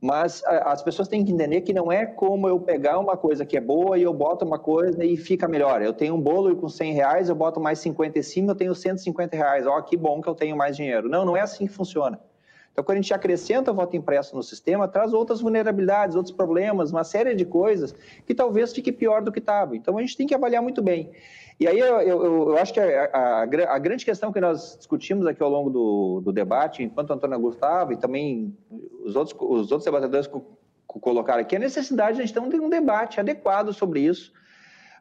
[0.00, 3.56] mas as pessoas têm que entender que não é como eu pegar uma coisa que
[3.56, 5.82] é boa e eu boto uma coisa e fica melhor.
[5.82, 8.74] Eu tenho um bolo com 100 reais, eu boto mais 50 em cima, eu tenho
[8.74, 9.66] 150 reais.
[9.66, 11.08] Ó, oh, que bom que eu tenho mais dinheiro.
[11.08, 12.20] Não, não é assim que funciona.
[12.70, 16.92] Então, quando a gente acrescenta o voto impresso no sistema, traz outras vulnerabilidades, outros problemas,
[16.92, 17.92] uma série de coisas
[18.24, 19.76] que talvez fique pior do que estava.
[19.76, 21.10] Então, a gente tem que avaliar muito bem.
[21.60, 25.26] E aí eu, eu, eu acho que a, a, a, grande questão que nós discutimos
[25.26, 28.56] aqui ao longo do, do debate, enquanto Antônio Gustavo e também
[29.04, 30.30] os outros, os outros debatedores
[30.86, 34.32] colocaram aqui, é a necessidade de a gente ter um, debate adequado sobre isso.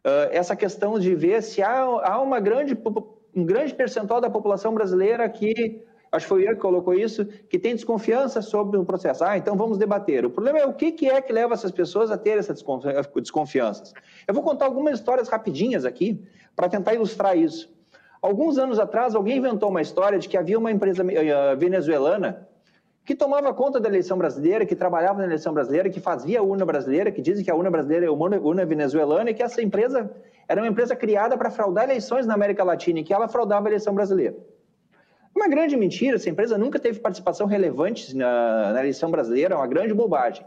[0.03, 2.75] Uh, essa questão de ver se há, há uma grande,
[3.35, 7.59] um grande percentual da população brasileira que acho que foi ele que colocou isso, que
[7.59, 9.23] tem desconfiança sobre o processo.
[9.23, 10.25] Ah, então vamos debater.
[10.25, 12.63] O problema é o que é que leva essas pessoas a ter essas
[13.15, 13.93] desconfianças.
[14.25, 16.25] Eu vou contar algumas histórias rapidinhas aqui
[16.57, 17.71] para tentar ilustrar isso.
[18.19, 22.47] Alguns anos atrás, alguém inventou uma história de que havia uma empresa eh, venezuelana
[23.05, 26.65] que tomava conta da eleição brasileira, que trabalhava na eleição brasileira, que fazia a urna
[26.65, 30.11] brasileira, que dizem que a urna brasileira é uma urna venezuelana e que essa empresa
[30.47, 33.69] era uma empresa criada para fraudar eleições na América Latina e que ela fraudava a
[33.69, 34.35] eleição brasileira.
[35.35, 39.67] Uma grande mentira, essa empresa nunca teve participação relevante na, na eleição brasileira, é uma
[39.67, 40.43] grande bobagem.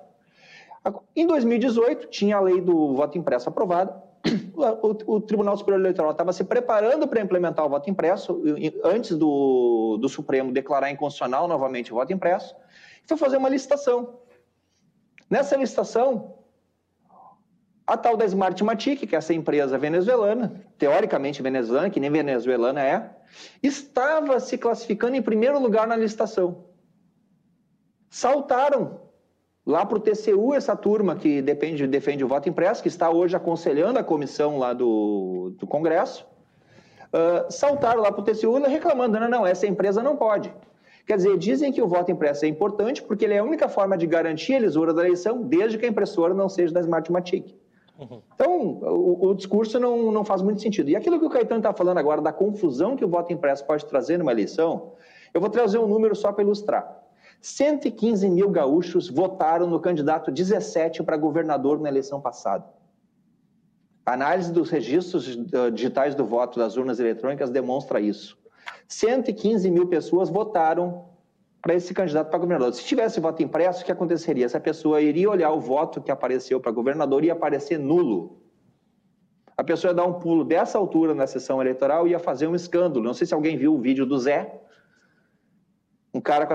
[1.14, 4.09] Em 2018, tinha a lei do voto impresso aprovada,
[4.54, 8.42] o, o, Tribunal Superior Eleitoral estava se preparando para implementar o voto impresso,
[8.84, 12.54] antes do, do Supremo declarar inconstitucional novamente o voto impresso,
[13.04, 14.20] e foi fazer uma licitação.
[15.28, 16.34] Nessa licitação,
[17.86, 23.10] a tal da Smartmatic, que é essa empresa venezuelana, teoricamente venezuelana, que nem venezuelana é,
[23.62, 26.66] estava se classificando em primeiro lugar na licitação.
[28.08, 29.09] Saltaram
[29.66, 33.36] lá para o TCU, essa turma que depende, defende o voto impresso, que está hoje
[33.36, 36.26] aconselhando a comissão lá do, do Congresso,
[37.12, 40.52] uh, saltaram lá para o TCU reclamando, não, não, essa empresa não pode.
[41.06, 43.96] Quer dizer, dizem que o voto impresso é importante porque ele é a única forma
[43.96, 47.54] de garantir a lisura da eleição, desde que a impressora não seja da Smartmatic.
[47.98, 48.22] Uhum.
[48.34, 50.88] Então, o, o, discurso não, não faz muito sentido.
[50.88, 53.84] E aquilo que o Caetano está falando agora, da confusão que o voto impresso pode
[53.86, 54.92] trazer numa eleição,
[55.34, 57.02] eu vou trazer um número só para ilustrar.
[57.40, 62.66] 115 mil gaúchos votaram no candidato 17 para governador na eleição passada.
[64.04, 65.38] A análise dos registros
[65.72, 68.38] digitais do voto das urnas eletrônicas demonstra isso.
[68.88, 71.08] 115 mil pessoas votaram
[71.62, 72.74] para esse candidato para governador.
[72.74, 74.46] Se tivesse voto impresso, o que aconteceria?
[74.46, 78.40] Essa pessoa iria olhar o voto que apareceu para governador e ia aparecer nulo.
[79.56, 82.54] A pessoa ia dar um pulo dessa altura na sessão eleitoral e ia fazer um
[82.54, 83.04] escândalo.
[83.04, 84.58] Não sei se alguém viu o vídeo do Zé.
[86.14, 86.46] Um cara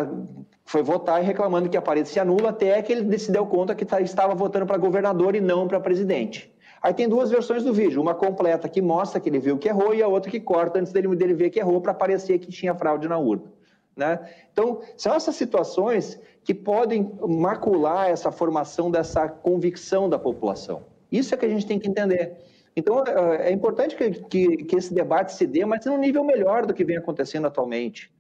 [0.66, 4.02] foi votar e reclamando que aparecia nulo até que ele se deu conta que tá,
[4.02, 6.52] estava votando para governador e não para presidente.
[6.82, 9.94] Aí tem duas versões do vídeo, uma completa que mostra que ele viu que errou
[9.94, 12.76] e a outra que corta antes dele, dele ver que errou para parecer que tinha
[12.76, 13.52] fraude na urna.
[13.96, 14.20] Né?
[14.52, 20.84] Então, são essas situações que podem macular essa formação dessa convicção da população.
[21.12, 22.38] Isso é que a gente tem que entender.
[22.76, 26.66] Então, é, é importante que, que, que esse debate se dê, mas num nível melhor
[26.66, 28.12] do que vem acontecendo atualmente.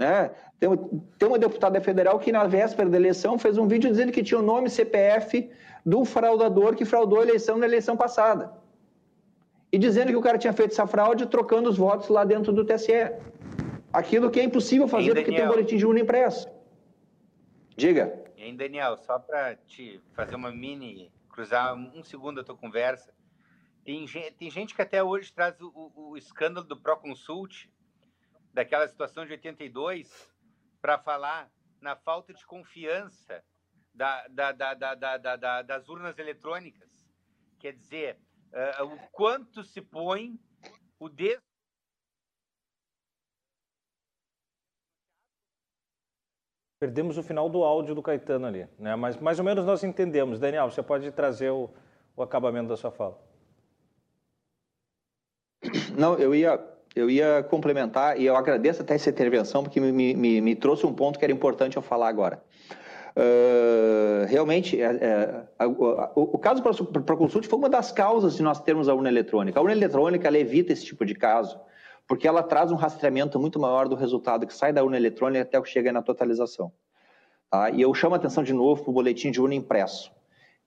[0.00, 0.30] Né?
[0.58, 0.70] Tem,
[1.18, 4.40] tem uma deputada federal que, na véspera da eleição, fez um vídeo dizendo que tinha
[4.40, 5.50] o nome CPF
[5.84, 8.50] do fraudador que fraudou a eleição na eleição passada.
[9.70, 12.64] E dizendo que o cara tinha feito essa fraude trocando os votos lá dentro do
[12.64, 13.12] TSE.
[13.92, 16.48] Aquilo que é impossível fazer porque tem um boletim de urna impresso.
[17.76, 18.24] Diga.
[18.38, 23.12] E aí, Daniel, só para te fazer uma mini, cruzar um segundo a tua conversa.
[23.84, 24.06] Tem,
[24.38, 27.68] tem gente que até hoje traz o, o, o escândalo do Proconsult,
[28.52, 30.32] daquela situação de 82,
[30.80, 31.50] para falar
[31.80, 33.42] na falta de confiança
[33.94, 36.90] da, da, da, das urnas eletrônicas.
[37.58, 38.18] Quer dizer,
[38.80, 40.38] uh, o quanto se põe
[40.98, 41.38] o des
[46.80, 48.96] Perdemos o final do áudio do Caetano ali, né?
[48.96, 50.40] mas mais ou menos nós entendemos.
[50.40, 51.68] Daniel, você pode trazer o,
[52.16, 53.22] o acabamento da sua fala.
[55.98, 56.58] Não, eu ia,
[56.94, 60.92] eu ia complementar e eu agradeço até essa intervenção porque me, me, me trouxe um
[60.92, 62.42] ponto que era importante eu falar agora.
[63.16, 68.60] Uh, realmente, é, é, o, o, caso para consult foi uma das causas de nós
[68.60, 69.58] termos a urna eletrônica.
[69.58, 71.60] A urna eletrônica ela evita esse tipo de caso
[72.10, 75.56] porque ela traz um rastreamento muito maior do resultado que sai da urna eletrônica até
[75.56, 76.72] o que chega na totalização.
[77.48, 77.70] Tá?
[77.70, 80.10] E eu chamo a atenção de novo para o boletim de urna impresso,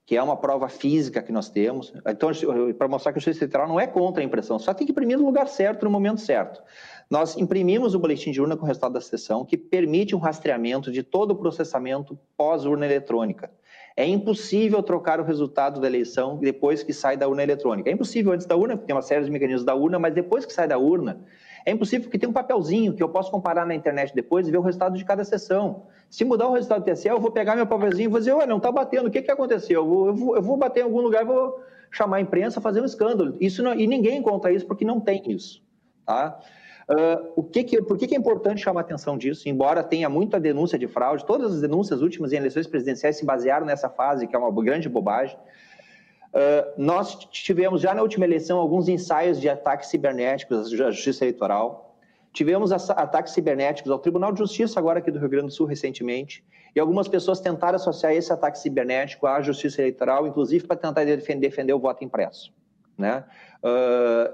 [0.05, 1.93] que é uma prova física que nós temos.
[2.05, 2.29] Então,
[2.77, 5.17] para mostrar que o Justiça Eleitoral não é contra a impressão, só tem que imprimir
[5.17, 6.61] no lugar certo, no momento certo.
[7.09, 10.91] Nós imprimimos o boletim de urna com o resultado da sessão, que permite um rastreamento
[10.91, 13.49] de todo o processamento pós-urna eletrônica.
[13.95, 17.89] É impossível trocar o resultado da eleição depois que sai da urna eletrônica.
[17.89, 20.45] É impossível antes da urna, porque tem uma série de mecanismos da urna, mas depois
[20.45, 21.23] que sai da urna,
[21.65, 24.57] é impossível porque tem um papelzinho que eu posso comparar na internet depois e ver
[24.57, 25.83] o resultado de cada sessão.
[26.09, 28.45] Se mudar o resultado do TSE, eu vou pegar meu papelzinho e vou dizer, ué,
[28.45, 29.81] não está batendo, o que, que aconteceu?
[29.81, 32.81] Eu vou, eu, vou, eu vou bater em algum lugar, vou chamar a imprensa, fazer
[32.81, 33.37] um escândalo.
[33.39, 35.63] Isso não, e ninguém encontra isso porque não tem isso.
[36.05, 36.39] Tá?
[36.89, 39.47] Uh, o que que, por que, que é importante chamar a atenção disso?
[39.47, 43.65] Embora tenha muita denúncia de fraude, todas as denúncias últimas em eleições presidenciais se basearam
[43.65, 45.37] nessa fase, que é uma grande bobagem.
[46.33, 51.95] Uh, nós tivemos já na última eleição alguns ensaios de ataques cibernéticos à Justiça Eleitoral.
[52.33, 56.43] Tivemos ataques cibernéticos ao Tribunal de Justiça, agora aqui do Rio Grande do Sul, recentemente.
[56.75, 61.47] E algumas pessoas tentaram associar esse ataque cibernético à Justiça Eleitoral, inclusive para tentar defender,
[61.47, 62.51] defender, o voto impresso.
[62.97, 63.23] Né?
[63.63, 64.33] Uh,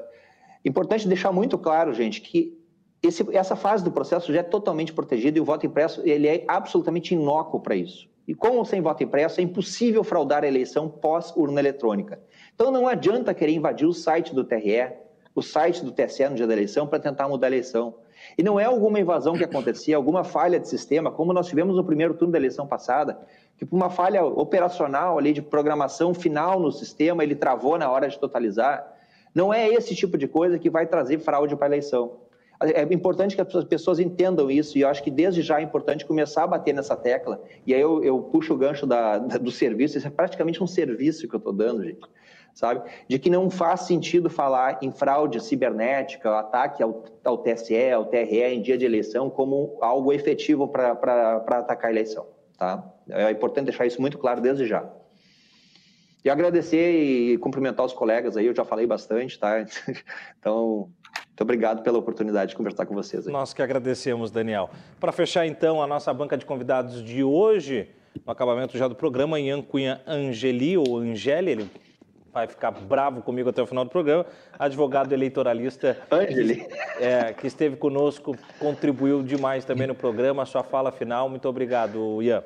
[0.63, 2.57] Importante deixar muito claro, gente, que
[3.01, 6.43] esse, essa fase do processo já é totalmente protegida e o voto impresso ele é
[6.47, 8.09] absolutamente inócuo para isso.
[8.27, 12.19] E com sem voto impresso, é impossível fraudar a eleição pós-urna eletrônica.
[12.53, 14.91] Então não adianta querer invadir o site do TRE,
[15.33, 17.95] o site do TSE no dia da eleição para tentar mudar a eleição.
[18.37, 21.83] E não é alguma invasão que acontecia, alguma falha de sistema, como nós tivemos no
[21.83, 23.19] primeiro turno da eleição passada,
[23.57, 28.07] que por uma falha operacional ali de programação final no sistema, ele travou na hora
[28.07, 28.98] de totalizar.
[29.33, 32.17] Não é esse tipo de coisa que vai trazer fraude para a eleição.
[32.61, 36.05] É importante que as pessoas entendam isso e eu acho que desde já é importante
[36.05, 37.41] começar a bater nessa tecla.
[37.65, 40.67] E aí eu, eu puxo o gancho da, da, do serviço, isso é praticamente um
[40.67, 42.05] serviço que eu estou dando, gente,
[42.53, 42.81] sabe?
[43.07, 48.43] De que não faz sentido falar em fraude cibernética, ataque ao, ao TSE, ao TRE
[48.43, 50.91] em dia de eleição como algo efetivo para
[51.47, 52.27] atacar a eleição,
[52.57, 52.83] tá?
[53.07, 54.85] É importante deixar isso muito claro desde já.
[56.23, 59.63] E agradecer e cumprimentar os colegas aí, eu já falei bastante, tá?
[60.39, 60.89] Então,
[61.27, 63.25] muito obrigado pela oportunidade de conversar com vocês.
[63.25, 63.31] Aí.
[63.31, 64.69] Nós que agradecemos, Daniel.
[64.99, 67.89] Para fechar, então, a nossa banca de convidados de hoje,
[68.25, 71.71] no acabamento já do programa, Ian Cunha Angeli, ou Angeli, ele
[72.33, 74.25] vai ficar bravo comigo até o final do programa,
[74.57, 76.65] advogado eleitoralista Angeli.
[76.65, 80.43] Que, é, que esteve conosco, contribuiu demais também no programa.
[80.43, 82.43] A sua fala final, muito obrigado, Ian.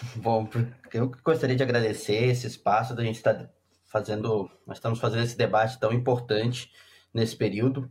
[0.16, 0.48] Bom,
[0.92, 3.50] eu gostaria de agradecer esse espaço da gente estar tá
[3.86, 6.70] fazendo, nós estamos fazendo esse debate tão importante
[7.12, 7.90] nesse período,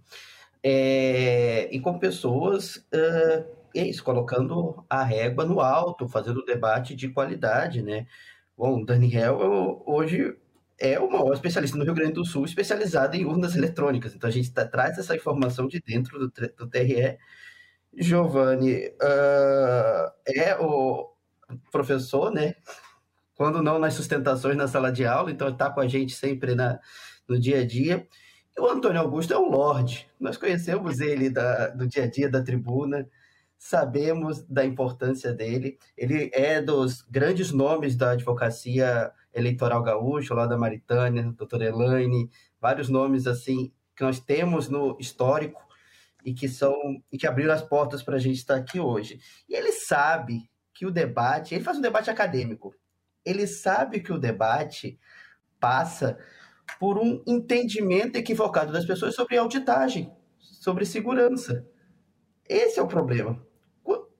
[0.64, 3.46] é, e com pessoas, uh,
[3.76, 8.08] é isso, colocando a régua no alto, fazendo debate de qualidade, né?
[8.58, 10.36] Bom, Daniel, eu, hoje
[10.78, 14.16] é o maior especialista no Rio Grande do Sul, especializado em urnas eletrônicas.
[14.16, 17.18] Então a gente tá, traz essa informação de dentro do, do TRE.
[17.94, 21.10] Giovanni uh, é o
[21.72, 22.56] professor, né?
[23.36, 26.80] Quando não nas sustentações na sala de aula, então está com a gente sempre na,
[27.28, 28.08] no dia a dia.
[28.58, 30.10] E o Antônio Augusto é um lorde.
[30.20, 33.08] Nós conhecemos ele da, do dia a dia da tribuna,
[33.58, 35.78] sabemos da importância dele.
[35.98, 42.90] Ele é dos grandes nomes da advocacia eleitoral gaúcho, lá da Maritânia, doutora Elaine, vários
[42.90, 45.62] nomes assim que nós temos no histórico
[46.24, 46.74] e que são
[47.12, 49.20] e que abriram as portas para a gente estar aqui hoje.
[49.48, 50.50] E ele sabe
[50.80, 52.74] que o debate, ele faz um debate acadêmico.
[53.26, 54.98] Ele sabe que o debate
[55.60, 56.18] passa
[56.80, 61.68] por um entendimento equivocado das pessoas sobre auditagem, sobre segurança.
[62.48, 63.46] Esse é o problema.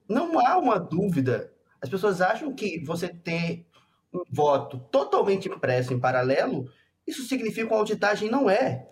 [0.06, 1.50] Não há uma dúvida.
[1.80, 3.66] As pessoas acham que você ter
[4.12, 6.70] um voto totalmente impresso em paralelo,
[7.06, 8.28] isso significa uma auditagem.
[8.30, 8.86] Não é.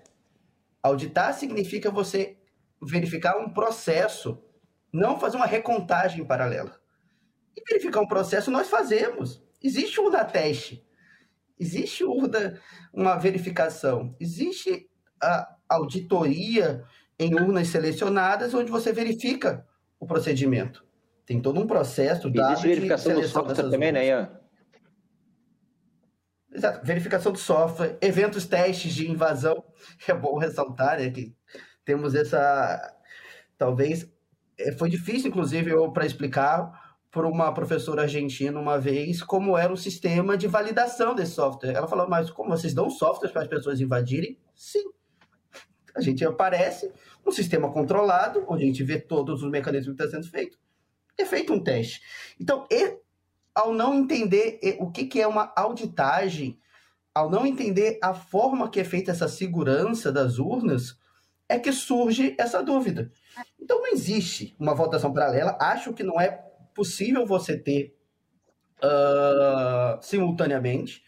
[0.82, 2.38] Auditar significa você
[2.82, 4.42] verificar um processo,
[4.90, 6.77] não fazer uma recontagem paralela.
[7.58, 9.42] E verificar um processo nós fazemos.
[9.60, 10.86] Existe um da teste,
[11.58, 14.88] existe uma verificação, existe
[15.20, 16.84] a auditoria
[17.18, 19.66] em urnas selecionadas onde você verifica
[19.98, 20.86] o procedimento.
[21.26, 24.38] Tem todo um processo da verificação do software também, né, Ian?
[26.54, 26.86] Exato.
[26.86, 29.64] Verificação do software, eventos testes de invasão.
[30.06, 31.34] É bom ressaltar né, que
[31.84, 32.96] temos essa.
[33.58, 34.08] Talvez.
[34.56, 39.76] É, foi difícil, inclusive, para explicar para uma professora argentina uma vez como era o
[39.76, 41.72] sistema de validação desse software.
[41.72, 44.38] Ela falou, mas como vocês dão software para as pessoas invadirem?
[44.54, 44.84] Sim.
[45.94, 46.92] A gente aparece
[47.26, 50.58] um sistema controlado, onde a gente vê todos os mecanismos que estão sendo feito.
[51.16, 52.00] É feito um teste.
[52.38, 52.66] Então,
[53.54, 56.58] ao não entender o que, que é uma auditagem,
[57.12, 60.96] ao não entender a forma que é feita essa segurança das urnas,
[61.48, 63.10] é que surge essa dúvida.
[63.58, 65.56] Então não existe uma votação paralela.
[65.60, 66.47] Acho que não é
[66.78, 67.98] possível você ter
[68.78, 71.02] uh, simultaneamente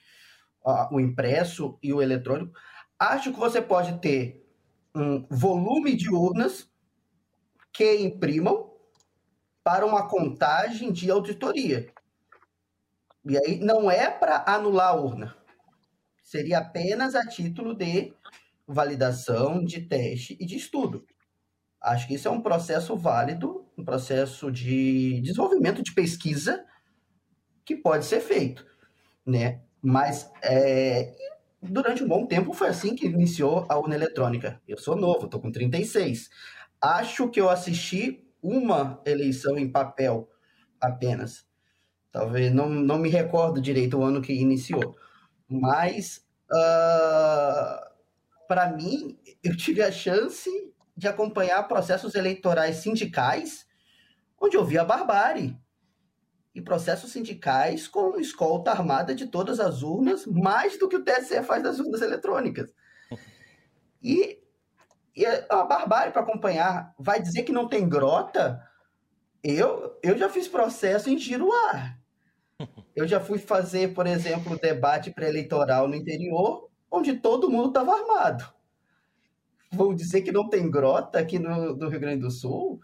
[0.66, 2.52] uh, o impresso e o eletrônico.
[2.98, 4.44] Acho que você pode ter
[4.92, 6.68] um volume de urnas
[7.72, 8.68] que imprimam
[9.62, 11.88] para uma contagem de auditoria.
[13.24, 15.36] E aí não é para anular a urna.
[16.24, 18.12] Seria apenas a título de
[18.66, 21.06] validação, de teste e de estudo.
[21.80, 26.64] Acho que isso é um processo válido, um processo de desenvolvimento de pesquisa
[27.64, 28.66] que pode ser feito,
[29.26, 29.62] né?
[29.82, 31.14] Mas é,
[31.62, 34.60] durante um bom tempo foi assim que iniciou a urna eletrônica.
[34.68, 36.28] Eu sou novo, estou com 36.
[36.80, 40.28] Acho que eu assisti uma eleição em papel
[40.80, 41.46] apenas.
[42.12, 44.96] Talvez não, não me recordo direito o ano que iniciou.
[45.48, 47.92] Mas, uh, ah,
[48.48, 50.50] para mim, eu tive a chance
[50.96, 53.66] de acompanhar processos eleitorais sindicais
[54.40, 55.56] onde eu vi a barbárie.
[56.54, 61.42] E processos sindicais com escolta armada de todas as urnas, mais do que o TSE
[61.44, 62.72] faz das urnas eletrônicas.
[64.02, 64.42] E,
[65.14, 66.94] e é uma barbárie para acompanhar.
[66.98, 68.66] Vai dizer que não tem grota?
[69.44, 71.98] Eu, eu já fiz processo em Giruá.
[72.96, 78.44] Eu já fui fazer, por exemplo, debate pré-eleitoral no interior, onde todo mundo estava armado.
[79.72, 82.80] Vou dizer que não tem grota aqui no, no, Rio Grande do Sul?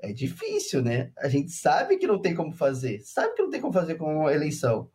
[0.00, 1.10] É difícil, né?
[1.18, 4.26] A gente sabe que não tem como fazer, sabe que não tem como fazer com
[4.26, 4.90] a eleição.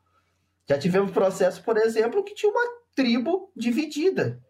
[0.67, 2.65] Já tivemos processo, por exemplo, que tinha uma
[2.95, 4.41] tribo dividida.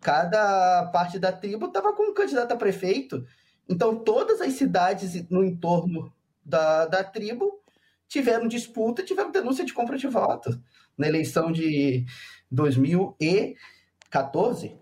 [0.00, 3.24] Cada parte da tribo estava com um candidato a prefeito.
[3.68, 6.12] Então, todas as cidades no entorno
[6.44, 7.60] da, da tribo
[8.08, 10.58] tiveram disputa, tiveram denúncia de compra de votos.
[10.98, 12.04] Na eleição de
[12.50, 14.76] 2014,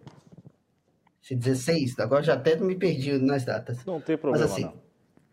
[1.31, 3.85] 16, agora já até me perdi nas datas.
[3.85, 4.90] Não tem problema, Mas, assim, não.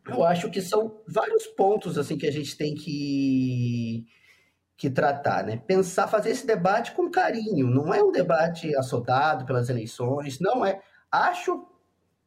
[0.07, 4.05] Eu acho que são vários pontos assim que a gente tem que
[4.77, 5.57] que tratar, né?
[5.57, 7.67] Pensar, fazer esse debate com carinho.
[7.67, 10.79] Não é um debate assodado pelas eleições, não é.
[11.11, 11.67] Acho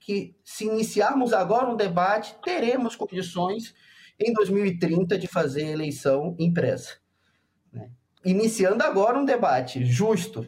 [0.01, 3.73] que se iniciarmos agora um debate, teremos condições
[4.19, 6.97] em 2030 de fazer eleição impressa.
[7.73, 7.89] Né?
[8.25, 10.45] Iniciando agora um debate justo,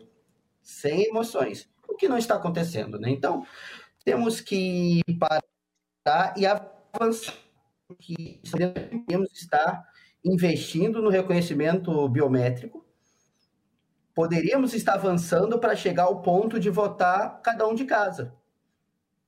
[0.60, 2.98] sem emoções, o que não está acontecendo.
[2.98, 3.10] Né?
[3.10, 3.46] Então,
[4.04, 6.44] temos que parar e
[6.92, 7.34] avançar,
[7.98, 9.86] que devemos estar
[10.24, 12.84] investindo no reconhecimento biométrico,
[14.14, 18.34] poderíamos estar avançando para chegar ao ponto de votar cada um de casa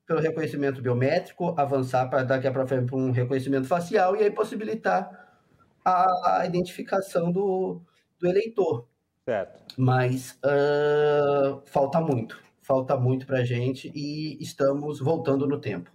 [0.06, 5.40] pelo reconhecimento biométrico, avançar para daqui para frente para um reconhecimento facial e aí possibilitar
[5.84, 7.80] a, a identificação do,
[8.18, 8.86] do eleitor.
[9.24, 9.74] Certo.
[9.78, 15.90] Mas uh, falta muito, falta muito para a gente e estamos voltando no tempo.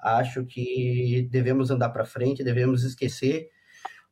[0.00, 3.50] Acho que devemos andar para frente, devemos esquecer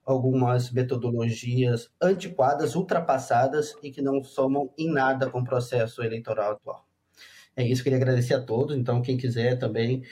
[0.04, 6.86] algumas metodologias antiquadas, ultrapassadas e que não somam em nada com o processo eleitoral atual.
[7.56, 8.76] É isso, queria agradecer a todos.
[8.76, 10.02] Então, quem quiser também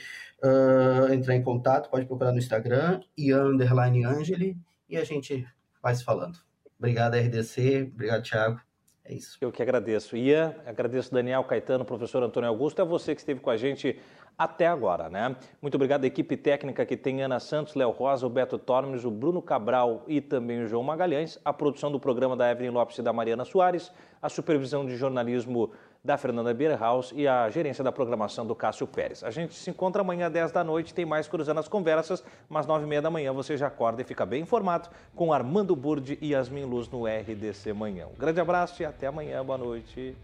[0.42, 3.00] uh, entrar em contato, pode procurar no Instagram,
[4.04, 4.56] Angeli,
[4.88, 5.46] e a gente
[5.82, 6.38] vai se falando.
[6.78, 7.90] Obrigado, RDC.
[7.94, 8.60] Obrigado, Thiago.
[9.04, 9.36] É isso.
[9.40, 10.16] Eu que agradeço.
[10.16, 12.80] Ian, agradeço Daniel Caetano, professor Antônio Augusto.
[12.80, 14.00] É você que esteve com a gente
[14.38, 15.36] até agora, né?
[15.62, 19.10] Muito obrigado à equipe técnica que tem Ana Santos, Léo Rosa, o Beto Tormes, o
[19.10, 23.02] Bruno Cabral e também o João Magalhães, a produção do programa da Evelyn Lopes e
[23.02, 25.70] da Mariana Soares, a supervisão de jornalismo
[26.04, 29.24] da Fernanda Bierhaus e a gerência da programação do Cássio Pérez.
[29.24, 32.66] A gente se encontra amanhã às 10 da noite, tem mais Cruzando as Conversas, mas
[32.66, 36.18] 9 e meia da manhã você já acorda e fica bem informado com Armando Burdi
[36.20, 38.06] e Yasmin Luz no RDC Manhã.
[38.06, 40.14] Um grande abraço e até amanhã, boa noite.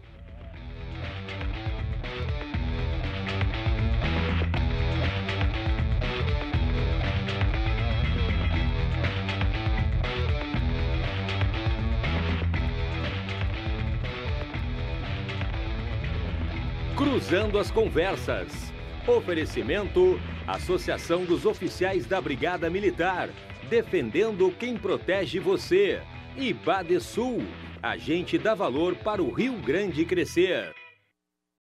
[17.11, 18.71] Cruzando as Conversas.
[19.05, 20.17] Oferecimento:
[20.47, 23.27] Associação dos Oficiais da Brigada Militar.
[23.69, 26.01] Defendendo quem protege você.
[26.37, 27.43] E Badesul.
[27.83, 30.73] Agente dá valor para o Rio Grande crescer.